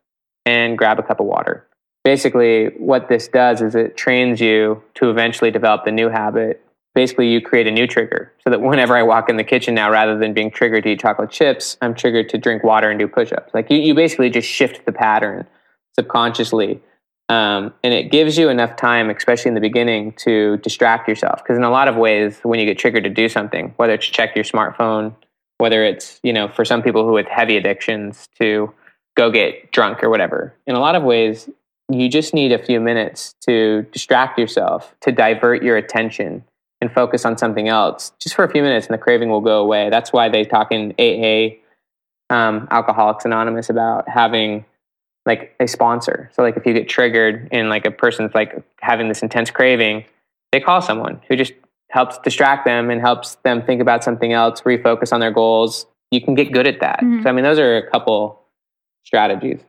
and 0.46 0.78
grab 0.78 0.98
a 0.98 1.02
cup 1.02 1.20
of 1.20 1.26
water. 1.26 1.66
Basically, 2.04 2.66
what 2.78 3.08
this 3.08 3.28
does 3.28 3.60
is 3.60 3.74
it 3.74 3.96
trains 3.96 4.40
you 4.40 4.82
to 4.94 5.10
eventually 5.10 5.50
develop 5.50 5.84
the 5.84 5.90
new 5.90 6.08
habit 6.08 6.62
basically 6.94 7.28
you 7.28 7.40
create 7.40 7.66
a 7.66 7.70
new 7.70 7.86
trigger 7.86 8.32
so 8.42 8.50
that 8.50 8.60
whenever 8.60 8.96
I 8.96 9.02
walk 9.02 9.28
in 9.28 9.36
the 9.36 9.44
kitchen 9.44 9.74
now, 9.74 9.90
rather 9.90 10.18
than 10.18 10.32
being 10.32 10.50
triggered 10.50 10.84
to 10.84 10.90
eat 10.90 11.00
chocolate 11.00 11.30
chips, 11.30 11.76
I'm 11.80 11.94
triggered 11.94 12.28
to 12.30 12.38
drink 12.38 12.64
water 12.64 12.90
and 12.90 12.98
do 12.98 13.06
push-ups. 13.06 13.52
Like 13.54 13.70
you, 13.70 13.78
you 13.78 13.94
basically 13.94 14.30
just 14.30 14.48
shift 14.48 14.84
the 14.84 14.92
pattern 14.92 15.46
subconsciously. 15.94 16.80
Um, 17.28 17.74
and 17.84 17.92
it 17.92 18.10
gives 18.10 18.38
you 18.38 18.48
enough 18.48 18.76
time, 18.76 19.10
especially 19.10 19.50
in 19.50 19.54
the 19.54 19.60
beginning, 19.60 20.12
to 20.24 20.56
distract 20.58 21.08
yourself. 21.08 21.42
Because 21.42 21.58
in 21.58 21.62
a 21.62 21.70
lot 21.70 21.86
of 21.86 21.96
ways, 21.96 22.38
when 22.42 22.58
you 22.58 22.64
get 22.64 22.78
triggered 22.78 23.04
to 23.04 23.10
do 23.10 23.28
something, 23.28 23.74
whether 23.76 23.92
it's 23.92 24.06
check 24.06 24.34
your 24.34 24.44
smartphone, 24.44 25.14
whether 25.58 25.84
it's, 25.84 26.20
you 26.22 26.32
know, 26.32 26.48
for 26.48 26.64
some 26.64 26.82
people 26.82 27.04
who 27.04 27.12
with 27.12 27.26
heavy 27.26 27.56
addictions 27.56 28.28
to 28.40 28.72
go 29.16 29.30
get 29.30 29.72
drunk 29.72 30.02
or 30.02 30.08
whatever, 30.08 30.54
in 30.66 30.74
a 30.74 30.80
lot 30.80 30.94
of 30.94 31.02
ways, 31.02 31.50
you 31.90 32.08
just 32.08 32.32
need 32.32 32.52
a 32.52 32.58
few 32.58 32.80
minutes 32.80 33.34
to 33.46 33.82
distract 33.92 34.38
yourself, 34.38 34.94
to 35.00 35.12
divert 35.12 35.62
your 35.62 35.76
attention 35.76 36.44
and 36.80 36.92
focus 36.92 37.24
on 37.24 37.36
something 37.36 37.68
else 37.68 38.12
just 38.20 38.34
for 38.34 38.44
a 38.44 38.50
few 38.50 38.62
minutes 38.62 38.86
and 38.86 38.94
the 38.94 38.98
craving 38.98 39.30
will 39.30 39.40
go 39.40 39.60
away. 39.60 39.90
That's 39.90 40.12
why 40.12 40.28
they 40.28 40.44
talk 40.44 40.70
in 40.70 40.94
AA, 40.98 41.56
um, 42.30 42.68
Alcoholics 42.70 43.24
Anonymous, 43.24 43.68
about 43.68 44.08
having 44.08 44.64
like 45.26 45.54
a 45.60 45.66
sponsor. 45.66 46.30
So 46.34 46.42
like 46.42 46.56
if 46.56 46.64
you 46.64 46.72
get 46.72 46.88
triggered 46.88 47.48
and 47.52 47.68
like 47.68 47.84
a 47.84 47.90
person's 47.90 48.34
like 48.34 48.62
having 48.80 49.08
this 49.08 49.22
intense 49.22 49.50
craving, 49.50 50.04
they 50.52 50.60
call 50.60 50.80
someone 50.80 51.20
who 51.28 51.36
just 51.36 51.52
helps 51.90 52.18
distract 52.18 52.64
them 52.64 52.90
and 52.90 53.00
helps 53.00 53.36
them 53.44 53.62
think 53.62 53.80
about 53.80 54.04
something 54.04 54.32
else, 54.32 54.62
refocus 54.62 55.12
on 55.12 55.20
their 55.20 55.30
goals. 55.30 55.86
You 56.10 56.20
can 56.20 56.34
get 56.34 56.52
good 56.52 56.66
at 56.66 56.80
that. 56.80 57.00
Mm-hmm. 57.00 57.22
So 57.22 57.28
I 57.28 57.32
mean, 57.32 57.44
those 57.44 57.58
are 57.58 57.76
a 57.76 57.90
couple 57.90 58.40
strategies. 59.04 59.60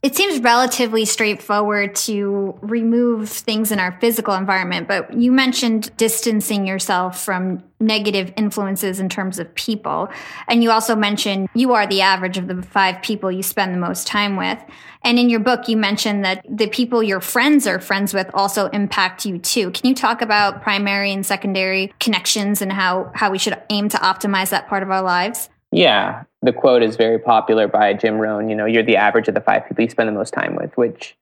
It 0.00 0.14
seems 0.14 0.40
relatively 0.40 1.04
straightforward 1.04 1.96
to 1.96 2.56
remove 2.60 3.28
things 3.28 3.72
in 3.72 3.80
our 3.80 3.98
physical 4.00 4.34
environment, 4.34 4.86
but 4.86 5.12
you 5.12 5.32
mentioned 5.32 5.90
distancing 5.96 6.68
yourself 6.68 7.20
from 7.20 7.64
negative 7.80 8.32
influences 8.36 9.00
in 9.00 9.08
terms 9.08 9.40
of 9.40 9.52
people. 9.56 10.08
And 10.46 10.62
you 10.62 10.70
also 10.70 10.94
mentioned 10.94 11.48
you 11.52 11.74
are 11.74 11.84
the 11.84 12.00
average 12.00 12.38
of 12.38 12.46
the 12.46 12.62
five 12.62 13.02
people 13.02 13.32
you 13.32 13.42
spend 13.42 13.74
the 13.74 13.78
most 13.80 14.06
time 14.06 14.36
with. 14.36 14.62
And 15.02 15.18
in 15.18 15.28
your 15.28 15.40
book, 15.40 15.68
you 15.68 15.76
mentioned 15.76 16.24
that 16.24 16.46
the 16.48 16.68
people 16.68 17.02
your 17.02 17.20
friends 17.20 17.66
are 17.66 17.80
friends 17.80 18.14
with 18.14 18.30
also 18.34 18.66
impact 18.66 19.26
you 19.26 19.38
too. 19.38 19.72
Can 19.72 19.88
you 19.88 19.96
talk 19.96 20.22
about 20.22 20.62
primary 20.62 21.10
and 21.10 21.26
secondary 21.26 21.92
connections 21.98 22.62
and 22.62 22.72
how, 22.72 23.10
how 23.16 23.32
we 23.32 23.38
should 23.38 23.60
aim 23.68 23.88
to 23.88 23.96
optimize 23.96 24.50
that 24.50 24.68
part 24.68 24.84
of 24.84 24.92
our 24.92 25.02
lives? 25.02 25.48
Yeah, 25.70 26.24
the 26.42 26.52
quote 26.52 26.82
is 26.82 26.96
very 26.96 27.18
popular 27.18 27.68
by 27.68 27.92
Jim 27.92 28.18
Rohn. 28.18 28.48
You 28.48 28.56
know, 28.56 28.64
you're 28.64 28.82
the 28.82 28.96
average 28.96 29.28
of 29.28 29.34
the 29.34 29.40
five 29.40 29.66
people 29.66 29.84
you 29.84 29.90
spend 29.90 30.08
the 30.08 30.12
most 30.12 30.32
time 30.32 30.56
with, 30.56 30.76
which 30.76 31.16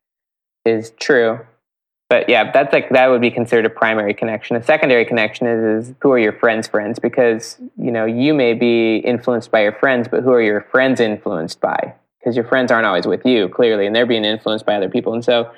is 0.65 0.91
true. 1.01 1.41
But 2.09 2.29
yeah, 2.29 2.53
that's 2.53 2.73
like 2.73 2.91
that 2.91 3.09
would 3.09 3.21
be 3.21 3.33
considered 3.33 3.67
a 3.67 3.71
primary 3.71 4.15
connection. 4.15 4.55
A 4.55 4.63
secondary 4.63 5.05
connection 5.05 5.49
is, 5.49 5.89
is 5.89 5.95
who 6.01 6.13
are 6.13 6.19
your 6.19 6.33
friends' 6.33 6.69
friends? 6.69 7.01
Because 7.01 7.59
you 7.77 7.91
know 7.91 8.05
you 8.05 8.33
may 8.33 8.55
be 8.55 8.99
influenced 8.99 9.51
by 9.51 9.63
your 9.63 9.73
friends, 9.73 10.07
but 10.07 10.23
who 10.23 10.31
are 10.31 10.43
your 10.43 10.61
friends 10.71 11.01
influenced 11.01 11.61
by? 11.61 11.95
Because 12.21 12.37
your 12.37 12.45
friends 12.45 12.71
aren't 12.71 12.87
always 12.87 13.07
with 13.07 13.27
you, 13.27 13.49
clearly, 13.49 13.87
and 13.87 13.97
they're 13.97 14.07
being 14.07 14.25
influenced 14.25 14.65
by 14.65 14.77
other 14.77 14.89
people. 14.89 15.15
And 15.15 15.25
so, 15.25 15.51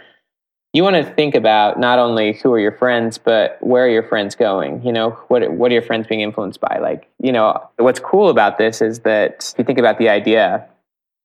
you 0.72 0.83
want 0.83 0.96
to 0.96 1.04
think 1.14 1.35
about 1.35 1.81
not 1.81 1.98
only 1.98 2.35
who 2.35 2.52
are 2.52 2.59
your 2.59 2.72
friends, 2.72 3.16
but 3.16 3.57
where 3.61 3.85
are 3.87 3.88
your 3.88 4.02
friends 4.02 4.35
going? 4.35 4.85
You 4.85 4.92
know, 4.92 5.11
what 5.28 5.50
what 5.52 5.70
are 5.70 5.74
your 5.74 5.83
friends 5.83 6.07
being 6.07 6.20
influenced 6.20 6.61
by? 6.61 6.78
Like, 6.81 7.11
you 7.18 7.33
know, 7.33 7.68
what's 7.76 8.00
cool 8.00 8.28
about 8.28 8.59
this 8.59 8.83
is 8.83 9.00
that 9.00 9.52
if 9.52 9.59
you 9.59 9.64
think 9.64 9.78
about 9.78 9.98
the 9.98 10.09
idea 10.09 10.68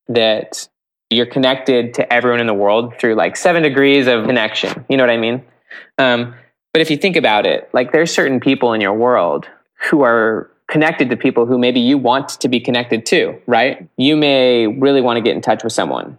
that 0.08 0.68
you're 1.10 1.26
connected 1.26 1.94
to 1.96 2.14
everyone 2.14 2.40
in 2.40 2.48
the 2.48 2.54
world 2.54 2.94
through 3.00 3.16
like 3.16 3.36
seven 3.36 3.64
degrees 3.64 4.08
of 4.08 4.26
connection. 4.26 4.86
You 4.90 4.98
know 4.98 5.04
what 5.04 5.12
I 5.12 5.18
mean? 5.18 5.44
Um, 5.98 6.34
but 6.74 6.82
if 6.82 6.90
you 6.90 6.98
think 6.98 7.16
about 7.16 7.46
it, 7.46 7.70
like 7.74 7.92
there's 7.92 8.12
certain 8.12 8.40
people 8.40 8.74
in 8.74 8.82
your 8.82 8.94
world 8.94 9.48
who 9.90 10.02
are 10.02 10.50
connected 10.70 11.10
to 11.10 11.18
people 11.18 11.46
who 11.46 11.58
maybe 11.58 11.80
you 11.80 11.98
want 11.98 12.30
to 12.30 12.48
be 12.48 12.60
connected 12.60 13.06
to, 13.06 13.40
right? 13.46 13.88
You 13.98 14.16
may 14.16 14.68
really 14.68 15.02
want 15.02 15.18
to 15.18 15.22
get 15.22 15.36
in 15.36 15.42
touch 15.42 15.64
with 15.64 15.74
someone 15.74 16.18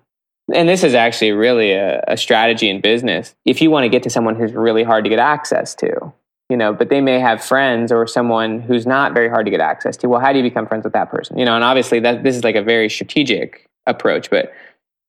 and 0.52 0.68
this 0.68 0.84
is 0.84 0.94
actually 0.94 1.32
really 1.32 1.72
a, 1.72 2.02
a, 2.06 2.16
strategy 2.16 2.68
in 2.68 2.80
business. 2.80 3.34
If 3.44 3.62
you 3.62 3.70
want 3.70 3.84
to 3.84 3.88
get 3.88 4.02
to 4.02 4.10
someone 4.10 4.34
who's 4.34 4.52
really 4.52 4.82
hard 4.82 5.04
to 5.04 5.10
get 5.10 5.18
access 5.18 5.74
to, 5.76 6.12
you 6.50 6.56
know, 6.56 6.72
but 6.72 6.90
they 6.90 7.00
may 7.00 7.18
have 7.18 7.42
friends 7.42 7.90
or 7.90 8.06
someone 8.06 8.60
who's 8.60 8.86
not 8.86 9.14
very 9.14 9.28
hard 9.28 9.46
to 9.46 9.50
get 9.50 9.60
access 9.60 9.96
to. 9.98 10.08
Well, 10.08 10.20
how 10.20 10.32
do 10.32 10.38
you 10.38 10.44
become 10.44 10.66
friends 10.66 10.84
with 10.84 10.92
that 10.92 11.10
person? 11.10 11.38
You 11.38 11.46
know, 11.46 11.54
and 11.54 11.64
obviously 11.64 12.00
that 12.00 12.22
this 12.22 12.36
is 12.36 12.44
like 12.44 12.56
a 12.56 12.62
very 12.62 12.90
strategic 12.90 13.66
approach, 13.86 14.28
but 14.28 14.52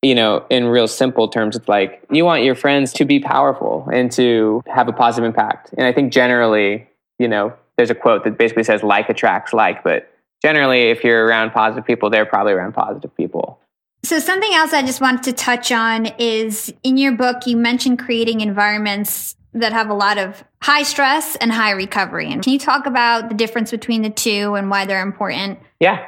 you 0.02 0.14
know, 0.14 0.46
in 0.50 0.66
real 0.66 0.88
simple 0.88 1.28
terms, 1.28 1.56
it's 1.56 1.68
like 1.68 2.02
you 2.10 2.24
want 2.24 2.42
your 2.42 2.54
friends 2.54 2.92
to 2.94 3.04
be 3.04 3.18
powerful 3.18 3.88
and 3.92 4.10
to 4.12 4.62
have 4.66 4.88
a 4.88 4.92
positive 4.92 5.26
impact. 5.26 5.74
And 5.76 5.86
I 5.86 5.92
think 5.92 6.12
generally, 6.12 6.88
you 7.18 7.28
know, 7.28 7.52
there's 7.76 7.90
a 7.90 7.94
quote 7.94 8.24
that 8.24 8.38
basically 8.38 8.64
says 8.64 8.82
like 8.82 9.08
attracts 9.08 9.52
like, 9.52 9.82
but 9.82 10.10
generally 10.42 10.90
if 10.90 11.02
you're 11.02 11.26
around 11.26 11.50
positive 11.50 11.84
people, 11.84 12.08
they're 12.08 12.26
probably 12.26 12.52
around 12.52 12.72
positive 12.72 13.14
people. 13.16 13.58
So, 14.06 14.20
something 14.20 14.54
else 14.54 14.72
I 14.72 14.82
just 14.82 15.00
wanted 15.00 15.24
to 15.24 15.32
touch 15.32 15.72
on 15.72 16.06
is 16.20 16.72
in 16.84 16.96
your 16.96 17.10
book, 17.10 17.44
you 17.44 17.56
mentioned 17.56 17.98
creating 17.98 18.40
environments 18.40 19.34
that 19.52 19.72
have 19.72 19.90
a 19.90 19.94
lot 19.94 20.16
of 20.16 20.44
high 20.62 20.84
stress 20.84 21.34
and 21.34 21.50
high 21.50 21.72
recovery. 21.72 22.30
And 22.30 22.40
can 22.40 22.52
you 22.52 22.60
talk 22.60 22.86
about 22.86 23.28
the 23.28 23.34
difference 23.34 23.72
between 23.72 24.02
the 24.02 24.10
two 24.10 24.54
and 24.54 24.70
why 24.70 24.86
they're 24.86 25.02
important? 25.02 25.58
Yeah, 25.80 26.06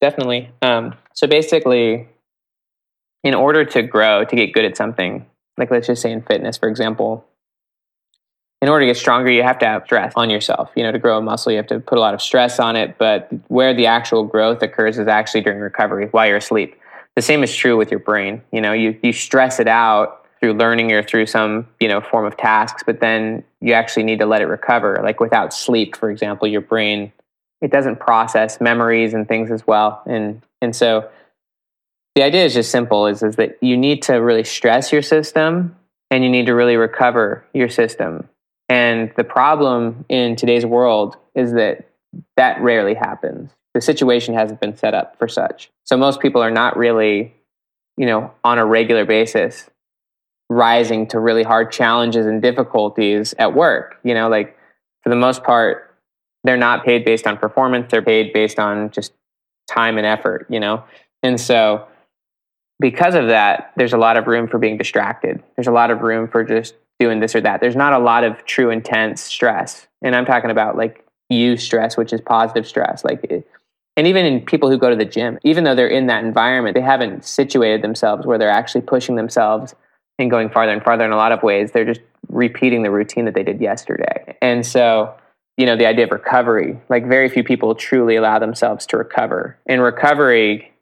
definitely. 0.00 0.50
Um, 0.62 0.94
so, 1.12 1.26
basically, 1.26 2.08
in 3.22 3.34
order 3.34 3.62
to 3.62 3.82
grow, 3.82 4.24
to 4.24 4.34
get 4.34 4.54
good 4.54 4.64
at 4.64 4.78
something, 4.78 5.26
like 5.58 5.70
let's 5.70 5.86
just 5.86 6.00
say 6.00 6.10
in 6.10 6.22
fitness, 6.22 6.56
for 6.56 6.70
example, 6.70 7.26
in 8.62 8.70
order 8.70 8.86
to 8.86 8.90
get 8.90 8.96
stronger, 8.96 9.30
you 9.30 9.42
have 9.42 9.58
to 9.58 9.66
have 9.66 9.82
stress 9.84 10.14
on 10.16 10.30
yourself. 10.30 10.70
You 10.76 10.82
know, 10.82 10.92
to 10.92 10.98
grow 10.98 11.18
a 11.18 11.20
muscle, 11.20 11.52
you 11.52 11.58
have 11.58 11.66
to 11.66 11.78
put 11.78 11.98
a 11.98 12.00
lot 12.00 12.14
of 12.14 12.22
stress 12.22 12.58
on 12.58 12.74
it. 12.74 12.96
But 12.96 13.28
where 13.48 13.74
the 13.74 13.84
actual 13.84 14.24
growth 14.24 14.62
occurs 14.62 14.96
is 14.96 15.08
actually 15.08 15.42
during 15.42 15.60
recovery 15.60 16.06
while 16.10 16.26
you're 16.26 16.38
asleep 16.38 16.74
the 17.18 17.22
same 17.22 17.42
is 17.42 17.52
true 17.52 17.76
with 17.76 17.90
your 17.90 17.98
brain. 17.98 18.42
You 18.52 18.60
know, 18.60 18.72
you, 18.72 18.96
you 19.02 19.12
stress 19.12 19.58
it 19.58 19.66
out 19.66 20.24
through 20.38 20.52
learning 20.52 20.92
or 20.92 21.02
through 21.02 21.26
some, 21.26 21.66
you 21.80 21.88
know, 21.88 22.00
form 22.00 22.24
of 22.24 22.36
tasks, 22.36 22.84
but 22.86 23.00
then 23.00 23.42
you 23.60 23.72
actually 23.72 24.04
need 24.04 24.20
to 24.20 24.26
let 24.26 24.40
it 24.40 24.44
recover. 24.44 25.00
Like 25.02 25.18
without 25.18 25.52
sleep, 25.52 25.96
for 25.96 26.12
example, 26.12 26.46
your 26.46 26.60
brain, 26.60 27.12
it 27.60 27.72
doesn't 27.72 27.98
process 27.98 28.60
memories 28.60 29.14
and 29.14 29.26
things 29.26 29.50
as 29.50 29.66
well. 29.66 30.00
And, 30.06 30.42
and 30.62 30.76
so 30.76 31.10
the 32.14 32.22
idea 32.22 32.44
is 32.44 32.54
just 32.54 32.70
simple 32.70 33.08
is, 33.08 33.24
is 33.24 33.34
that 33.34 33.58
you 33.60 33.76
need 33.76 34.02
to 34.02 34.14
really 34.14 34.44
stress 34.44 34.92
your 34.92 35.02
system 35.02 35.74
and 36.12 36.22
you 36.22 36.30
need 36.30 36.46
to 36.46 36.54
really 36.54 36.76
recover 36.76 37.44
your 37.52 37.68
system. 37.68 38.28
And 38.68 39.10
the 39.16 39.24
problem 39.24 40.04
in 40.08 40.36
today's 40.36 40.64
world 40.64 41.16
is 41.34 41.50
that 41.54 41.88
that 42.36 42.60
rarely 42.60 42.94
happens 42.94 43.50
the 43.74 43.80
situation 43.80 44.34
hasn't 44.34 44.60
been 44.60 44.76
set 44.76 44.94
up 44.94 45.18
for 45.18 45.28
such. 45.28 45.70
So 45.84 45.96
most 45.96 46.20
people 46.20 46.42
are 46.42 46.50
not 46.50 46.76
really, 46.76 47.34
you 47.96 48.06
know, 48.06 48.32
on 48.44 48.58
a 48.58 48.66
regular 48.66 49.04
basis 49.04 49.68
rising 50.50 51.06
to 51.08 51.20
really 51.20 51.42
hard 51.42 51.70
challenges 51.70 52.26
and 52.26 52.40
difficulties 52.40 53.34
at 53.38 53.54
work. 53.54 53.98
You 54.02 54.14
know, 54.14 54.28
like 54.28 54.56
for 55.02 55.10
the 55.10 55.16
most 55.16 55.44
part, 55.44 55.94
they're 56.44 56.56
not 56.56 56.84
paid 56.84 57.04
based 57.04 57.26
on 57.26 57.36
performance, 57.36 57.90
they're 57.90 58.02
paid 58.02 58.32
based 58.32 58.58
on 58.58 58.90
just 58.90 59.12
time 59.68 59.98
and 59.98 60.06
effort, 60.06 60.46
you 60.48 60.60
know? 60.60 60.82
And 61.22 61.40
so 61.40 61.86
because 62.80 63.14
of 63.14 63.28
that, 63.28 63.72
there's 63.76 63.92
a 63.92 63.98
lot 63.98 64.16
of 64.16 64.26
room 64.26 64.48
for 64.48 64.58
being 64.58 64.78
distracted. 64.78 65.42
There's 65.56 65.66
a 65.66 65.72
lot 65.72 65.90
of 65.90 66.00
room 66.00 66.28
for 66.28 66.44
just 66.44 66.74
doing 66.98 67.20
this 67.20 67.34
or 67.34 67.40
that. 67.40 67.60
There's 67.60 67.76
not 67.76 67.92
a 67.92 67.98
lot 67.98 68.24
of 68.24 68.44
true 68.44 68.70
intense 68.70 69.20
stress. 69.20 69.86
And 70.02 70.14
I'm 70.14 70.24
talking 70.24 70.50
about 70.50 70.76
like 70.76 71.04
eustress, 71.32 71.96
which 71.96 72.12
is 72.12 72.20
positive 72.20 72.66
stress. 72.66 73.04
Like 73.04 73.44
and 73.98 74.06
even 74.06 74.24
in 74.24 74.40
people 74.40 74.70
who 74.70 74.78
go 74.78 74.88
to 74.88 74.94
the 74.94 75.04
gym, 75.04 75.40
even 75.42 75.64
though 75.64 75.74
they're 75.74 75.88
in 75.88 76.06
that 76.06 76.22
environment, 76.22 76.76
they 76.76 76.80
haven't 76.80 77.24
situated 77.24 77.82
themselves 77.82 78.24
where 78.24 78.38
they're 78.38 78.48
actually 78.48 78.82
pushing 78.82 79.16
themselves 79.16 79.74
and 80.20 80.30
going 80.30 80.50
farther 80.50 80.70
and 80.70 80.84
farther 80.84 81.04
in 81.04 81.10
a 81.10 81.16
lot 81.16 81.32
of 81.32 81.42
ways. 81.42 81.72
They're 81.72 81.84
just 81.84 82.02
repeating 82.28 82.84
the 82.84 82.92
routine 82.92 83.24
that 83.24 83.34
they 83.34 83.42
did 83.42 83.60
yesterday. 83.60 84.38
And 84.40 84.64
so, 84.64 85.12
you 85.56 85.66
know, 85.66 85.74
the 85.74 85.86
idea 85.86 86.04
of 86.04 86.12
recovery, 86.12 86.78
like 86.88 87.08
very 87.08 87.28
few 87.28 87.42
people 87.42 87.74
truly 87.74 88.14
allow 88.14 88.38
themselves 88.38 88.86
to 88.86 88.96
recover. 88.96 89.58
And 89.66 89.82
recovery 89.82 90.72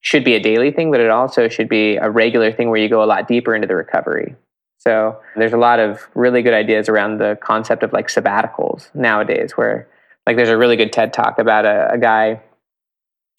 should 0.00 0.22
be 0.22 0.34
a 0.34 0.40
daily 0.40 0.70
thing, 0.70 0.92
but 0.92 1.00
it 1.00 1.10
also 1.10 1.48
should 1.48 1.68
be 1.68 1.96
a 1.96 2.08
regular 2.08 2.52
thing 2.52 2.70
where 2.70 2.80
you 2.80 2.88
go 2.88 3.02
a 3.02 3.06
lot 3.06 3.26
deeper 3.26 3.56
into 3.56 3.66
the 3.66 3.74
recovery. 3.74 4.36
So 4.78 5.20
there's 5.34 5.52
a 5.52 5.58
lot 5.58 5.80
of 5.80 6.06
really 6.14 6.42
good 6.42 6.54
ideas 6.54 6.88
around 6.88 7.18
the 7.18 7.36
concept 7.42 7.82
of 7.82 7.92
like 7.92 8.06
sabbaticals 8.06 8.94
nowadays 8.94 9.56
where 9.56 9.88
like 10.26 10.36
there's 10.36 10.48
a 10.48 10.56
really 10.56 10.76
good 10.76 10.92
TED 10.92 11.12
talk 11.12 11.38
about 11.38 11.64
a, 11.64 11.92
a 11.92 11.98
guy, 11.98 12.40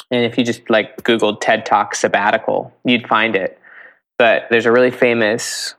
and 0.09 0.25
if 0.25 0.37
you 0.37 0.43
just 0.43 0.69
like 0.69 0.97
Googled 1.03 1.39
TED 1.41 1.65
Talk 1.65 1.95
sabbatical, 1.95 2.73
you'd 2.83 3.07
find 3.07 3.35
it. 3.35 3.57
But 4.17 4.47
there's 4.49 4.65
a 4.65 4.71
really 4.71 4.91
famous 4.91 5.75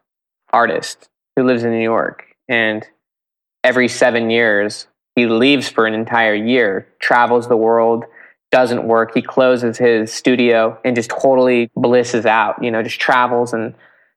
artist 0.52 1.08
who 1.36 1.44
lives 1.44 1.64
in 1.64 1.70
New 1.70 1.82
York, 1.82 2.24
and 2.48 2.86
every 3.62 3.88
seven 3.88 4.30
years 4.30 4.86
he 5.14 5.26
leaves 5.26 5.68
for 5.68 5.86
an 5.86 5.94
entire 5.94 6.34
year, 6.34 6.88
travels 6.98 7.48
the 7.48 7.56
world, 7.56 8.04
doesn't 8.50 8.84
work. 8.84 9.12
He 9.14 9.20
closes 9.20 9.76
his 9.76 10.12
studio 10.12 10.78
and 10.84 10.96
just 10.96 11.10
totally 11.10 11.70
blisses 11.76 12.24
out. 12.24 12.62
You 12.62 12.70
know, 12.70 12.82
just 12.82 13.00
travels 13.00 13.52
and 13.52 13.74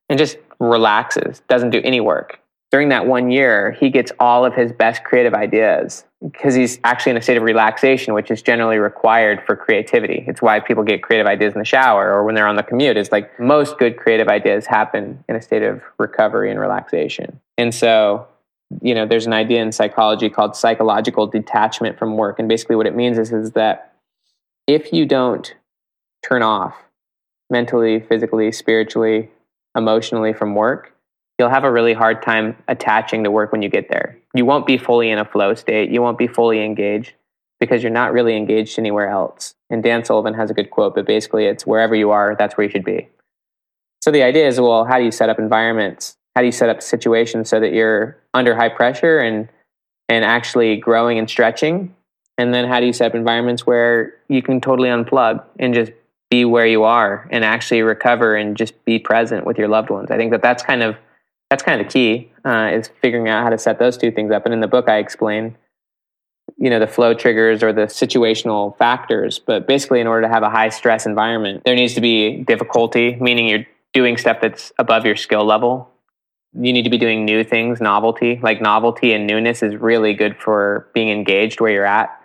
and 0.10 0.18
just 0.18 0.38
relaxes, 0.60 1.42
doesn't 1.50 1.72
do 1.72 1.82
any 1.84 2.00
work 2.00 2.40
during 2.76 2.90
that 2.90 3.08
one 3.08 3.32
year, 3.32 3.72
he 3.72 3.90
gets 3.90 4.12
all 4.20 4.44
of 4.44 4.54
his 4.54 4.74
best 4.74 5.04
creative 5.06 5.34
ideas 5.34 6.04
because 6.32 6.56
he's 6.56 6.80
actually 6.84 7.12
in 7.12 7.18
a 7.18 7.22
state 7.22 7.38
of 7.38 7.44
relaxation, 7.44 8.14
which 8.14 8.32
is 8.32 8.42
generally 8.42 8.78
required 8.78 9.44
for 9.46 9.56
creativity. 9.56 10.24
It's 10.28 10.42
why 10.42 10.60
people 10.60 10.84
get 10.84 11.04
creative 11.04 11.28
ideas 11.28 11.54
in 11.54 11.60
the 11.60 11.66
shower 11.66 12.12
or 12.12 12.24
when 12.24 12.36
they're 12.36 12.48
on 12.48 12.56
the 12.56 12.64
commute. 12.64 12.98
It's 12.98 13.12
like 13.12 13.40
most 13.40 13.78
good 13.78 13.98
creative 13.98 14.28
ideas 14.28 14.66
happen 14.66 15.24
in 15.30 15.36
a 15.36 15.42
state 15.42 15.62
of 15.62 15.82
recovery 16.00 16.50
and 16.50 16.60
relaxation. 16.60 17.40
And 17.58 17.74
so, 17.74 18.28
you 18.82 18.96
know, 18.96 19.06
there's 19.06 19.28
an 19.28 19.34
idea 19.34 19.62
in 19.62 19.72
psychology 19.72 20.30
called 20.30 20.56
psychological 20.56 21.28
detachment 21.28 22.00
from 22.00 22.18
work. 22.18 22.40
And 22.40 22.50
basically, 22.50 22.76
what 22.76 22.88
it 22.88 22.96
means 22.96 23.18
is, 23.18 23.32
is 23.32 23.52
that 23.52 23.94
if 24.68 24.92
you 24.92 25.06
don't 25.06 25.54
turn 26.28 26.42
off 26.42 26.76
mentally, 27.52 28.00
physically, 28.00 28.52
spiritually, 28.52 29.30
emotionally 29.78 30.34
from 30.34 30.56
work, 30.56 30.95
you'll 31.38 31.50
have 31.50 31.64
a 31.64 31.72
really 31.72 31.94
hard 31.94 32.22
time 32.22 32.56
attaching 32.68 33.24
to 33.24 33.32
work 33.32 33.52
when 33.52 33.62
you 33.62 33.70
get 33.70 33.90
there. 33.90 34.18
You 34.34 34.46
won't 34.46 34.66
be 34.66 34.78
fully 34.78 35.10
in 35.10 35.20
a 35.20 35.26
flow 35.26 35.54
state. 35.54 35.90
You 35.90 36.02
won't 36.02 36.18
be 36.18 36.28
fully 36.28 36.64
engaged 36.64 37.14
because 37.60 37.84
you're 37.84 37.92
not 37.92 38.14
really 38.14 38.36
engaged 38.36 38.78
anywhere 38.80 39.10
else. 39.10 39.56
And 39.70 39.82
Dan 39.82 40.04
Sullivan 40.04 40.34
has 40.34 40.50
a 40.50 40.54
good 40.54 40.72
quote, 40.72 40.96
but 40.96 41.06
basically 41.06 41.46
it's 41.46 41.66
wherever 41.66 41.96
you 41.96 42.12
are, 42.12 42.36
that's 42.38 42.58
where 42.58 42.66
you 42.66 42.72
should 42.72 42.86
be. 42.86 43.10
So 44.02 44.12
the 44.12 44.24
idea 44.24 44.48
is, 44.48 44.60
well, 44.60 44.86
how 44.86 44.98
do 44.98 45.06
you 45.06 45.12
set 45.12 45.30
up 45.30 45.40
environments? 45.40 46.18
How 46.36 46.42
do 46.42 46.46
you 46.46 46.52
set 46.52 46.70
up 46.70 46.82
situations 46.82 47.50
so 47.50 47.60
that 47.60 47.74
you're 47.74 48.18
under 48.34 48.56
high 48.56 48.70
pressure 48.70 49.20
and 49.20 49.50
and 50.08 50.24
actually 50.24 50.78
growing 50.78 51.18
and 51.18 51.30
stretching? 51.30 51.96
And 52.38 52.54
then 52.54 52.68
how 52.68 52.80
do 52.80 52.86
you 52.86 52.94
set 52.94 53.08
up 53.08 53.16
environments 53.16 53.66
where 53.66 54.14
you 54.28 54.42
can 54.42 54.62
totally 54.62 54.90
unplug 54.90 55.44
and 55.58 55.74
just 55.74 55.92
be 56.30 56.44
where 56.44 56.68
you 56.68 56.84
are 56.84 57.28
and 57.32 57.46
actually 57.46 57.82
recover 57.82 58.36
and 58.36 58.58
just 58.58 58.84
be 58.84 59.00
present 59.00 59.46
with 59.46 59.58
your 59.58 59.70
loved 59.70 59.90
ones? 59.90 60.12
I 60.12 60.18
think 60.18 60.32
that 60.32 60.42
that's 60.42 60.62
kind 60.62 60.84
of 60.84 60.98
that's 61.56 61.64
kind 61.64 61.80
of 61.80 61.88
the 61.88 61.94
key 61.94 62.30
uh, 62.44 62.70
is 62.74 62.90
figuring 63.02 63.30
out 63.30 63.42
how 63.42 63.50
to 63.50 63.58
set 63.58 63.80
those 63.80 63.98
two 63.98 64.12
things 64.12 64.30
up. 64.30 64.44
And 64.44 64.54
in 64.54 64.60
the 64.60 64.68
book, 64.68 64.90
I 64.90 64.98
explain, 64.98 65.56
you 66.58 66.70
know, 66.70 66.80
the 66.80 66.88
flow 66.88 67.14
triggers 67.14 67.64
or 67.64 67.72
the 67.72 67.84
situational 67.84 68.78
factors. 68.78 69.40
But 69.40 69.66
basically, 69.66 70.02
in 70.02 70.08
order 70.08 70.28
to 70.28 70.34
have 70.34 70.44
a 70.44 70.50
high 70.50 70.68
stress 70.68 71.06
environment, 71.06 71.64
there 71.64 71.74
needs 71.74 71.94
to 71.94 72.02
be 72.02 72.44
difficulty, 72.44 73.16
meaning 73.22 73.48
you're 73.48 73.66
doing 73.94 74.18
stuff 74.18 74.40
that's 74.42 74.74
above 74.78 75.06
your 75.06 75.16
skill 75.16 75.46
level. 75.46 75.90
You 76.52 76.74
need 76.74 76.84
to 76.84 76.90
be 76.90 76.98
doing 76.98 77.24
new 77.24 77.46
things, 77.46 77.80
novelty. 77.80 78.38
Like 78.44 78.62
novelty 78.62 79.14
and 79.14 79.26
newness 79.26 79.64
is 79.64 79.78
really 79.78 80.14
good 80.14 80.36
for 80.38 80.90
being 80.94 81.08
engaged 81.08 81.62
where 81.62 81.72
you're 81.72 81.86
at. 81.86 82.22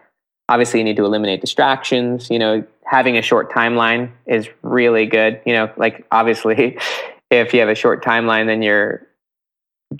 Obviously, 0.48 0.80
you 0.80 0.84
need 0.84 0.96
to 0.96 1.04
eliminate 1.04 1.40
distractions. 1.40 2.30
You 2.30 2.40
know, 2.40 2.64
having 2.84 3.16
a 3.16 3.22
short 3.22 3.52
timeline 3.52 4.10
is 4.26 4.48
really 4.62 5.06
good. 5.06 5.40
You 5.46 5.52
know, 5.52 5.72
like 5.76 6.04
obviously, 6.10 6.76
if 7.30 7.54
you 7.54 7.60
have 7.60 7.68
a 7.68 7.76
short 7.76 8.04
timeline, 8.04 8.46
then 8.46 8.60
you're 8.60 9.06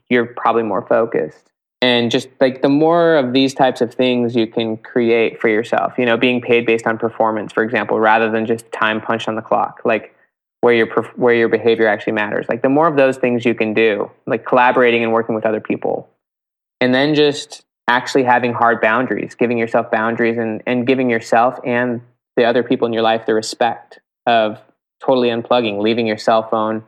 you're 0.09 0.27
probably 0.27 0.63
more 0.63 0.87
focused 0.87 1.51
and 1.83 2.11
just 2.11 2.29
like 2.41 2.63
the 2.63 2.69
more 2.69 3.17
of 3.17 3.33
these 3.33 3.55
types 3.55 3.81
of 3.81 3.93
things 3.95 4.37
you 4.37 4.47
can 4.47 4.77
create 4.77 5.41
for 5.41 5.49
yourself 5.49 5.95
you 5.99 6.07
know 6.07 6.17
being 6.17 6.41
paid 6.41 6.67
based 6.67 6.87
on 6.87 6.99
performance 6.99 7.53
for 7.53 7.63
example 7.63 7.99
rather 7.99 8.31
than 8.31 8.47
just 8.47 8.71
time 8.73 9.01
punched 9.01 9.29
on 9.29 9.35
the 9.35 9.43
clock 9.43 9.81
like 9.85 10.15
where 10.61 10.75
your 10.75 10.87
where 11.17 11.35
your 11.35 11.49
behavior 11.49 11.87
actually 11.87 12.13
matters. 12.13 12.47
Like 12.49 12.63
the 12.63 12.69
more 12.69 12.87
of 12.87 12.97
those 12.97 13.17
things 13.17 13.45
you 13.45 13.55
can 13.55 13.75
do, 13.75 14.11
like 14.27 14.45
collaborating 14.45 15.03
and 15.03 15.13
working 15.13 15.35
with 15.35 15.47
other 15.47 15.61
people, 15.61 16.09
and 16.81 16.95
then 16.95 17.15
just 17.15 17.65
actually 17.89 18.25
having 18.25 18.53
hard 18.53 18.81
boundaries, 18.81 19.35
giving 19.35 19.59
yourself 19.59 19.91
boundaries, 19.91 20.39
and 20.39 20.63
and 20.67 20.87
giving 20.87 21.11
yourself 21.11 21.59
and 21.65 22.01
the 22.37 22.45
other 22.45 22.63
people 22.63 22.87
in 22.87 22.93
your 22.93 23.03
life 23.03 23.27
the 23.27 23.35
respect 23.35 24.01
of 24.27 24.61
totally 25.05 25.29
unplugging, 25.29 25.81
leaving 25.81 26.07
your 26.07 26.19
cell 26.19 26.49
phone 26.49 26.85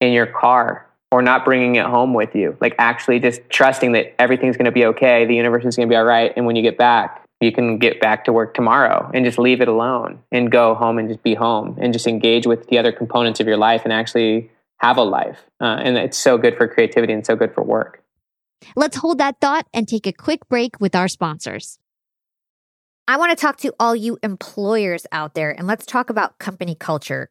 in 0.00 0.12
your 0.12 0.26
car 0.26 0.86
or 1.10 1.22
not 1.22 1.44
bringing 1.44 1.76
it 1.76 1.86
home 1.86 2.14
with 2.14 2.34
you. 2.34 2.56
Like 2.60 2.74
actually 2.78 3.18
just 3.18 3.40
trusting 3.50 3.92
that 3.92 4.14
everything's 4.20 4.56
going 4.56 4.66
to 4.66 4.72
be 4.72 4.84
okay, 4.86 5.26
the 5.26 5.34
universe 5.34 5.64
is 5.64 5.76
going 5.76 5.88
to 5.88 5.92
be 5.92 5.96
all 5.96 6.04
right, 6.04 6.32
and 6.36 6.46
when 6.46 6.56
you 6.56 6.62
get 6.62 6.78
back, 6.78 7.24
you 7.40 7.50
can 7.52 7.78
get 7.78 8.00
back 8.00 8.24
to 8.26 8.32
work 8.32 8.54
tomorrow 8.54 9.10
and 9.14 9.24
just 9.24 9.38
leave 9.38 9.60
it 9.60 9.68
alone 9.68 10.22
and 10.30 10.52
go 10.52 10.74
home 10.74 10.98
and 10.98 11.08
just 11.08 11.22
be 11.22 11.34
home 11.34 11.76
and 11.80 11.92
just 11.92 12.06
engage 12.06 12.46
with 12.46 12.68
the 12.68 12.78
other 12.78 12.92
components 12.92 13.40
of 13.40 13.46
your 13.46 13.56
life 13.56 13.82
and 13.84 13.92
actually 13.92 14.50
have 14.76 14.98
a 14.98 15.02
life. 15.02 15.38
Uh, 15.60 15.78
and 15.82 15.96
it's 15.96 16.18
so 16.18 16.36
good 16.36 16.56
for 16.56 16.68
creativity 16.68 17.12
and 17.12 17.24
so 17.24 17.34
good 17.34 17.54
for 17.54 17.62
work. 17.62 18.02
Let's 18.76 18.98
hold 18.98 19.18
that 19.18 19.40
thought 19.40 19.66
and 19.72 19.88
take 19.88 20.06
a 20.06 20.12
quick 20.12 20.48
break 20.48 20.80
with 20.80 20.94
our 20.94 21.08
sponsors. 21.08 21.78
I 23.08 23.16
want 23.16 23.30
to 23.30 23.36
talk 23.36 23.56
to 23.58 23.74
all 23.80 23.96
you 23.96 24.18
employers 24.22 25.06
out 25.10 25.34
there 25.34 25.50
and 25.50 25.66
let's 25.66 25.86
talk 25.86 26.10
about 26.10 26.38
company 26.38 26.74
culture. 26.74 27.30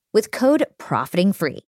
with 0.13 0.31
code 0.31 0.65
profiting 0.77 1.33
free. 1.33 1.65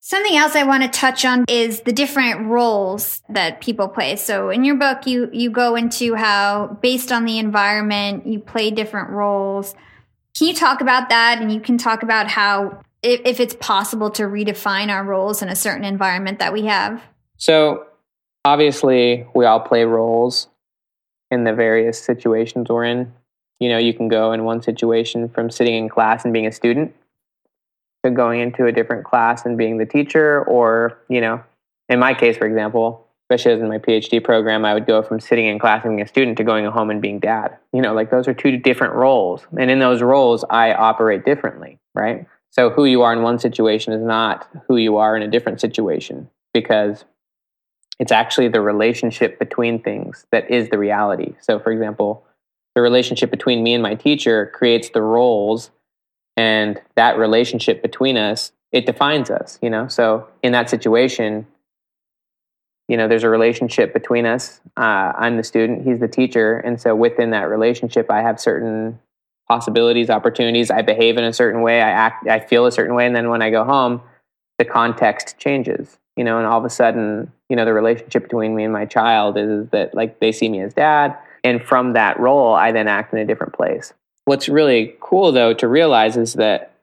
Something 0.00 0.36
else 0.36 0.56
I 0.56 0.62
want 0.62 0.82
to 0.84 0.88
touch 0.88 1.26
on 1.26 1.44
is 1.48 1.82
the 1.82 1.92
different 1.92 2.48
roles 2.48 3.20
that 3.28 3.60
people 3.60 3.88
play. 3.88 4.16
So 4.16 4.48
in 4.48 4.64
your 4.64 4.76
book, 4.76 5.06
you, 5.06 5.28
you 5.34 5.50
go 5.50 5.76
into 5.76 6.14
how 6.14 6.78
based 6.80 7.12
on 7.12 7.26
the 7.26 7.38
environment, 7.38 8.26
you 8.26 8.38
play 8.38 8.70
different 8.70 9.10
roles. 9.10 9.74
Can 10.34 10.46
you 10.46 10.54
talk 10.54 10.80
about 10.80 11.10
that? 11.10 11.42
And 11.42 11.52
you 11.52 11.60
can 11.60 11.76
talk 11.76 12.02
about 12.02 12.26
how, 12.26 12.80
if, 13.02 13.20
if 13.26 13.38
it's 13.38 13.54
possible 13.56 14.10
to 14.12 14.22
redefine 14.22 14.88
our 14.88 15.04
roles 15.04 15.42
in 15.42 15.50
a 15.50 15.56
certain 15.56 15.84
environment 15.84 16.38
that 16.38 16.54
we 16.54 16.62
have. 16.62 17.02
So 17.36 17.86
obviously 18.46 19.26
we 19.34 19.44
all 19.44 19.60
play 19.60 19.84
roles 19.84 20.48
in 21.30 21.44
the 21.44 21.52
various 21.52 22.00
situations 22.00 22.70
we're 22.70 22.84
in. 22.84 23.12
You 23.60 23.68
know, 23.68 23.78
you 23.78 23.92
can 23.92 24.08
go 24.08 24.32
in 24.32 24.44
one 24.44 24.62
situation 24.62 25.28
from 25.28 25.50
sitting 25.50 25.74
in 25.74 25.88
class 25.88 26.24
and 26.24 26.32
being 26.32 26.46
a 26.46 26.52
student 26.52 26.94
to 28.04 28.10
going 28.10 28.40
into 28.40 28.66
a 28.66 28.72
different 28.72 29.04
class 29.04 29.44
and 29.44 29.58
being 29.58 29.78
the 29.78 29.86
teacher, 29.86 30.44
or, 30.44 30.98
you 31.08 31.20
know, 31.20 31.42
in 31.88 31.98
my 31.98 32.14
case, 32.14 32.36
for 32.36 32.46
example, 32.46 33.06
especially 33.24 33.52
as 33.52 33.60
in 33.60 33.68
my 33.68 33.78
PhD 33.78 34.22
program, 34.22 34.64
I 34.64 34.74
would 34.74 34.86
go 34.86 35.02
from 35.02 35.20
sitting 35.20 35.46
in 35.46 35.58
class 35.58 35.84
and 35.84 35.92
being 35.92 36.02
a 36.02 36.08
student 36.08 36.38
to 36.38 36.44
going 36.44 36.64
home 36.66 36.90
and 36.90 37.02
being 37.02 37.18
dad. 37.18 37.58
You 37.72 37.82
know, 37.82 37.92
like 37.92 38.10
those 38.10 38.28
are 38.28 38.34
two 38.34 38.56
different 38.56 38.94
roles. 38.94 39.46
And 39.58 39.70
in 39.70 39.80
those 39.80 40.00
roles, 40.00 40.44
I 40.48 40.72
operate 40.72 41.24
differently, 41.24 41.78
right? 41.94 42.26
So 42.50 42.70
who 42.70 42.84
you 42.84 43.02
are 43.02 43.12
in 43.12 43.22
one 43.22 43.38
situation 43.38 43.92
is 43.92 44.02
not 44.02 44.48
who 44.66 44.76
you 44.76 44.96
are 44.96 45.16
in 45.16 45.22
a 45.22 45.28
different 45.28 45.60
situation 45.60 46.30
because 46.54 47.04
it's 47.98 48.12
actually 48.12 48.48
the 48.48 48.60
relationship 48.60 49.38
between 49.38 49.82
things 49.82 50.24
that 50.30 50.50
is 50.50 50.70
the 50.70 50.78
reality. 50.78 51.34
So, 51.40 51.58
for 51.58 51.72
example, 51.72 52.24
the 52.78 52.82
relationship 52.82 53.28
between 53.28 53.64
me 53.64 53.74
and 53.74 53.82
my 53.82 53.96
teacher 53.96 54.52
creates 54.54 54.90
the 54.90 55.02
roles, 55.02 55.72
and 56.36 56.80
that 56.94 57.18
relationship 57.18 57.82
between 57.82 58.16
us 58.16 58.52
it 58.70 58.86
defines 58.86 59.30
us. 59.30 59.58
You 59.60 59.68
know, 59.68 59.88
so 59.88 60.28
in 60.44 60.52
that 60.52 60.70
situation, 60.70 61.44
you 62.86 62.96
know, 62.96 63.08
there's 63.08 63.24
a 63.24 63.28
relationship 63.28 63.92
between 63.92 64.26
us. 64.26 64.60
Uh, 64.76 65.12
I'm 65.18 65.36
the 65.36 65.42
student; 65.42 65.84
he's 65.84 65.98
the 65.98 66.06
teacher, 66.06 66.58
and 66.58 66.80
so 66.80 66.94
within 66.94 67.30
that 67.30 67.48
relationship, 67.48 68.12
I 68.12 68.22
have 68.22 68.38
certain 68.38 69.00
possibilities, 69.48 70.08
opportunities. 70.08 70.70
I 70.70 70.82
behave 70.82 71.16
in 71.16 71.24
a 71.24 71.32
certain 71.32 71.62
way. 71.62 71.82
I 71.82 71.90
act. 71.90 72.28
I 72.28 72.38
feel 72.38 72.64
a 72.64 72.70
certain 72.70 72.94
way, 72.94 73.06
and 73.06 73.16
then 73.16 73.28
when 73.28 73.42
I 73.42 73.50
go 73.50 73.64
home, 73.64 74.02
the 74.58 74.64
context 74.64 75.36
changes 75.36 75.98
you 76.18 76.24
know, 76.24 76.36
and 76.36 76.48
all 76.48 76.58
of 76.58 76.64
a 76.64 76.70
sudden, 76.70 77.30
you 77.48 77.54
know, 77.54 77.64
the 77.64 77.72
relationship 77.72 78.24
between 78.24 78.56
me 78.56 78.64
and 78.64 78.72
my 78.72 78.84
child 78.84 79.38
is 79.38 79.68
that 79.68 79.94
like 79.94 80.18
they 80.18 80.32
see 80.32 80.48
me 80.48 80.60
as 80.60 80.74
dad. 80.74 81.16
And 81.44 81.62
from 81.62 81.92
that 81.94 82.18
role, 82.18 82.54
I 82.54 82.72
then 82.72 82.88
act 82.88 83.12
in 83.12 83.18
a 83.18 83.24
different 83.24 83.52
place. 83.52 83.92
What's 84.24 84.48
really 84.48 84.96
cool 85.00 85.32
though 85.32 85.54
to 85.54 85.68
realize 85.68 86.16
is 86.16 86.34
that 86.34 86.74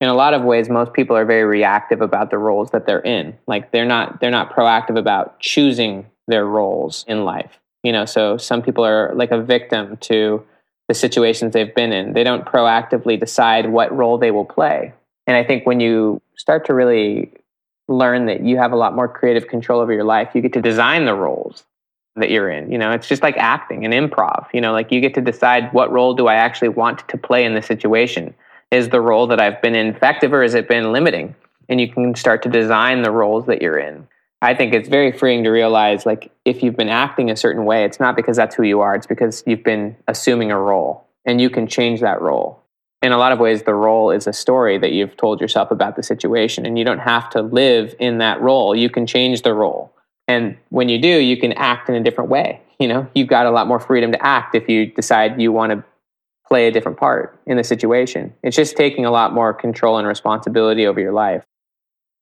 in 0.00 0.08
a 0.08 0.14
lot 0.14 0.34
of 0.34 0.42
ways, 0.42 0.68
most 0.68 0.92
people 0.92 1.16
are 1.16 1.24
very 1.24 1.44
reactive 1.44 2.02
about 2.02 2.30
the 2.30 2.38
roles 2.38 2.70
that 2.72 2.86
they're 2.86 3.00
in. 3.00 3.36
Like 3.46 3.70
they're 3.70 3.86
not 3.86 4.20
they're 4.20 4.30
not 4.30 4.54
proactive 4.54 4.98
about 4.98 5.38
choosing 5.40 6.06
their 6.26 6.44
roles 6.44 7.04
in 7.08 7.24
life. 7.24 7.58
You 7.82 7.92
know, 7.92 8.04
so 8.04 8.36
some 8.36 8.62
people 8.62 8.84
are 8.84 9.14
like 9.14 9.30
a 9.30 9.40
victim 9.40 9.96
to 9.98 10.44
the 10.88 10.94
situations 10.94 11.52
they've 11.52 11.74
been 11.74 11.92
in. 11.92 12.12
They 12.12 12.24
don't 12.24 12.44
proactively 12.44 13.18
decide 13.18 13.70
what 13.70 13.96
role 13.96 14.18
they 14.18 14.30
will 14.30 14.44
play. 14.44 14.92
And 15.26 15.36
I 15.36 15.44
think 15.44 15.66
when 15.66 15.80
you 15.80 16.20
start 16.36 16.66
to 16.66 16.74
really 16.74 17.32
learn 17.88 18.26
that 18.26 18.40
you 18.42 18.56
have 18.56 18.72
a 18.72 18.76
lot 18.76 18.94
more 18.94 19.08
creative 19.08 19.48
control 19.48 19.80
over 19.80 19.92
your 19.92 20.04
life. 20.04 20.30
You 20.34 20.40
get 20.40 20.52
to 20.54 20.60
design 20.60 21.04
the 21.04 21.14
roles 21.14 21.64
that 22.16 22.30
you're 22.30 22.50
in. 22.50 22.70
You 22.70 22.78
know, 22.78 22.92
it's 22.92 23.08
just 23.08 23.22
like 23.22 23.36
acting 23.36 23.84
and 23.84 23.94
improv. 23.94 24.46
You 24.52 24.60
know, 24.60 24.72
like 24.72 24.90
you 24.90 25.00
get 25.00 25.14
to 25.14 25.20
decide 25.20 25.72
what 25.72 25.92
role 25.92 26.14
do 26.14 26.26
I 26.26 26.34
actually 26.34 26.68
want 26.68 27.08
to 27.08 27.18
play 27.18 27.44
in 27.44 27.54
the 27.54 27.62
situation. 27.62 28.34
Is 28.70 28.88
the 28.88 29.00
role 29.00 29.26
that 29.28 29.40
I've 29.40 29.62
been 29.62 29.74
in 29.74 29.86
effective 29.88 30.32
or 30.32 30.42
has 30.42 30.54
it 30.54 30.68
been 30.68 30.92
limiting? 30.92 31.34
And 31.68 31.80
you 31.80 31.88
can 31.88 32.14
start 32.14 32.42
to 32.42 32.48
design 32.48 33.02
the 33.02 33.10
roles 33.10 33.46
that 33.46 33.62
you're 33.62 33.78
in. 33.78 34.08
I 34.42 34.54
think 34.54 34.74
it's 34.74 34.88
very 34.88 35.12
freeing 35.12 35.44
to 35.44 35.50
realize 35.50 36.04
like 36.04 36.30
if 36.44 36.62
you've 36.62 36.76
been 36.76 36.88
acting 36.88 37.30
a 37.30 37.36
certain 37.36 37.64
way, 37.64 37.84
it's 37.84 38.00
not 38.00 38.16
because 38.16 38.36
that's 38.36 38.54
who 38.54 38.62
you 38.62 38.80
are, 38.80 38.94
it's 38.94 39.06
because 39.06 39.42
you've 39.46 39.64
been 39.64 39.96
assuming 40.08 40.50
a 40.50 40.58
role 40.58 41.06
and 41.24 41.40
you 41.40 41.50
can 41.50 41.66
change 41.66 42.00
that 42.00 42.20
role 42.20 42.62
in 43.02 43.12
a 43.12 43.18
lot 43.18 43.32
of 43.32 43.38
ways, 43.38 43.62
the 43.62 43.74
role 43.74 44.10
is 44.10 44.26
a 44.26 44.32
story 44.32 44.78
that 44.78 44.92
you've 44.92 45.16
told 45.16 45.40
yourself 45.40 45.70
about 45.70 45.96
the 45.96 46.02
situation, 46.02 46.66
and 46.66 46.78
you 46.78 46.84
don't 46.84 46.98
have 46.98 47.30
to 47.30 47.42
live 47.42 47.94
in 48.00 48.18
that 48.18 48.40
role. 48.40 48.74
You 48.74 48.90
can 48.90 49.06
change 49.06 49.42
the 49.42 49.54
role. 49.54 49.92
And 50.28 50.56
when 50.70 50.88
you 50.88 51.00
do, 51.00 51.08
you 51.08 51.36
can 51.36 51.52
act 51.52 51.88
in 51.88 51.94
a 51.94 52.02
different 52.02 52.30
way. 52.30 52.60
You 52.78 52.88
know, 52.88 53.08
you've 53.14 53.28
got 53.28 53.46
a 53.46 53.50
lot 53.50 53.66
more 53.66 53.80
freedom 53.80 54.12
to 54.12 54.26
act 54.26 54.54
if 54.54 54.68
you 54.68 54.86
decide 54.86 55.40
you 55.40 55.52
want 55.52 55.72
to 55.72 55.84
play 56.46 56.68
a 56.68 56.72
different 56.72 56.98
part 56.98 57.38
in 57.46 57.56
the 57.56 57.64
situation. 57.64 58.32
It's 58.42 58.56
just 58.56 58.76
taking 58.76 59.04
a 59.04 59.10
lot 59.10 59.32
more 59.32 59.52
control 59.52 59.98
and 59.98 60.06
responsibility 60.06 60.86
over 60.86 61.00
your 61.00 61.12
life. 61.12 61.44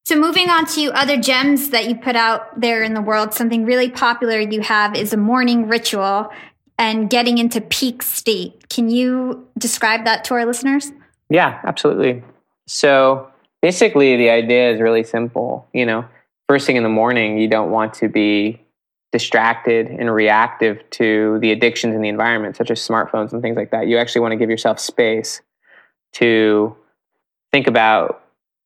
So, 0.06 0.16
moving 0.20 0.50
on 0.50 0.66
to 0.66 0.90
other 0.92 1.16
gems 1.16 1.70
that 1.70 1.88
you 1.88 1.96
put 1.96 2.14
out 2.14 2.60
there 2.60 2.82
in 2.82 2.92
the 2.92 3.00
world, 3.00 3.32
something 3.32 3.64
really 3.64 3.88
popular 3.88 4.38
you 4.38 4.60
have 4.60 4.94
is 4.94 5.14
a 5.14 5.16
morning 5.16 5.66
ritual 5.66 6.30
and 6.78 7.08
getting 7.08 7.38
into 7.38 7.60
peak 7.60 8.02
state. 8.02 8.68
Can 8.68 8.90
you 8.90 9.48
describe 9.56 10.04
that 10.04 10.24
to 10.24 10.34
our 10.34 10.44
listeners? 10.44 10.92
Yeah, 11.30 11.58
absolutely. 11.64 12.22
So 12.66 13.30
basically, 13.62 14.16
the 14.18 14.28
idea 14.28 14.72
is 14.72 14.80
really 14.80 15.04
simple. 15.04 15.66
You 15.72 15.86
know, 15.86 16.04
first 16.48 16.66
thing 16.66 16.76
in 16.76 16.82
the 16.82 16.88
morning, 16.88 17.38
you 17.38 17.48
don't 17.48 17.70
want 17.70 17.94
to 17.94 18.08
be 18.08 18.60
distracted 19.12 19.86
and 19.86 20.12
reactive 20.12 20.78
to 20.90 21.38
the 21.40 21.52
addictions 21.52 21.94
in 21.94 22.02
the 22.02 22.08
environment, 22.08 22.56
such 22.56 22.70
as 22.70 22.80
smartphones 22.80 23.32
and 23.32 23.42
things 23.42 23.56
like 23.56 23.70
that. 23.70 23.86
You 23.86 23.98
actually 23.98 24.22
want 24.22 24.32
to 24.32 24.36
give 24.36 24.50
yourself 24.50 24.80
space 24.80 25.40
to 26.14 26.76
think 27.52 27.66
about 27.68 28.22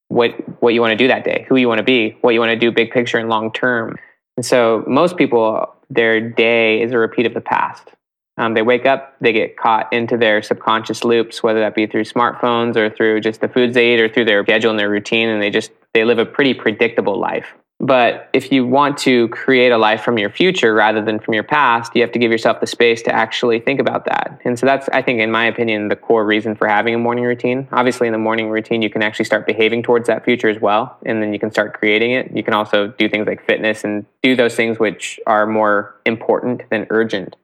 what 0.08 0.30
what 0.62 0.72
you 0.72 0.80
want 0.80 0.92
to 0.92 0.96
do 0.96 1.08
that 1.08 1.24
day, 1.24 1.44
who 1.48 1.56
you 1.56 1.68
want 1.68 1.78
to 1.78 1.84
be, 1.84 2.16
what 2.22 2.32
you 2.32 2.40
want 2.40 2.50
to 2.50 2.56
do 2.56 2.72
big 2.72 2.90
picture 2.90 3.18
and 3.18 3.28
long 3.28 3.52
term. 3.52 3.98
And 4.36 4.46
so 4.46 4.84
most 4.86 5.16
people 5.16 5.74
their 5.90 6.20
day 6.20 6.80
is 6.82 6.92
a 6.92 6.98
repeat 6.98 7.26
of 7.26 7.34
the 7.34 7.40
past. 7.40 7.90
Um, 8.38 8.54
they 8.54 8.62
wake 8.62 8.86
up, 8.86 9.16
they 9.20 9.32
get 9.32 9.56
caught 9.56 9.92
into 9.92 10.16
their 10.16 10.42
subconscious 10.42 11.02
loops, 11.02 11.42
whether 11.42 11.58
that 11.60 11.74
be 11.74 11.86
through 11.86 12.04
smartphones 12.04 12.76
or 12.76 12.88
through 12.88 13.20
just 13.20 13.40
the 13.40 13.48
foods 13.48 13.74
they 13.74 13.94
eat 13.94 14.00
or 14.00 14.08
through 14.08 14.26
their 14.26 14.44
schedule 14.44 14.70
and 14.70 14.78
their 14.78 14.88
routine, 14.88 15.28
and 15.28 15.42
they 15.42 15.50
just 15.50 15.72
they 15.92 16.04
live 16.04 16.18
a 16.18 16.26
pretty 16.26 16.54
predictable 16.54 17.18
life. 17.18 17.52
But 17.80 18.28
if 18.32 18.50
you 18.50 18.66
want 18.66 18.98
to 18.98 19.28
create 19.28 19.70
a 19.70 19.78
life 19.78 20.02
from 20.02 20.18
your 20.18 20.30
future 20.30 20.74
rather 20.74 21.00
than 21.00 21.20
from 21.20 21.34
your 21.34 21.44
past, 21.44 21.94
you 21.94 22.02
have 22.02 22.10
to 22.10 22.18
give 22.18 22.32
yourself 22.32 22.60
the 22.60 22.66
space 22.66 23.02
to 23.02 23.14
actually 23.14 23.60
think 23.60 23.78
about 23.78 24.04
that. 24.06 24.40
And 24.44 24.58
so 24.58 24.66
that's, 24.66 24.88
I 24.88 25.00
think, 25.00 25.20
in 25.20 25.30
my 25.30 25.44
opinion, 25.44 25.88
the 25.88 25.94
core 25.94 26.26
reason 26.26 26.56
for 26.56 26.66
having 26.66 26.92
a 26.92 26.98
morning 26.98 27.22
routine. 27.22 27.68
Obviously, 27.70 28.08
in 28.08 28.12
the 28.12 28.18
morning 28.18 28.48
routine, 28.48 28.82
you 28.82 28.90
can 28.90 29.00
actually 29.00 29.26
start 29.26 29.46
behaving 29.46 29.84
towards 29.84 30.08
that 30.08 30.24
future 30.24 30.48
as 30.48 30.60
well. 30.60 30.98
And 31.06 31.22
then 31.22 31.32
you 31.32 31.38
can 31.38 31.52
start 31.52 31.78
creating 31.78 32.10
it. 32.10 32.32
You 32.34 32.42
can 32.42 32.52
also 32.52 32.88
do 32.88 33.08
things 33.08 33.28
like 33.28 33.46
fitness 33.46 33.84
and 33.84 34.04
do 34.24 34.34
those 34.34 34.56
things 34.56 34.80
which 34.80 35.20
are 35.28 35.46
more 35.46 35.94
important 36.04 36.68
than 36.70 36.88
urgent. 36.90 37.36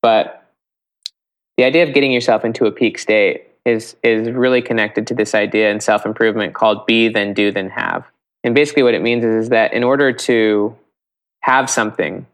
But 0.00 0.42
the 1.58 1.64
idea 1.64 1.86
of 1.86 1.92
getting 1.92 2.12
yourself 2.12 2.46
into 2.46 2.64
a 2.64 2.72
peak 2.72 2.98
state 2.98 3.48
is 3.66 3.96
is 4.02 4.30
really 4.30 4.62
connected 4.62 5.06
to 5.08 5.14
this 5.14 5.34
idea 5.34 5.70
in 5.70 5.80
self 5.80 6.06
improvement 6.06 6.54
called 6.54 6.86
be 6.86 7.08
then 7.08 7.34
do 7.34 7.52
then 7.52 7.68
have. 7.68 8.06
And 8.46 8.54
basically 8.54 8.84
what 8.84 8.94
it 8.94 9.02
means 9.02 9.24
is, 9.24 9.44
is 9.44 9.48
that 9.50 9.72
in 9.72 9.82
order 9.82 10.12
to 10.12 10.76
have 11.40 11.68
something, 11.68 12.26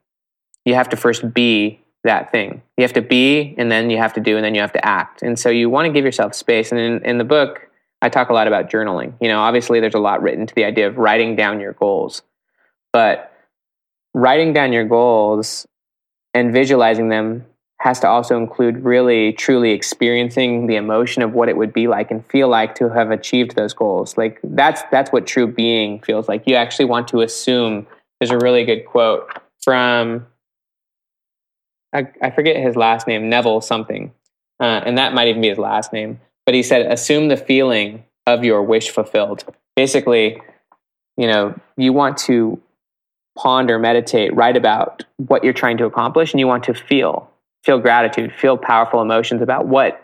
you 0.67 0.75
have 0.75 0.91
to 0.91 0.97
first 0.97 1.33
be 1.33 1.81
that 2.05 2.31
thing. 2.31 2.61
You 2.77 2.83
have 2.83 2.93
to 2.93 3.01
be 3.01 3.55
and 3.57 3.73
then 3.73 3.89
you 3.89 3.97
have 3.97 4.13
to 4.13 4.21
do 4.21 4.37
and 4.37 4.45
then 4.45 4.55
you 4.55 4.61
have 4.61 4.75
to 4.75 4.87
act. 4.87 5.23
And 5.23 5.39
so 5.39 5.49
you 5.49 5.71
want 5.71 5.87
to 5.87 5.93
give 5.93 6.05
yourself 6.05 6.35
space. 6.35 6.71
And 6.71 6.79
in, 6.79 7.05
in 7.07 7.17
the 7.17 7.25
book, 7.25 7.67
I 8.03 8.11
talk 8.11 8.29
a 8.29 8.35
lot 8.35 8.47
about 8.47 8.69
journaling. 8.69 9.15
You 9.23 9.29
know, 9.29 9.41
obviously 9.41 9.81
there's 9.81 9.95
a 9.95 10.01
lot 10.01 10.21
written 10.21 10.47
to 10.47 10.55
the 10.55 10.65
idea 10.65 10.87
of 10.87 10.99
writing 10.99 11.35
down 11.35 11.61
your 11.61 11.73
goals. 11.73 12.21
But 12.93 13.33
writing 14.13 14.53
down 14.53 14.75
your 14.75 14.85
goals 14.85 15.67
and 16.35 16.53
visualizing 16.53 17.09
them 17.09 17.47
has 17.83 17.99
to 17.99 18.09
also 18.09 18.37
include 18.37 18.85
really 18.85 19.33
truly 19.33 19.73
experiencing 19.73 20.69
the 20.69 20.77
emotion 20.77 21.21
of 21.23 21.33
what 21.33 21.49
it 21.49 21.57
would 21.57 21.73
be 21.73 21.89
like 21.89 22.13
and 22.13 22.25
feel 22.27 22.47
like 22.47 22.77
to 22.77 22.89
have 22.89 23.11
achieved 23.11 23.57
those 23.57 23.73
goals. 23.73 24.17
Like 24.17 24.39
that's 24.45 24.83
that's 24.93 25.11
what 25.11 25.27
true 25.27 25.49
being 25.49 26.01
feels 26.01 26.29
like. 26.29 26.47
You 26.47 26.55
actually 26.55 26.85
want 26.85 27.09
to 27.09 27.23
assume 27.23 27.87
there's 28.23 28.31
a 28.31 28.39
really 28.39 28.65
good 28.65 28.87
quote 28.87 29.29
from 29.65 30.25
i, 31.93 32.07
I 32.23 32.31
forget 32.31 32.55
his 32.57 32.77
last 32.77 33.09
name 33.09 33.29
neville 33.29 33.61
something 33.61 34.13
uh, 34.61 34.81
and 34.87 34.97
that 34.97 35.13
might 35.13 35.27
even 35.27 35.43
be 35.43 35.49
his 35.49 35.59
last 35.59 35.93
name 35.93 36.21
but 36.47 36.55
he 36.55 36.63
said 36.63 36.87
assume 36.87 37.27
the 37.27 37.37
feeling 37.37 38.05
of 38.27 38.45
your 38.45 38.63
wish 38.63 38.91
fulfilled. 38.91 39.45
Basically 39.75 40.41
you 41.17 41.27
know 41.27 41.59
you 41.77 41.93
want 41.93 42.17
to 42.19 42.63
ponder 43.37 43.77
meditate 43.77 44.33
write 44.37 44.57
about 44.57 45.05
what 45.17 45.43
you're 45.43 45.53
trying 45.53 45.79
to 45.79 45.85
accomplish 45.85 46.33
and 46.33 46.39
you 46.39 46.47
want 46.47 46.63
to 46.63 46.75
feel 46.75 47.29
feel 47.65 47.79
gratitude, 47.79 48.33
feel 48.33 48.57
powerful 48.57 49.01
emotions 49.01 49.43
about 49.43 49.67
what 49.67 50.01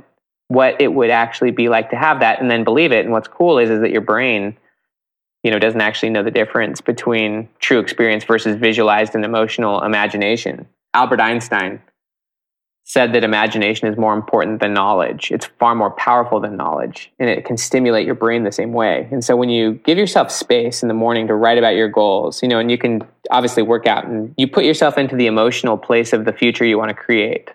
what 0.49 0.81
it 0.81 0.89
would 0.89 1.11
actually 1.11 1.51
be 1.51 1.69
like 1.69 1.91
to 1.91 1.97
have 1.97 2.21
that 2.21 2.41
and 2.41 2.51
then 2.51 2.65
believe 2.65 2.91
it. 2.91 3.05
And 3.05 3.13
what's 3.13 3.29
cool 3.29 3.59
is 3.59 3.69
is 3.69 3.81
that 3.81 3.91
your 3.91 4.01
brain, 4.01 4.57
you 5.43 5.51
know, 5.51 5.59
doesn't 5.59 5.81
actually 5.81 6.09
know 6.09 6.23
the 6.23 6.31
difference 6.31 6.81
between 6.81 7.49
true 7.59 7.81
experience 7.81 8.25
versus 8.25 8.57
visualized 8.57 9.15
and 9.15 9.27
emotional 9.27 9.83
imagination. 9.83 10.67
Albert 10.95 11.21
Einstein 11.21 11.83
said 12.89 13.13
that 13.13 13.23
imagination 13.23 13.87
is 13.87 13.99
more 13.99 14.15
important 14.15 14.61
than 14.61 14.73
knowledge. 14.73 15.31
It's 15.31 15.45
far 15.59 15.75
more 15.75 15.91
powerful 15.91 16.41
than 16.41 16.57
knowledge, 16.57 17.13
and 17.19 17.29
it 17.29 17.45
can 17.45 17.59
stimulate 17.59 18.07
your 18.07 18.15
brain 18.15 18.45
the 18.45 18.51
same 18.51 18.73
way. 18.73 19.07
And 19.13 19.23
so 19.23 19.37
when 19.37 19.51
you 19.51 19.75
give 19.85 19.99
yourself 19.99 20.31
space 20.31 20.81
in 20.83 20.89
the 20.89 20.95
morning 20.95 21.27
to 21.27 21.35
write 21.35 21.59
about 21.59 21.77
your 21.77 21.89
goals, 21.89 22.43
you 22.43 22.49
know, 22.49 22.59
and 22.59 22.71
you 22.71 22.79
can 22.79 23.03
obviously 23.31 23.63
work 23.63 23.87
out 23.87 24.07
and 24.07 24.33
you 24.39 24.49
put 24.49 24.65
yourself 24.65 24.97
into 24.97 25.17
the 25.17 25.27
emotional 25.27 25.77
place 25.77 26.15
of 26.15 26.25
the 26.25 26.33
future 26.33 26.65
you 26.65 26.79
want 26.79 26.89
to 26.89 26.95
create. 26.95 27.51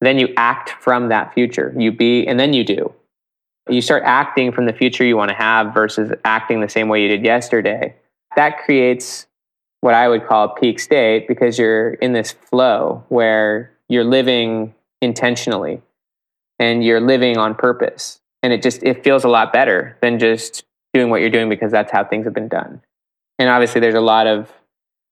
Then 0.00 0.20
you 0.20 0.32
act 0.36 0.70
from 0.80 1.08
that 1.08 1.34
future. 1.34 1.74
You 1.76 1.90
be 1.90 2.24
and 2.24 2.38
then 2.38 2.52
you 2.52 2.62
do. 2.62 2.94
You 3.68 3.82
start 3.82 4.04
acting 4.06 4.52
from 4.52 4.66
the 4.66 4.72
future 4.72 5.04
you 5.04 5.16
want 5.16 5.30
to 5.30 5.34
have 5.34 5.74
versus 5.74 6.12
acting 6.24 6.60
the 6.60 6.68
same 6.68 6.88
way 6.88 7.02
you 7.02 7.08
did 7.08 7.24
yesterday. 7.24 7.96
That 8.36 8.58
creates 8.58 9.26
what 9.80 9.94
I 9.94 10.08
would 10.08 10.28
call 10.28 10.44
a 10.44 10.54
peak 10.54 10.78
state 10.78 11.26
because 11.26 11.58
you're 11.58 11.94
in 11.94 12.12
this 12.12 12.30
flow 12.30 13.04
where 13.08 13.72
you're 13.88 14.04
living 14.04 14.74
intentionally 15.00 15.82
and 16.58 16.84
you're 16.84 17.00
living 17.00 17.36
on 17.36 17.54
purpose. 17.54 18.20
And 18.42 18.52
it 18.52 18.62
just 18.62 18.82
it 18.82 19.02
feels 19.02 19.24
a 19.24 19.28
lot 19.28 19.52
better 19.52 19.96
than 20.00 20.18
just 20.18 20.64
doing 20.94 21.10
what 21.10 21.20
you're 21.20 21.30
doing 21.30 21.48
because 21.48 21.72
that's 21.72 21.90
how 21.90 22.04
things 22.04 22.24
have 22.24 22.34
been 22.34 22.48
done. 22.48 22.82
And 23.38 23.48
obviously 23.48 23.80
there's 23.80 23.94
a 23.94 24.00
lot 24.00 24.26
of 24.26 24.52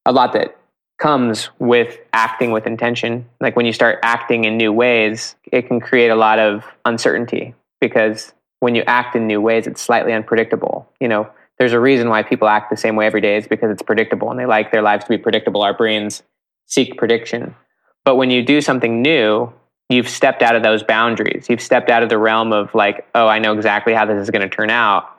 a 0.05 0.13
lot 0.13 0.33
that 0.35 0.57
comes 0.99 1.51
with 1.59 1.99
acting 2.13 2.53
with 2.53 2.67
intention. 2.67 3.27
Like 3.41 3.57
when 3.57 3.67
you 3.67 3.73
start 3.73 3.99
acting 4.03 4.45
in 4.45 4.57
new 4.57 4.73
ways 4.73 5.37
it 5.51 5.67
can 5.67 5.81
create 5.81 6.09
a 6.09 6.17
lot 6.17 6.39
of 6.39 6.65
uncertainty 6.85 7.55
because 7.81 8.33
when 8.61 8.75
you 8.75 8.83
act 8.87 9.15
in 9.17 9.27
new 9.27 9.41
ways 9.41 9.67
it's 9.67 9.81
slightly 9.81 10.13
unpredictable. 10.13 10.89
You 11.01 11.09
know 11.09 11.29
there's 11.59 11.73
a 11.73 11.81
reason 11.81 12.09
why 12.09 12.23
people 12.23 12.49
act 12.49 12.71
the 12.71 12.77
same 12.77 12.97
way 12.97 13.07
every 13.07 13.21
day 13.21 13.37
is 13.37 13.49
because 13.49 13.71
it's 13.71 13.83
predictable 13.83 14.31
and 14.31 14.39
they 14.39 14.47
like 14.47 14.71
their 14.71 14.83
lives 14.83 15.05
to 15.05 15.11
be 15.11 15.19
predictable. 15.19 15.63
Our 15.63 15.75
brains 15.75 16.23
seek 16.67 16.97
prediction 16.97 17.55
but 18.07 18.15
when 18.15 18.31
you 18.31 18.41
do 18.41 18.61
something 18.61 19.03
new, 19.03 19.53
you've 19.91 20.09
stepped 20.09 20.41
out 20.41 20.55
of 20.55 20.63
those 20.63 20.85
boundaries. 20.85 21.47
You've 21.51 21.61
stepped 21.61 21.91
out 21.91 22.05
of 22.05 22.09
the 22.09 22.17
realm 22.17 22.53
of 22.53 22.73
like, 22.73 23.05
oh, 23.17 23.27
I 23.27 23.41
know 23.41 23.53
exactly 23.53 23.95
how 23.95 24.07
this 24.07 24.23
is 24.23 24.31
going 24.31 24.49
to 24.49 24.49
turn 24.49 24.71
out. 24.71 25.11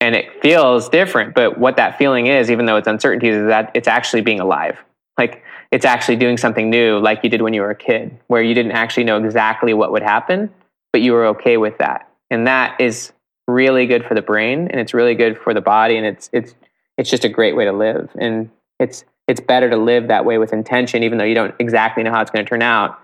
And 0.00 0.16
it 0.16 0.42
feels 0.42 0.88
different. 0.88 1.36
But 1.36 1.56
what 1.56 1.76
that 1.76 1.98
feeling 1.98 2.26
is, 2.26 2.50
even 2.50 2.66
though 2.66 2.76
it's 2.76 2.88
uncertainty, 2.88 3.28
is 3.28 3.46
that 3.46 3.70
it's 3.74 3.86
actually 3.86 4.22
being 4.22 4.40
alive. 4.40 4.76
Like 5.16 5.44
it's 5.70 5.84
actually 5.84 6.16
doing 6.16 6.36
something 6.36 6.68
new, 6.68 6.98
like 6.98 7.20
you 7.22 7.30
did 7.30 7.42
when 7.42 7.54
you 7.54 7.60
were 7.60 7.70
a 7.70 7.76
kid, 7.76 8.18
where 8.26 8.42
you 8.42 8.54
didn't 8.54 8.72
actually 8.72 9.04
know 9.04 9.22
exactly 9.22 9.72
what 9.72 9.92
would 9.92 10.02
happen, 10.02 10.50
but 10.92 11.00
you 11.00 11.12
were 11.12 11.26
okay 11.26 11.58
with 11.58 11.78
that. 11.78 12.10
And 12.28 12.48
that 12.48 12.80
is 12.80 13.12
really 13.46 13.86
good 13.86 14.04
for 14.04 14.14
the 14.14 14.22
brain 14.22 14.66
and 14.66 14.80
it's 14.80 14.92
really 14.92 15.14
good 15.14 15.38
for 15.38 15.54
the 15.54 15.60
body. 15.60 15.96
And 15.96 16.04
it's, 16.04 16.28
it's, 16.32 16.56
it's 16.98 17.08
just 17.08 17.24
a 17.24 17.28
great 17.28 17.54
way 17.54 17.66
to 17.66 17.72
live. 17.72 18.10
And 18.18 18.50
it's, 18.80 19.04
it's 19.28 19.40
better 19.40 19.70
to 19.70 19.76
live 19.76 20.08
that 20.08 20.24
way 20.24 20.38
with 20.38 20.52
intention, 20.52 21.02
even 21.02 21.18
though 21.18 21.24
you 21.24 21.34
don't 21.34 21.54
exactly 21.58 22.02
know 22.02 22.10
how 22.10 22.20
it's 22.20 22.30
going 22.30 22.44
to 22.44 22.48
turn 22.48 22.62
out, 22.62 22.98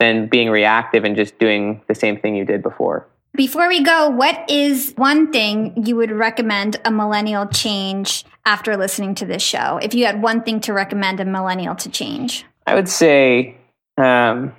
than 0.00 0.28
being 0.28 0.50
reactive 0.50 1.04
and 1.04 1.16
just 1.16 1.38
doing 1.38 1.82
the 1.88 1.94
same 1.94 2.18
thing 2.18 2.36
you 2.36 2.44
did 2.44 2.62
before. 2.62 3.06
Before 3.34 3.68
we 3.68 3.82
go, 3.82 4.08
what 4.08 4.50
is 4.50 4.94
one 4.96 5.30
thing 5.30 5.84
you 5.84 5.96
would 5.96 6.10
recommend 6.10 6.80
a 6.84 6.90
millennial 6.90 7.46
change 7.46 8.24
after 8.46 8.76
listening 8.76 9.14
to 9.16 9.26
this 9.26 9.42
show? 9.42 9.78
If 9.82 9.94
you 9.94 10.06
had 10.06 10.22
one 10.22 10.42
thing 10.42 10.60
to 10.60 10.72
recommend 10.72 11.20
a 11.20 11.24
millennial 11.24 11.74
to 11.76 11.90
change, 11.90 12.44
I 12.66 12.74
would 12.74 12.88
say 12.88 13.56
um, 13.96 14.54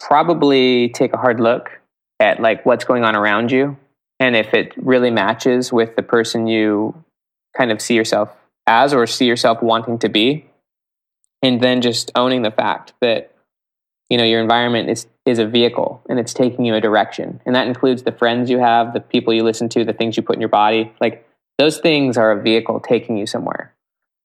probably 0.00 0.88
take 0.90 1.12
a 1.12 1.16
hard 1.16 1.40
look 1.40 1.70
at 2.20 2.40
like 2.40 2.64
what's 2.64 2.84
going 2.84 3.04
on 3.04 3.14
around 3.14 3.52
you 3.52 3.76
and 4.20 4.34
if 4.34 4.52
it 4.54 4.72
really 4.76 5.10
matches 5.10 5.72
with 5.72 5.94
the 5.96 6.02
person 6.02 6.46
you 6.46 6.94
kind 7.56 7.70
of 7.70 7.80
see 7.80 7.94
yourself 7.94 8.30
as 8.68 8.94
or 8.94 9.06
see 9.06 9.26
yourself 9.26 9.62
wanting 9.62 9.98
to 9.98 10.08
be 10.08 10.48
and 11.42 11.60
then 11.60 11.80
just 11.80 12.10
owning 12.14 12.42
the 12.42 12.50
fact 12.50 12.92
that 13.00 13.32
you 14.10 14.16
know 14.16 14.24
your 14.24 14.40
environment 14.40 14.88
is 14.88 15.06
is 15.26 15.38
a 15.38 15.46
vehicle 15.46 16.02
and 16.08 16.18
it's 16.18 16.32
taking 16.32 16.64
you 16.64 16.74
a 16.74 16.80
direction. 16.80 17.40
And 17.44 17.54
that 17.54 17.66
includes 17.66 18.02
the 18.02 18.12
friends 18.12 18.48
you 18.48 18.58
have 18.58 18.92
the 18.92 19.00
people 19.00 19.34
you 19.34 19.42
listen 19.42 19.68
to 19.70 19.84
the 19.84 19.92
things 19.92 20.16
you 20.16 20.22
put 20.22 20.36
in 20.36 20.40
your 20.40 20.48
body. 20.48 20.92
Like 21.00 21.28
those 21.58 21.78
things 21.78 22.16
are 22.16 22.32
a 22.32 22.40
vehicle 22.40 22.80
taking 22.80 23.18
you 23.18 23.26
somewhere. 23.26 23.74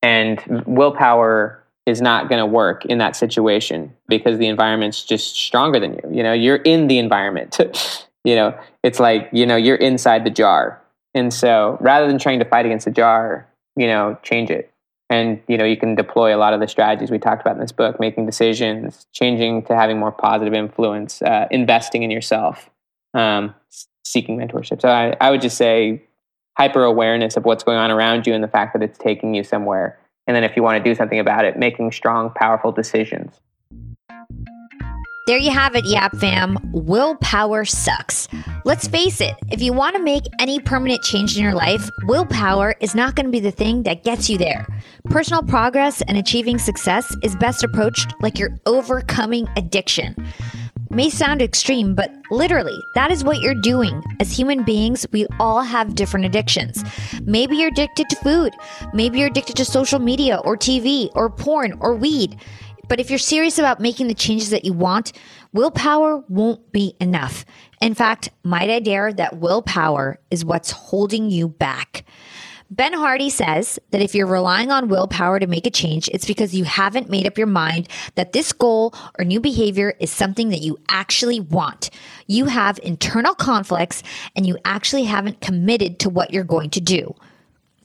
And 0.02 0.64
willpower 0.66 1.64
is 1.86 2.02
not 2.02 2.30
going 2.30 2.39
to 2.39 2.46
work 2.46 2.86
in 2.86 3.00
that 3.00 3.16
situation 3.16 3.94
because 4.08 4.38
the 4.38 4.48
environment's 4.48 5.04
just 5.04 5.36
stronger 5.36 5.80
than 5.80 5.94
you. 5.94 6.18
You 6.18 6.24
know 6.24 6.34
you're 6.34 6.58
in 6.58 6.88
the 6.88 7.00
environment. 7.00 7.60
You 8.26 8.36
know 8.36 8.58
it's 8.84 9.02
like 9.02 9.28
you 9.34 9.46
know 9.46 9.58
you're 9.58 9.76
inside 9.76 10.24
the 10.24 10.30
jar. 10.30 10.82
And 11.14 11.34
so 11.34 11.78
rather 11.82 12.08
than 12.08 12.18
trying 12.18 12.39
to 12.39 12.46
fight 12.46 12.66
against 12.66 12.86
the 12.86 12.91
jar 12.91 13.50
you 13.76 13.88
know, 13.88 14.17
change 14.24 14.49
it. 14.49 14.74
And, 15.09 15.41
you 15.47 15.57
know, 15.57 15.65
you 15.65 15.78
can 15.78 15.95
deploy 15.95 16.36
a 16.36 16.39
lot 16.39 16.53
of 16.53 16.59
the 16.59 16.67
strategies 16.67 17.11
we 17.11 17.19
talked 17.19 17.41
about 17.41 17.55
in 17.55 17.61
this 17.61 17.71
book, 17.71 17.99
making 17.99 18.26
decisions, 18.26 19.05
changing 19.13 19.63
to 19.65 19.76
having 19.76 19.99
more 19.99 20.11
positive 20.11 20.53
influence, 20.53 21.21
uh, 21.21 21.47
investing 21.51 22.03
in 22.03 22.09
yourself, 22.09 22.69
um, 23.13 23.53
seeking 24.03 24.38
mentorship. 24.38 24.82
So 24.82 24.89
I, 24.89 25.15
I 25.21 25.30
would 25.30 25.41
just 25.41 25.57
say 25.57 26.03
hyper 26.57 26.84
awareness 26.84 27.38
of 27.38 27.45
what's 27.45 27.63
going 27.63 27.78
on 27.78 27.91
around 27.91 28.26
you 28.26 28.34
and 28.34 28.43
the 28.43 28.47
fact 28.47 28.74
that 28.74 28.82
it's 28.82 28.97
taking 28.97 29.36
you 29.36 29.43
somewhere. 29.43 29.99
And 30.26 30.36
then 30.36 30.43
if 30.43 30.55
you 30.55 30.63
want 30.63 30.84
to 30.84 30.89
do 30.89 30.95
something 30.95 31.19
about 31.19 31.45
it, 31.45 31.57
making 31.57 31.91
strong, 31.91 32.32
powerful 32.32 32.71
decisions. 32.71 33.39
There 35.26 35.38
you 35.38 35.51
have 35.51 35.74
it, 35.76 35.86
Yap 35.86 36.17
fam. 36.17 36.57
Willpower 36.74 37.63
sucks. 37.63 38.28
Let's 38.65 38.89
face 38.89 39.21
it, 39.21 39.34
if 39.51 39.61
you 39.61 39.71
want 39.71 39.95
to 39.95 40.03
make 40.03 40.24
any 40.38 40.59
permanent 40.59 41.01
change 41.01 41.38
in 41.38 41.43
your 41.43 41.53
life, 41.53 41.89
willpower 42.03 42.76
is 42.82 42.93
not 42.93 43.15
going 43.15 43.28
to 43.28 43.32
be 43.32 43.39
the 43.39 43.49
thing 43.49 43.84
that 43.84 44.03
gets 44.03 44.30
you 44.30 44.38
there. 44.38 44.67
Personal 45.05 45.41
progress 45.41 46.01
and 46.01 46.17
achieving 46.17 46.57
success 46.57 47.15
is 47.24 47.38
best 47.38 47.63
approached 47.63 48.13
like 48.21 48.38
you're 48.38 48.59
overcoming 48.65 49.47
addiction. 49.55 50.13
May 50.89 51.09
sound 51.09 51.41
extreme, 51.41 51.95
but 51.95 52.13
literally, 52.30 52.86
that 52.93 53.09
is 53.09 53.24
what 53.24 53.39
you're 53.39 53.55
doing. 53.55 54.03
As 54.19 54.38
human 54.38 54.63
beings, 54.63 55.07
we 55.11 55.26
all 55.39 55.61
have 55.61 55.95
different 55.95 56.26
addictions. 56.26 56.84
Maybe 57.24 57.55
you're 57.55 57.71
addicted 57.71 58.09
to 58.09 58.15
food. 58.17 58.53
Maybe 58.93 59.19
you're 59.19 59.30
addicted 59.30 59.55
to 59.55 59.65
social 59.65 59.99
media 59.99 60.38
or 60.43 60.55
TV 60.57 61.09
or 61.15 61.30
porn 61.30 61.78
or 61.80 61.95
weed. 61.95 62.38
But 62.94 63.00
if 63.00 63.10
you're 63.10 63.18
serious 63.18 63.58
about 63.58 63.80
making 63.80 64.08
the 64.08 64.14
changes 64.14 64.52
that 64.52 64.66
you 64.66 64.72
want, 64.72 65.14
willpower 65.52 66.24
won't 66.30 66.72
be 66.72 66.96
enough. 67.02 67.44
In 67.82 67.96
fact, 67.96 68.30
might 68.44 68.70
I 68.70 68.82
dare 68.82 69.12
that 69.14 69.39
willpower 69.39 70.20
is 70.30 70.46
what's 70.46 70.70
holding 70.70 71.32
you 71.32 71.48
back. 71.48 72.06
Ben 72.70 72.94
Hardy 72.94 73.32
says 73.32 73.80
that 73.89 74.04
if 74.04 74.14
you're 74.14 74.28
relying 74.28 74.70
on 74.70 74.89
willpower 74.89 75.39
to 75.39 75.48
make 75.48 75.66
a 75.66 75.72
change, 75.72 76.08
it's 76.10 76.28
because 76.28 76.54
you 76.54 76.66
haven't 76.66 77.10
made 77.10 77.26
up 77.26 77.36
your 77.36 77.48
mind 77.48 77.89
that 78.14 78.32
this 78.32 78.54
goal 78.54 78.94
or 79.18 79.26
new 79.26 79.39
behavior 79.39 79.96
is 80.00 80.12
something 80.12 80.50
that 80.50 80.62
you 80.62 80.78
actually 80.88 81.39
want. 81.39 81.89
You 82.28 82.46
have 82.46 82.80
internal 82.84 83.34
conflicts 83.34 84.04
and 84.36 84.46
you 84.46 84.56
actually 84.66 85.06
haven't 85.06 85.41
committed 85.41 85.98
to 86.02 86.12
what 86.12 86.32
you're 86.32 86.44
going 86.44 86.70
to 86.70 86.80
do. 86.80 87.16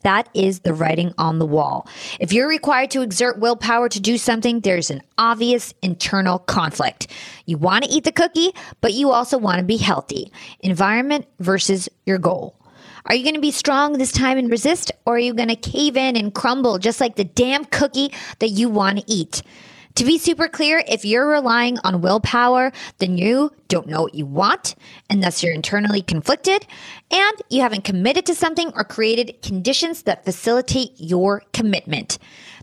That 0.01 0.29
is 0.33 0.61
the 0.61 0.73
writing 0.73 1.13
on 1.17 1.39
the 1.39 1.45
wall. 1.45 1.87
If 2.19 2.33
you're 2.33 2.47
required 2.47 2.91
to 2.91 3.01
exert 3.01 3.39
willpower 3.39 3.89
to 3.89 3.99
do 3.99 4.17
something, 4.17 4.61
there's 4.61 4.89
an 4.89 5.01
obvious 5.17 5.73
internal 5.81 6.39
conflict. 6.39 7.07
You 7.45 7.57
want 7.57 7.83
to 7.83 7.89
eat 7.89 8.03
the 8.03 8.11
cookie, 8.11 8.51
but 8.81 8.93
you 8.93 9.11
also 9.11 9.37
want 9.37 9.59
to 9.59 9.65
be 9.65 9.77
healthy. 9.77 10.31
Environment 10.61 11.25
versus 11.39 11.89
your 12.05 12.17
goal. 12.17 12.55
Are 13.05 13.15
you 13.15 13.23
going 13.23 13.35
to 13.35 13.41
be 13.41 13.51
strong 13.51 13.93
this 13.93 14.11
time 14.11 14.37
and 14.37 14.51
resist, 14.51 14.91
or 15.05 15.15
are 15.15 15.19
you 15.19 15.33
going 15.33 15.49
to 15.49 15.55
cave 15.55 15.97
in 15.97 16.15
and 16.15 16.33
crumble 16.33 16.77
just 16.77 17.01
like 17.01 17.15
the 17.15 17.23
damn 17.23 17.65
cookie 17.65 18.13
that 18.39 18.49
you 18.49 18.69
want 18.69 18.99
to 18.99 19.03
eat? 19.07 19.41
To 19.99 20.05
be 20.05 20.17
super 20.17 20.47
clear, 20.47 20.81
if 20.87 21.03
you're 21.03 21.27
relying 21.27 21.77
on 21.79 21.99
willpower, 21.99 22.71
then 22.99 23.17
you 23.17 23.51
don't 23.67 23.89
know 23.89 24.03
what 24.03 24.15
you 24.15 24.25
want, 24.25 24.75
and 25.09 25.21
thus 25.21 25.43
you're 25.43 25.53
internally 25.53 26.01
conflicted, 26.01 26.65
and 27.11 27.41
you 27.49 27.61
haven't 27.63 27.83
committed 27.83 28.25
to 28.27 28.33
something 28.33 28.71
or 28.77 28.85
created 28.85 29.41
conditions 29.41 30.03
that 30.03 30.23
facilitate 30.23 30.91
your 30.95 31.43
commitment. 31.51 32.17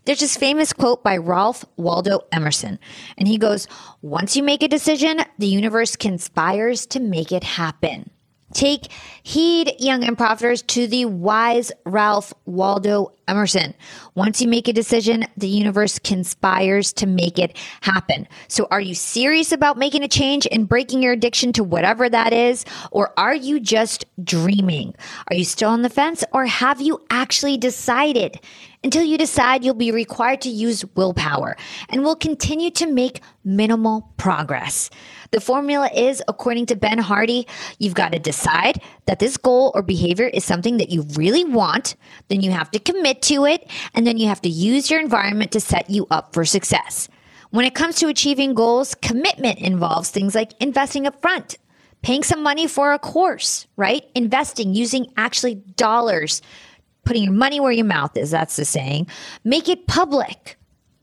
There's 0.07 0.21
this 0.21 0.39
famous 0.39 0.73
quote 0.73 1.05
by 1.05 1.19
Ralph 1.19 1.63
Waldo 1.77 2.21
Emerson, 2.33 2.79
and 3.19 3.29
he 3.29 3.37
goes, 3.37 3.69
Once 4.01 4.35
you 4.35 4.43
make 4.43 4.63
a 4.63 4.69
decision, 4.69 5.21
the 5.37 5.47
universe 5.47 5.95
conspires 5.95 6.87
to 6.87 7.01
make 7.01 7.33
it 7.33 7.45
happen. 7.45 8.09
Take 8.53 8.93
heed, 9.25 9.75
young 9.81 10.05
and 10.05 10.17
profiters, 10.17 10.65
to 10.69 10.87
the 10.87 11.05
wise 11.07 11.73
Ralph 11.85 12.33
Waldo 12.45 13.13
Emerson. 13.27 13.75
Once 14.15 14.41
you 14.41 14.47
make 14.47 14.69
a 14.69 14.73
decision, 14.73 15.25
the 15.37 15.49
universe 15.49 15.99
conspires 15.99 16.93
to 16.93 17.07
make 17.07 17.39
it 17.41 17.57
happen. 17.81 18.29
So, 18.47 18.69
are 18.71 18.81
you 18.81 18.95
serious 18.95 19.51
about 19.51 19.79
making 19.79 20.05
a 20.05 20.09
change 20.09 20.47
and 20.51 20.69
breaking 20.69 21.03
your 21.03 21.13
addiction 21.13 21.53
to 21.55 21.65
whatever 21.65 22.09
that 22.09 22.33
is? 22.33 22.65
Or 22.93 23.13
are 23.19 23.35
you 23.35 23.59
just 23.59 24.05
dreaming? 24.23 24.95
Are 25.29 25.35
you 25.35 25.45
still 25.45 25.71
on 25.71 25.83
the 25.83 25.91
fence 25.91 26.23
or 26.33 26.47
have 26.47 26.81
you 26.81 27.05
actually 27.11 27.57
decided? 27.57 28.41
Until 28.87 29.03
you 29.03 29.19
decide, 29.19 29.65
you'll 29.65 29.75
be 29.75 29.91
required 29.91 30.43
to 30.43 30.49
use 30.49 30.85
willpower 30.95 31.57
and 31.89 32.05
will 32.05 32.15
continue 32.15 32.71
to 32.71 32.87
make 32.87 33.21
minimal 33.43 34.13
progress. 34.17 34.91
The 35.33 35.41
formula 35.41 35.91
is, 35.93 36.23
according 36.29 36.67
to 36.67 36.77
Ben 36.77 36.99
Hardy, 36.99 37.49
you've 37.81 37.97
got 37.97 38.13
to 38.13 38.21
decide 38.21 38.81
that 39.07 39.19
this 39.19 39.39
goal 39.39 39.73
or 39.75 39.83
behavior 39.83 40.29
is 40.29 40.45
something 40.45 40.77
that 40.77 40.91
you 40.91 41.05
really 41.17 41.43
want, 41.43 41.97
then 42.29 42.43
you 42.43 42.53
have 42.53 42.71
to 42.71 42.79
commit 42.79 43.23
to 43.23 43.45
it, 43.45 43.69
and 43.93 44.07
then 44.07 44.19
you 44.19 44.29
have 44.29 44.43
to 44.43 44.49
use 44.49 44.89
your 44.89 45.01
environment 45.01 45.51
to 45.51 45.59
set 45.59 45.91
you 45.91 46.07
up 46.13 46.33
for 46.33 46.45
success. 46.45 47.09
When 47.51 47.65
it 47.65 47.75
comes 47.75 47.97
to 47.97 48.07
achieving 48.07 48.55
goals, 48.55 48.95
commitment 48.95 49.59
involves 49.59 50.11
things 50.11 50.37
like 50.37 50.53
investing 50.61 51.09
up 51.09 51.21
front, 51.21 51.59
paying 52.03 52.23
some 52.23 52.41
money 52.41 52.69
for 52.69 52.93
a 52.93 53.01
course, 53.01 53.67
right? 53.77 54.05
Investing 54.15 54.75
using 54.75 55.13
actually 55.17 55.57
dollars, 55.57 56.41
putting 57.07 57.25
your 57.25 57.33
money 57.33 57.61
where 57.61 57.73
your 57.73 57.87
mouth 57.87 58.17
is, 58.17 58.31
that's 58.31 58.57
the 58.57 58.67
saying. 58.67 59.07
Make 59.45 59.69
it 59.71 59.87
public 59.87 60.59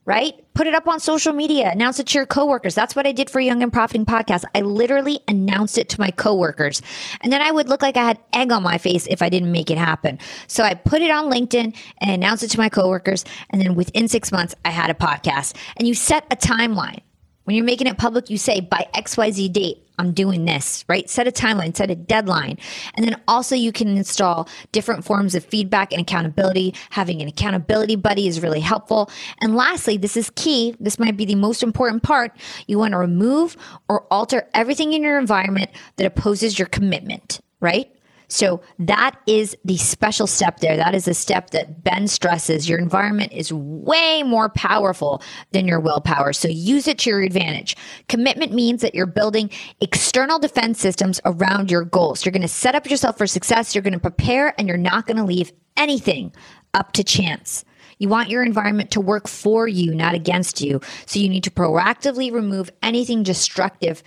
right? 0.05 0.33
Put 0.53 0.67
it 0.67 0.75
up 0.75 0.87
on 0.87 0.99
social 0.99 1.33
media, 1.33 1.71
announce 1.71 1.99
it 1.99 2.07
to 2.07 2.17
your 2.17 2.25
coworkers. 2.25 2.75
That's 2.75 2.95
what 2.95 3.07
I 3.07 3.11
did 3.11 3.29
for 3.29 3.39
Young 3.39 3.63
and 3.63 3.71
Profiting 3.71 4.05
Podcast. 4.05 4.43
I 4.53 4.61
literally 4.61 5.21
announced 5.27 5.77
it 5.77 5.89
to 5.89 5.99
my 5.99 6.11
coworkers. 6.11 6.81
And 7.21 7.31
then 7.31 7.41
I 7.41 7.51
would 7.51 7.69
look 7.69 7.81
like 7.81 7.95
I 7.95 8.03
had 8.03 8.19
egg 8.33 8.51
on 8.51 8.63
my 8.63 8.77
face 8.77 9.07
if 9.07 9.21
I 9.21 9.29
didn't 9.29 9.51
make 9.51 9.71
it 9.71 9.77
happen. 9.77 10.19
So 10.47 10.63
I 10.63 10.73
put 10.73 11.01
it 11.01 11.09
on 11.09 11.31
LinkedIn 11.31 11.75
and 11.99 12.11
announced 12.11 12.43
it 12.43 12.49
to 12.51 12.57
my 12.57 12.69
coworkers. 12.69 13.23
And 13.49 13.61
then 13.61 13.75
within 13.75 14.07
six 14.07 14.31
months, 14.31 14.55
I 14.65 14.71
had 14.71 14.89
a 14.89 14.93
podcast. 14.93 15.55
And 15.77 15.87
you 15.87 15.93
set 15.93 16.25
a 16.31 16.35
timeline. 16.35 16.99
When 17.45 17.55
you're 17.55 17.65
making 17.65 17.87
it 17.87 17.97
public, 17.97 18.29
you 18.29 18.37
say 18.37 18.59
by 18.61 18.87
XYZ 18.93 19.51
date, 19.51 19.82
I'm 19.99 20.11
doing 20.11 20.45
this, 20.45 20.83
right? 20.87 21.09
Set 21.09 21.27
a 21.27 21.31
timeline, 21.31 21.75
set 21.75 21.91
a 21.91 21.95
deadline. 21.95 22.57
And 22.95 23.05
then 23.05 23.21
also 23.27 23.55
you 23.55 23.71
can 23.71 23.95
install 23.95 24.49
different 24.71 25.05
forms 25.05 25.35
of 25.35 25.45
feedback 25.45 25.91
and 25.91 26.01
accountability. 26.01 26.73
Having 26.89 27.21
an 27.21 27.27
accountability 27.27 27.95
buddy 27.95 28.27
is 28.27 28.41
really 28.41 28.59
helpful. 28.59 29.09
And 29.41 29.55
lastly, 29.55 29.97
this 29.97 30.17
is 30.17 30.31
key. 30.31 30.75
This 30.79 30.97
might 30.97 31.17
be 31.17 31.25
the 31.25 31.35
most 31.35 31.63
important 31.63 32.03
part. 32.03 32.35
You 32.67 32.79
want 32.79 32.93
to 32.93 32.97
remove 32.97 33.55
or 33.87 34.05
alter 34.11 34.47
everything 34.53 34.93
in 34.93 35.03
your 35.03 35.19
environment 35.19 35.69
that 35.97 36.05
opposes 36.05 36.57
your 36.57 36.67
commitment, 36.67 37.41
right? 37.59 37.89
So 38.33 38.61
that 38.79 39.15
is 39.27 39.55
the 39.63 39.77
special 39.77 40.25
step 40.25 40.59
there. 40.59 40.75
That 40.75 40.95
is 40.95 41.07
a 41.07 41.13
step 41.13 41.51
that 41.51 41.83
Ben 41.83 42.07
stresses. 42.07 42.67
Your 42.67 42.79
environment 42.79 43.31
is 43.31 43.53
way 43.53 44.23
more 44.23 44.49
powerful 44.49 45.21
than 45.51 45.67
your 45.67 45.79
willpower. 45.79 46.33
So 46.33 46.47
use 46.47 46.87
it 46.87 46.97
to 46.99 47.11
your 47.11 47.21
advantage. 47.21 47.77
Commitment 48.09 48.51
means 48.51 48.81
that 48.81 48.95
you're 48.95 49.05
building 49.05 49.51
external 49.81 50.39
defense 50.39 50.79
systems 50.79 51.21
around 51.25 51.69
your 51.69 51.83
goals. 51.83 52.25
You're 52.25 52.31
going 52.31 52.41
to 52.41 52.47
set 52.47 52.73
up 52.73 52.89
yourself 52.89 53.19
for 53.19 53.27
success. 53.27 53.75
You're 53.75 53.83
going 53.83 53.93
to 53.93 53.99
prepare 53.99 54.55
and 54.57 54.67
you're 54.67 54.77
not 54.77 55.05
going 55.05 55.17
to 55.17 55.23
leave 55.23 55.51
anything 55.77 56.33
up 56.73 56.91
to 56.93 57.03
chance. 57.03 57.63
You 57.99 58.09
want 58.09 58.29
your 58.29 58.43
environment 58.43 58.89
to 58.91 58.99
work 58.99 59.27
for 59.27 59.67
you, 59.67 59.93
not 59.93 60.15
against 60.15 60.59
you. 60.59 60.81
So 61.05 61.19
you 61.19 61.29
need 61.29 61.43
to 61.43 61.51
proactively 61.51 62.33
remove 62.33 62.71
anything 62.81 63.21
destructive 63.21 64.01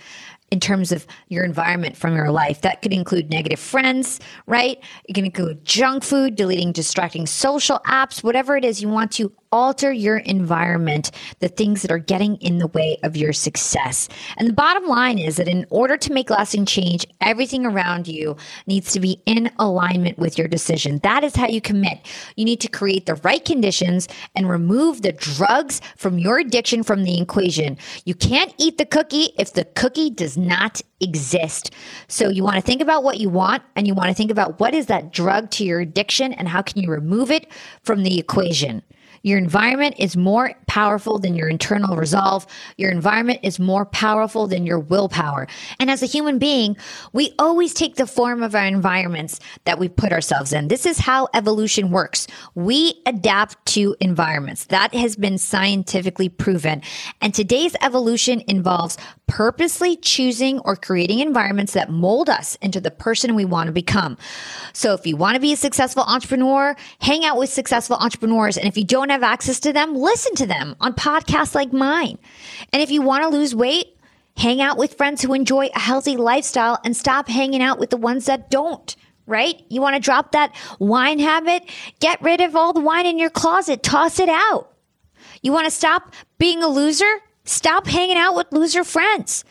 in 0.51 0.59
terms 0.59 0.91
of 0.91 1.05
your 1.27 1.43
environment 1.43 1.97
from 1.97 2.15
your 2.15 2.31
life. 2.31 2.61
That 2.61 2.81
could 2.81 2.93
include 2.93 3.29
negative 3.29 3.59
friends, 3.59 4.19
right? 4.45 4.81
It 5.05 5.13
can 5.13 5.25
include 5.25 5.65
junk 5.65 6.03
food, 6.03 6.35
deleting 6.35 6.71
distracting 6.71 7.25
social 7.25 7.79
apps, 7.85 8.23
whatever 8.23 8.55
it 8.55 8.63
is 8.63 8.81
you 8.81 8.89
want 8.89 9.11
to 9.13 9.31
alter 9.51 9.91
your 9.91 10.17
environment, 10.17 11.11
the 11.39 11.47
things 11.47 11.81
that 11.81 11.91
are 11.91 11.99
getting 11.99 12.35
in 12.37 12.57
the 12.57 12.67
way 12.67 12.97
of 13.03 13.17
your 13.17 13.33
success. 13.33 14.09
And 14.37 14.49
the 14.49 14.53
bottom 14.53 14.85
line 14.85 15.19
is 15.19 15.37
that 15.37 15.47
in 15.47 15.65
order 15.69 15.97
to 15.97 16.13
make 16.13 16.29
lasting 16.29 16.65
change, 16.65 17.05
everything 17.21 17.65
around 17.65 18.07
you 18.07 18.35
needs 18.65 18.91
to 18.93 18.99
be 18.99 19.21
in 19.25 19.51
alignment 19.59 20.17
with 20.17 20.37
your 20.37 20.47
decision. 20.47 20.99
That 21.03 21.23
is 21.23 21.35
how 21.35 21.47
you 21.47 21.61
commit. 21.61 21.99
You 22.35 22.45
need 22.45 22.61
to 22.61 22.67
create 22.67 23.05
the 23.05 23.15
right 23.15 23.43
conditions 23.43 24.07
and 24.35 24.49
remove 24.49 25.01
the 25.01 25.13
drugs 25.13 25.81
from 25.95 26.19
your 26.19 26.39
addiction 26.39 26.83
from 26.83 27.03
the 27.03 27.21
equation. 27.21 27.77
You 28.05 28.15
can't 28.15 28.53
eat 28.57 28.77
the 28.77 28.85
cookie 28.85 29.33
if 29.37 29.53
the 29.53 29.65
cookie 29.65 30.09
does 30.09 30.37
not 30.37 30.81
exist. 30.99 31.71
So 32.07 32.29
you 32.29 32.43
want 32.43 32.55
to 32.55 32.61
think 32.61 32.81
about 32.81 33.03
what 33.03 33.19
you 33.19 33.29
want 33.29 33.63
and 33.75 33.87
you 33.87 33.93
want 33.93 34.09
to 34.09 34.15
think 34.15 34.31
about 34.31 34.59
what 34.59 34.73
is 34.73 34.87
that 34.87 35.11
drug 35.11 35.51
to 35.51 35.63
your 35.63 35.79
addiction 35.79 36.33
and 36.33 36.47
how 36.47 36.61
can 36.61 36.81
you 36.81 36.89
remove 36.89 37.31
it 37.31 37.51
from 37.83 38.03
the 38.03 38.19
equation. 38.19 38.81
Your 39.23 39.37
environment 39.37 39.95
is 39.97 40.15
more 40.17 40.53
powerful 40.67 41.19
than 41.19 41.35
your 41.35 41.47
internal 41.47 41.95
resolve. 41.95 42.45
Your 42.77 42.91
environment 42.91 43.39
is 43.43 43.59
more 43.59 43.85
powerful 43.85 44.47
than 44.47 44.65
your 44.65 44.79
willpower. 44.79 45.47
And 45.79 45.89
as 45.89 46.03
a 46.03 46.07
human 46.07 46.39
being, 46.39 46.77
we 47.13 47.33
always 47.39 47.73
take 47.73 47.95
the 47.95 48.07
form 48.07 48.43
of 48.43 48.55
our 48.55 48.65
environments 48.65 49.39
that 49.65 49.79
we 49.79 49.89
put 49.89 50.11
ourselves 50.11 50.53
in. 50.53 50.67
This 50.67 50.85
is 50.85 50.99
how 50.99 51.27
evolution 51.33 51.91
works. 51.91 52.27
We 52.55 53.01
adapt 53.05 53.65
to 53.67 53.95
environments. 53.99 54.65
That 54.65 54.93
has 54.93 55.15
been 55.15 55.37
scientifically 55.37 56.29
proven. 56.29 56.81
And 57.21 57.33
today's 57.33 57.75
evolution 57.81 58.43
involves 58.47 58.97
purposely 59.27 59.97
choosing 59.97 60.59
or 60.59 60.75
creating 60.75 61.19
environments 61.19 61.73
that 61.73 61.89
mold 61.89 62.29
us 62.29 62.55
into 62.61 62.79
the 62.79 62.91
person 62.91 63.35
we 63.35 63.45
want 63.45 63.67
to 63.67 63.73
become. 63.73 64.17
So 64.73 64.93
if 64.93 65.05
you 65.05 65.17
want 65.17 65.35
to 65.35 65.41
be 65.41 65.53
a 65.53 65.57
successful 65.57 66.03
entrepreneur, 66.03 66.75
hang 66.99 67.25
out 67.25 67.37
with 67.37 67.49
successful 67.49 67.97
entrepreneurs. 67.97 68.57
And 68.57 68.67
if 68.67 68.77
you 68.77 68.85
don't 68.85 69.09
have 69.09 69.23
access 69.23 69.59
to 69.61 69.73
them, 69.73 69.95
listen 69.95 70.33
to 70.35 70.45
them 70.45 70.75
on 70.79 70.93
podcasts 70.93 71.53
like 71.53 71.73
mine. 71.73 72.17
And 72.71 72.81
if 72.81 72.89
you 72.89 73.01
want 73.01 73.23
to 73.23 73.29
lose 73.29 73.53
weight, 73.53 73.97
hang 74.37 74.61
out 74.61 74.77
with 74.77 74.95
friends 74.95 75.21
who 75.21 75.33
enjoy 75.33 75.69
a 75.75 75.79
healthy 75.79 76.15
lifestyle 76.15 76.79
and 76.85 76.95
stop 76.95 77.27
hanging 77.27 77.61
out 77.61 77.79
with 77.79 77.89
the 77.89 77.97
ones 77.97 78.25
that 78.25 78.49
don't 78.49 78.95
right? 79.27 79.61
You 79.67 79.81
want 79.81 79.95
to 79.95 79.99
drop 79.99 80.31
that 80.31 80.55
wine 80.79 81.19
habit? 81.19 81.69
Get 81.99 82.21
rid 82.21 82.41
of 82.41 82.55
all 82.55 82.73
the 82.73 82.79
wine 82.79 83.05
in 83.05 83.19
your 83.19 83.29
closet, 83.29 83.83
toss 83.83 84.19
it 84.19 84.29
out. 84.29 84.73
You 85.41 85.51
want 85.51 85.65
to 85.65 85.71
stop 85.71 86.13
being 86.37 86.63
a 86.63 86.67
loser? 86.67 87.11
Stop 87.47 87.87
hanging 87.87 88.17
out 88.17 88.35
with 88.35 88.51
loser 88.51 88.83
friends. 88.83 89.45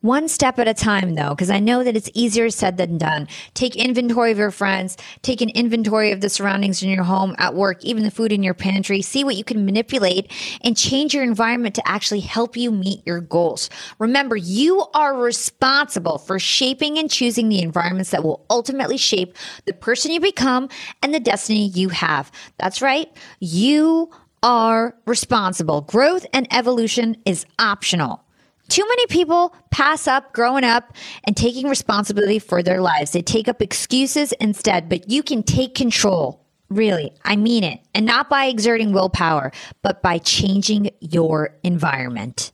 One 0.00 0.28
step 0.28 0.58
at 0.58 0.68
a 0.68 0.74
time, 0.74 1.14
though, 1.14 1.30
because 1.30 1.48
I 1.48 1.60
know 1.60 1.84
that 1.84 1.96
it's 1.96 2.10
easier 2.12 2.50
said 2.50 2.76
than 2.76 2.98
done. 2.98 3.28
Take 3.54 3.74
inventory 3.76 4.32
of 4.32 4.38
your 4.38 4.50
friends, 4.50 4.98
take 5.22 5.40
an 5.40 5.50
inventory 5.50 6.10
of 6.10 6.20
the 6.20 6.28
surroundings 6.28 6.82
in 6.82 6.90
your 6.90 7.04
home, 7.04 7.34
at 7.38 7.54
work, 7.54 7.82
even 7.84 8.02
the 8.02 8.10
food 8.10 8.32
in 8.32 8.42
your 8.42 8.54
pantry. 8.54 9.00
See 9.02 9.22
what 9.22 9.36
you 9.36 9.44
can 9.44 9.64
manipulate 9.64 10.30
and 10.62 10.76
change 10.76 11.14
your 11.14 11.22
environment 11.22 11.76
to 11.76 11.88
actually 11.88 12.20
help 12.20 12.56
you 12.56 12.72
meet 12.72 13.06
your 13.06 13.20
goals. 13.20 13.70
Remember, 13.98 14.36
you 14.36 14.84
are 14.94 15.16
responsible 15.16 16.18
for 16.18 16.40
shaping 16.40 16.98
and 16.98 17.08
choosing 17.08 17.48
the 17.48 17.62
environments 17.62 18.10
that 18.10 18.24
will 18.24 18.44
ultimately 18.50 18.98
shape 18.98 19.36
the 19.64 19.72
person 19.72 20.10
you 20.10 20.20
become 20.20 20.68
and 21.02 21.14
the 21.14 21.20
destiny 21.20 21.68
you 21.68 21.88
have. 21.88 22.32
That's 22.58 22.82
right. 22.82 23.10
You 23.38 24.10
are 24.44 24.94
responsible. 25.06 25.80
Growth 25.80 26.26
and 26.32 26.46
evolution 26.52 27.16
is 27.24 27.46
optional. 27.58 28.22
Too 28.68 28.86
many 28.86 29.06
people 29.06 29.54
pass 29.70 30.06
up 30.06 30.32
growing 30.32 30.64
up 30.64 30.94
and 31.24 31.36
taking 31.36 31.68
responsibility 31.68 32.38
for 32.38 32.62
their 32.62 32.80
lives. 32.80 33.10
They 33.12 33.22
take 33.22 33.48
up 33.48 33.60
excuses 33.60 34.32
instead, 34.32 34.88
but 34.88 35.10
you 35.10 35.22
can 35.22 35.42
take 35.42 35.74
control. 35.74 36.44
Really, 36.68 37.12
I 37.24 37.36
mean 37.36 37.64
it. 37.64 37.80
And 37.94 38.06
not 38.06 38.30
by 38.30 38.46
exerting 38.46 38.92
willpower, 38.92 39.50
but 39.82 40.02
by 40.02 40.18
changing 40.18 40.90
your 41.00 41.56
environment. 41.62 42.52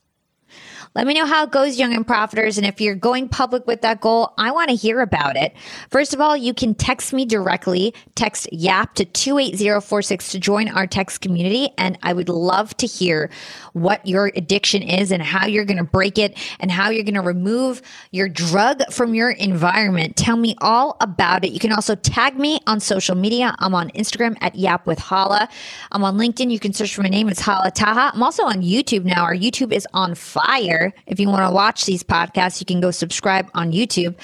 Let 1.01 1.07
me 1.07 1.15
know 1.15 1.25
how 1.25 1.45
it 1.45 1.51
goes, 1.51 1.79
young 1.79 1.95
and 1.95 2.07
profiters. 2.07 2.59
And 2.59 2.67
if 2.67 2.79
you're 2.79 2.95
going 2.95 3.27
public 3.31 3.67
with 3.67 3.81
that 3.81 4.03
goal, 4.03 4.35
I 4.37 4.51
want 4.51 4.69
to 4.69 4.77
hear 4.77 5.01
about 5.01 5.35
it. 5.35 5.55
First 5.89 6.13
of 6.13 6.21
all, 6.21 6.37
you 6.37 6.53
can 6.53 6.75
text 6.75 7.15
me 7.15 7.25
directly. 7.25 7.95
Text 8.17 8.53
YAP 8.53 8.97
to 8.97 9.07
28046 9.07 10.33
to 10.33 10.39
join 10.39 10.69
our 10.69 10.87
text 10.87 11.23
community. 11.23 11.71
And 11.79 11.99
I 12.03 12.13
would 12.13 12.29
love 12.29 12.77
to 12.77 12.87
hear 12.87 13.31
what 13.73 14.07
your 14.07 14.31
addiction 14.37 14.83
is 14.83 15.11
and 15.11 15.23
how 15.23 15.47
you're 15.47 15.65
going 15.65 15.79
to 15.79 15.85
break 15.85 16.19
it 16.19 16.37
and 16.59 16.71
how 16.71 16.91
you're 16.91 17.05
going 17.05 17.15
to 17.15 17.23
remove 17.23 17.81
your 18.11 18.29
drug 18.29 18.83
from 18.93 19.15
your 19.15 19.31
environment. 19.31 20.19
Tell 20.19 20.37
me 20.37 20.55
all 20.61 20.99
about 21.01 21.47
it. 21.47 21.53
You 21.53 21.61
can 21.61 21.73
also 21.73 21.95
tag 21.95 22.39
me 22.39 22.61
on 22.67 22.79
social 22.79 23.15
media. 23.15 23.57
I'm 23.59 23.75
on 23.75 23.89
Instagram 23.93 24.37
at 24.43 24.55
Yap 24.55 24.87
with 24.87 24.99
Hala. 24.99 25.49
I'm 25.93 26.05
on 26.05 26.19
LinkedIn. 26.19 26.51
You 26.51 26.59
can 26.59 26.75
search 26.75 26.95
for 26.95 27.01
my 27.01 27.09
name. 27.09 27.31
It's 27.31 27.41
Hala 27.41 27.71
Taha. 27.71 28.11
I'm 28.13 28.23
also 28.23 28.43
on 28.43 28.57
YouTube 28.57 29.05
now. 29.05 29.25
Our 29.25 29.35
YouTube 29.35 29.73
is 29.73 29.89
on 29.95 30.15
fire. 30.15 30.90
If 31.07 31.21
you 31.21 31.29
want 31.29 31.47
to 31.47 31.55
watch 31.55 31.85
these 31.85 32.03
podcasts, 32.03 32.61
you 32.61 32.67
can 32.67 32.81
go 32.81 32.91
subscribe 32.91 33.51
on 33.55 33.73
YouTube. 33.73 34.15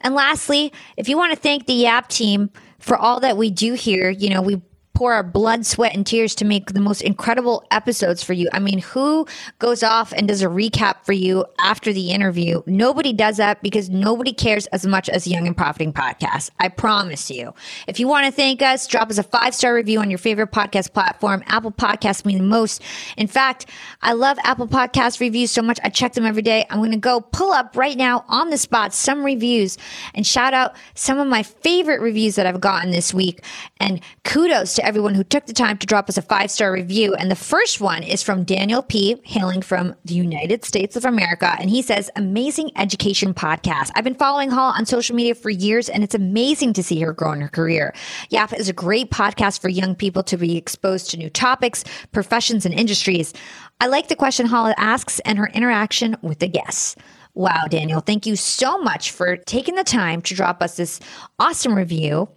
And 0.00 0.14
lastly, 0.14 0.72
if 0.96 1.08
you 1.08 1.16
want 1.16 1.34
to 1.34 1.38
thank 1.38 1.66
the 1.66 1.74
Yap 1.74 2.08
team 2.08 2.50
for 2.78 2.96
all 2.96 3.20
that 3.20 3.36
we 3.36 3.50
do 3.50 3.74
here, 3.74 4.10
you 4.10 4.30
know, 4.30 4.42
we 4.42 4.60
pour 4.96 5.12
our 5.12 5.22
blood, 5.22 5.66
sweat, 5.66 5.94
and 5.94 6.06
tears 6.06 6.34
to 6.34 6.46
make 6.46 6.72
the 6.72 6.80
most 6.80 7.02
incredible 7.02 7.66
episodes 7.70 8.22
for 8.22 8.32
you. 8.32 8.48
I 8.54 8.58
mean, 8.60 8.78
who 8.78 9.26
goes 9.58 9.82
off 9.82 10.10
and 10.12 10.26
does 10.26 10.40
a 10.40 10.46
recap 10.46 11.04
for 11.04 11.12
you 11.12 11.44
after 11.60 11.92
the 11.92 12.12
interview? 12.12 12.62
Nobody 12.64 13.12
does 13.12 13.36
that 13.36 13.62
because 13.62 13.90
nobody 13.90 14.32
cares 14.32 14.64
as 14.68 14.86
much 14.86 15.10
as 15.10 15.26
Young 15.26 15.46
and 15.46 15.54
Profiting 15.54 15.92
Podcast. 15.92 16.50
I 16.58 16.68
promise 16.68 17.30
you. 17.30 17.52
If 17.86 18.00
you 18.00 18.08
want 18.08 18.24
to 18.24 18.32
thank 18.32 18.62
us, 18.62 18.86
drop 18.86 19.10
us 19.10 19.18
a 19.18 19.22
five 19.22 19.54
star 19.54 19.74
review 19.74 20.00
on 20.00 20.08
your 20.08 20.18
favorite 20.18 20.50
podcast 20.50 20.94
platform. 20.94 21.44
Apple 21.44 21.72
Podcasts 21.72 22.24
mean 22.24 22.38
the 22.38 22.44
most. 22.44 22.80
In 23.18 23.26
fact, 23.26 23.66
I 24.00 24.14
love 24.14 24.38
Apple 24.44 24.66
Podcast 24.66 25.20
reviews 25.20 25.50
so 25.50 25.60
much. 25.60 25.78
I 25.84 25.90
check 25.90 26.14
them 26.14 26.24
every 26.24 26.40
day. 26.40 26.64
I'm 26.70 26.78
going 26.78 26.90
to 26.92 26.96
go 26.96 27.20
pull 27.20 27.52
up 27.52 27.76
right 27.76 27.98
now 27.98 28.24
on 28.28 28.48
the 28.48 28.56
spot 28.56 28.94
some 28.94 29.22
reviews 29.22 29.76
and 30.14 30.26
shout 30.26 30.54
out 30.54 30.74
some 30.94 31.18
of 31.18 31.28
my 31.28 31.42
favorite 31.42 32.00
reviews 32.00 32.36
that 32.36 32.46
I've 32.46 32.62
gotten 32.62 32.92
this 32.92 33.12
week. 33.12 33.44
And 33.78 34.00
kudos 34.24 34.74
to 34.76 34.85
everyone 34.86 35.16
who 35.16 35.24
took 35.24 35.46
the 35.46 35.52
time 35.52 35.76
to 35.78 35.86
drop 35.86 36.08
us 36.08 36.16
a 36.16 36.22
five 36.22 36.50
star 36.50 36.72
review. 36.72 37.12
And 37.14 37.28
the 37.30 37.36
first 37.36 37.80
one 37.80 38.04
is 38.04 38.22
from 38.22 38.44
Daniel 38.44 38.82
P., 38.82 39.20
hailing 39.24 39.60
from 39.60 39.96
the 40.04 40.14
United 40.14 40.64
States 40.64 40.94
of 40.94 41.04
America. 41.04 41.56
And 41.58 41.68
he 41.68 41.82
says, 41.82 42.08
Amazing 42.14 42.70
education 42.76 43.34
podcast. 43.34 43.90
I've 43.96 44.04
been 44.04 44.14
following 44.14 44.48
Hala 44.48 44.74
on 44.78 44.86
social 44.86 45.16
media 45.16 45.34
for 45.34 45.50
years, 45.50 45.88
and 45.88 46.04
it's 46.04 46.14
amazing 46.14 46.72
to 46.74 46.82
see 46.84 47.00
her 47.00 47.12
grow 47.12 47.32
in 47.32 47.40
her 47.40 47.48
career. 47.48 47.92
YAP 48.30 48.52
is 48.52 48.68
a 48.68 48.72
great 48.72 49.10
podcast 49.10 49.60
for 49.60 49.68
young 49.68 49.96
people 49.96 50.22
to 50.22 50.36
be 50.36 50.56
exposed 50.56 51.10
to 51.10 51.16
new 51.16 51.28
topics, 51.28 51.84
professions, 52.12 52.64
and 52.64 52.74
industries. 52.74 53.34
I 53.80 53.88
like 53.88 54.06
the 54.06 54.16
question 54.16 54.46
Hala 54.46 54.74
asks 54.78 55.18
and 55.20 55.36
her 55.36 55.48
interaction 55.48 56.16
with 56.22 56.38
the 56.38 56.48
guests. 56.48 56.94
Wow, 57.34 57.64
Daniel, 57.68 58.00
thank 58.00 58.24
you 58.24 58.34
so 58.34 58.78
much 58.78 59.10
for 59.10 59.36
taking 59.36 59.74
the 59.74 59.84
time 59.84 60.22
to 60.22 60.34
drop 60.34 60.62
us 60.62 60.76
this 60.76 61.00
awesome 61.38 61.74
review. 61.74 62.30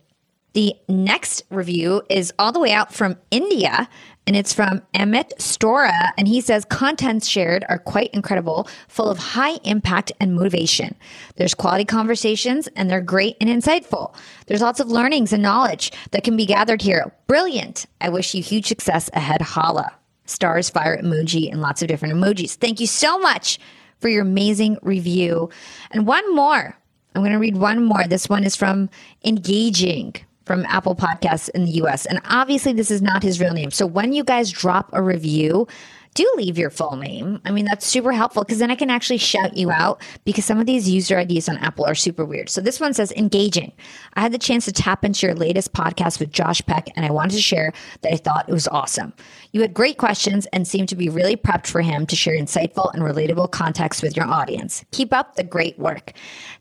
The 0.59 0.75
next 0.89 1.43
review 1.49 2.01
is 2.09 2.33
all 2.37 2.51
the 2.51 2.59
way 2.59 2.73
out 2.73 2.93
from 2.93 3.15
India 3.31 3.87
and 4.27 4.35
it's 4.35 4.51
from 4.51 4.81
Emmett 4.93 5.31
Stora. 5.37 6.11
And 6.17 6.27
he 6.27 6.41
says 6.41 6.65
contents 6.65 7.29
shared 7.29 7.63
are 7.69 7.77
quite 7.77 8.09
incredible, 8.13 8.67
full 8.89 9.09
of 9.09 9.19
high 9.19 9.59
impact 9.63 10.11
and 10.19 10.35
motivation. 10.35 10.97
There's 11.37 11.53
quality 11.53 11.85
conversations 11.85 12.67
and 12.75 12.89
they're 12.89 12.99
great 12.99 13.37
and 13.39 13.49
insightful. 13.49 14.13
There's 14.47 14.59
lots 14.59 14.81
of 14.81 14.91
learnings 14.91 15.31
and 15.31 15.41
knowledge 15.41 15.93
that 16.11 16.25
can 16.25 16.35
be 16.35 16.45
gathered 16.45 16.81
here. 16.81 17.09
Brilliant. 17.27 17.85
I 18.01 18.09
wish 18.09 18.35
you 18.35 18.43
huge 18.43 18.67
success 18.67 19.09
ahead. 19.13 19.41
Hala. 19.41 19.93
Stars, 20.25 20.69
fire 20.69 21.01
emoji, 21.01 21.49
and 21.49 21.61
lots 21.61 21.81
of 21.81 21.87
different 21.87 22.15
emojis. 22.15 22.55
Thank 22.55 22.81
you 22.81 22.87
so 22.87 23.17
much 23.17 23.59
for 23.99 24.09
your 24.09 24.23
amazing 24.23 24.77
review. 24.81 25.51
And 25.91 26.05
one 26.05 26.35
more. 26.35 26.77
I'm 27.15 27.21
going 27.21 27.31
to 27.31 27.39
read 27.39 27.55
one 27.55 27.85
more. 27.85 28.03
This 28.07 28.27
one 28.27 28.43
is 28.43 28.57
from 28.57 28.89
Engaging 29.23 30.15
from 30.49 30.65
Apple 30.65 30.95
Podcasts 30.95 31.47
in 31.49 31.65
the 31.65 31.71
US. 31.83 32.07
And 32.07 32.19
obviously, 32.27 32.73
this 32.73 32.89
is 32.89 33.03
not 33.03 33.21
his 33.21 33.39
real 33.39 33.53
name. 33.53 33.69
So 33.69 33.85
when 33.85 34.13
you 34.13 34.23
guys 34.23 34.49
drop 34.49 34.89
a 34.93 35.03
review, 35.03 35.67
do 36.13 36.29
leave 36.35 36.57
your 36.57 36.69
full 36.69 36.95
name. 36.95 37.41
I 37.45 37.51
mean, 37.51 37.65
that's 37.65 37.85
super 37.85 38.11
helpful 38.11 38.43
because 38.43 38.59
then 38.59 38.71
I 38.71 38.75
can 38.75 38.89
actually 38.89 39.17
shout 39.17 39.55
you 39.55 39.71
out 39.71 40.01
because 40.25 40.45
some 40.45 40.59
of 40.59 40.65
these 40.65 40.89
user 40.89 41.19
IDs 41.19 41.47
on 41.47 41.57
Apple 41.57 41.85
are 41.85 41.95
super 41.95 42.25
weird. 42.25 42.49
So 42.49 42.61
this 42.61 42.79
one 42.79 42.93
says 42.93 43.11
engaging. 43.13 43.71
I 44.15 44.21
had 44.21 44.31
the 44.31 44.37
chance 44.37 44.65
to 44.65 44.71
tap 44.71 45.05
into 45.05 45.27
your 45.27 45.35
latest 45.35 45.73
podcast 45.73 46.19
with 46.19 46.31
Josh 46.31 46.61
Peck, 46.65 46.89
and 46.95 47.05
I 47.05 47.11
wanted 47.11 47.35
to 47.35 47.41
share 47.41 47.73
that 48.01 48.13
I 48.13 48.17
thought 48.17 48.49
it 48.49 48.53
was 48.53 48.67
awesome. 48.67 49.13
You 49.51 49.61
had 49.61 49.73
great 49.73 49.97
questions 49.97 50.45
and 50.47 50.67
seemed 50.67 50.89
to 50.89 50.95
be 50.95 51.09
really 51.09 51.35
prepped 51.35 51.67
for 51.67 51.81
him 51.81 52.05
to 52.07 52.15
share 52.15 52.37
insightful 52.37 52.93
and 52.93 53.03
relatable 53.03 53.51
context 53.51 54.03
with 54.03 54.15
your 54.15 54.27
audience. 54.27 54.83
Keep 54.91 55.13
up 55.13 55.35
the 55.35 55.43
great 55.43 55.77
work. 55.79 56.13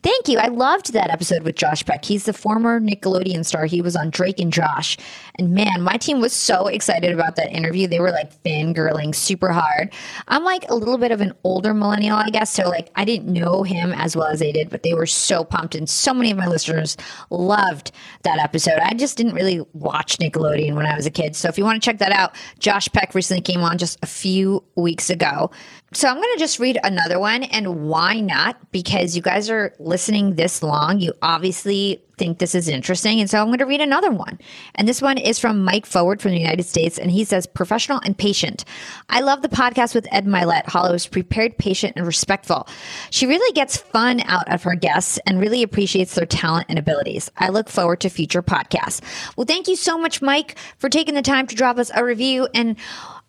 Thank 0.02 0.28
you. 0.28 0.38
I 0.38 0.48
loved 0.48 0.92
that 0.92 1.10
episode 1.10 1.42
with 1.42 1.56
Josh 1.56 1.84
Peck. 1.84 2.04
He's 2.04 2.24
the 2.24 2.32
former 2.32 2.80
Nickelodeon 2.80 3.44
star. 3.44 3.66
He 3.66 3.82
was 3.82 3.96
on 3.96 4.10
Drake 4.10 4.38
and 4.40 4.52
Josh. 4.52 4.96
And 5.38 5.50
man, 5.50 5.82
my 5.82 5.96
team 5.96 6.20
was 6.20 6.32
so 6.32 6.66
excited 6.66 7.12
about 7.12 7.36
that 7.36 7.52
interview. 7.52 7.86
They 7.86 8.00
were 8.00 8.10
like 8.10 8.42
fangirling 8.42 9.14
super 9.14 9.37
hard. 9.46 9.94
I'm 10.26 10.42
like 10.42 10.68
a 10.68 10.74
little 10.74 10.98
bit 10.98 11.12
of 11.12 11.20
an 11.20 11.32
older 11.44 11.72
millennial, 11.72 12.16
I 12.16 12.30
guess. 12.30 12.50
So 12.50 12.68
like 12.68 12.90
I 12.96 13.04
didn't 13.04 13.32
know 13.32 13.62
him 13.62 13.92
as 13.92 14.16
well 14.16 14.26
as 14.26 14.40
they 14.40 14.50
did, 14.50 14.70
but 14.70 14.82
they 14.82 14.94
were 14.94 15.06
so 15.06 15.44
pumped. 15.44 15.76
And 15.76 15.88
so 15.88 16.12
many 16.12 16.32
of 16.32 16.36
my 16.36 16.48
listeners 16.48 16.96
loved 17.30 17.92
that 18.22 18.40
episode. 18.40 18.80
I 18.82 18.94
just 18.94 19.16
didn't 19.16 19.34
really 19.34 19.64
watch 19.72 20.18
Nickelodeon 20.18 20.74
when 20.74 20.86
I 20.86 20.96
was 20.96 21.06
a 21.06 21.10
kid. 21.10 21.36
So 21.36 21.48
if 21.48 21.56
you 21.56 21.64
want 21.64 21.80
to 21.80 21.84
check 21.84 21.98
that 21.98 22.12
out, 22.12 22.34
Josh 22.58 22.88
Peck 22.92 23.14
recently 23.14 23.40
came 23.40 23.60
on 23.60 23.78
just 23.78 23.98
a 24.02 24.06
few 24.06 24.64
weeks 24.74 25.10
ago. 25.10 25.50
So 25.92 26.08
I'm 26.08 26.16
going 26.16 26.34
to 26.34 26.38
just 26.38 26.58
read 26.58 26.78
another 26.84 27.18
one. 27.18 27.44
And 27.44 27.88
why 27.88 28.20
not? 28.20 28.70
Because 28.72 29.16
you 29.16 29.22
guys 29.22 29.48
are 29.48 29.74
listening 29.78 30.34
this 30.34 30.62
long. 30.62 31.00
You 31.00 31.14
obviously 31.22 32.02
think 32.18 32.38
this 32.38 32.54
is 32.54 32.68
interesting. 32.68 33.20
And 33.20 33.30
so 33.30 33.40
I'm 33.40 33.46
going 33.46 33.58
to 33.58 33.64
read 33.64 33.80
another 33.80 34.10
one. 34.10 34.38
And 34.74 34.86
this 34.86 35.00
one 35.00 35.16
is 35.16 35.38
from 35.38 35.64
Mike 35.64 35.86
Forward 35.86 36.20
from 36.20 36.32
the 36.32 36.38
United 36.38 36.64
States. 36.64 36.98
And 36.98 37.10
he 37.10 37.24
says, 37.24 37.46
professional 37.46 38.00
and 38.04 38.18
patient. 38.18 38.64
I 39.08 39.20
love 39.20 39.40
the 39.40 39.48
podcast 39.48 39.94
with 39.94 40.06
Ed 40.10 40.26
Mylett. 40.26 40.66
Hala 40.66 40.92
is 40.92 41.06
prepared, 41.06 41.56
patient, 41.56 41.94
and 41.96 42.06
respectful. 42.06 42.68
She 43.10 43.26
really 43.26 43.52
gets 43.54 43.76
fun 43.76 44.20
out 44.26 44.52
of 44.52 44.64
her 44.64 44.74
guests 44.74 45.18
and 45.26 45.40
really 45.40 45.62
appreciates 45.62 46.16
their 46.16 46.26
talent 46.26 46.66
and 46.68 46.78
abilities. 46.78 47.30
I 47.38 47.48
look 47.48 47.68
forward 47.70 48.00
to 48.00 48.10
future 48.10 48.42
podcasts. 48.42 49.00
Well, 49.36 49.46
thank 49.46 49.68
you 49.68 49.76
so 49.76 49.96
much, 49.96 50.20
Mike, 50.20 50.58
for 50.76 50.90
taking 50.90 51.14
the 51.14 51.22
time 51.22 51.46
to 51.46 51.54
drop 51.54 51.78
us 51.78 51.90
a 51.94 52.04
review. 52.04 52.48
And 52.52 52.76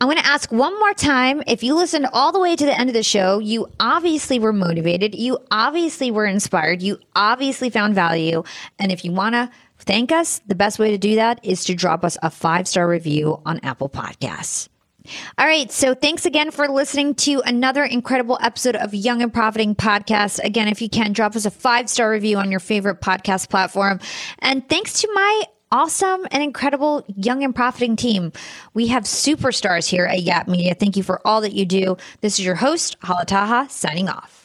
I'm 0.02 0.08
going 0.08 0.18
to 0.18 0.26
ask 0.26 0.50
one 0.50 0.80
more 0.80 0.94
time. 0.94 1.44
If 1.46 1.62
you 1.62 1.76
listened 1.76 2.08
all 2.14 2.32
the 2.32 2.40
way 2.40 2.56
to 2.56 2.66
the 2.66 2.78
end 2.78 2.90
of 2.90 2.94
the 2.94 3.04
show, 3.04 3.40
you 3.40 3.68
obviously 3.82 4.40
were 4.40 4.54
motivated. 4.54 5.14
You 5.14 5.40
obviously 5.52 6.10
were 6.10 6.26
inspired. 6.26 6.82
You 6.82 7.00
obviously 7.18 7.70
found 7.70 7.96
value. 7.96 8.44
And 8.80 8.94
if 8.94 9.04
you 9.04 9.12
want 9.12 9.36
to 9.36 9.50
thank 9.78 10.14
us, 10.14 10.40
the 10.48 10.56
best 10.56 10.80
way 10.80 10.92
to 10.92 10.98
do 10.98 11.16
that 11.16 11.44
is 11.44 11.66
to 11.66 11.76
drop 11.76 12.06
us 12.06 12.18
a 12.24 12.30
five 12.30 12.66
star 12.66 12.88
review 12.88 13.42
on 13.46 13.60
Apple 13.62 13.90
Podcasts. 13.90 14.70
All 15.38 15.46
right. 15.46 15.70
So 15.70 15.94
thanks 15.94 16.26
again 16.26 16.52
for 16.52 16.70
listening 16.70 17.16
to 17.16 17.42
another 17.46 17.84
incredible 17.84 18.38
episode 18.42 18.78
of 18.78 18.94
Young 18.94 19.22
and 19.22 19.34
Profiting 19.34 19.76
Podcast. 19.76 20.40
Again, 20.42 20.70
if 20.70 20.82
you 20.82 20.88
can, 20.88 21.12
drop 21.12 21.36
us 21.36 21.46
a 21.46 21.52
five 21.52 21.90
star 21.90 22.10
review 22.10 22.38
on 22.38 22.52
your 22.52 22.62
favorite 22.62 23.02
podcast 23.02 23.50
platform. 23.50 24.00
And 24.40 24.68
thanks 24.70 25.02
to 25.02 25.10
my 25.14 25.44
awesome 25.72 26.26
and 26.32 26.42
incredible 26.42 27.04
young 27.16 27.44
and 27.44 27.54
profiting 27.54 27.96
team. 27.96 28.32
We 28.74 28.88
have 28.88 29.04
superstars 29.04 29.88
here 29.88 30.06
at 30.06 30.22
Yap 30.22 30.48
Media. 30.48 30.74
Thank 30.74 30.98
you 30.98 31.04
for 31.04 31.22
all 31.26 31.42
that 31.42 31.54
you 31.54 31.66
do. 31.66 31.98
This 32.22 32.40
is 32.40 32.46
your 32.46 32.56
host, 32.56 32.96
Hala 33.02 33.26
Taha, 33.26 33.70
signing 33.70 34.10
off. 34.10 34.39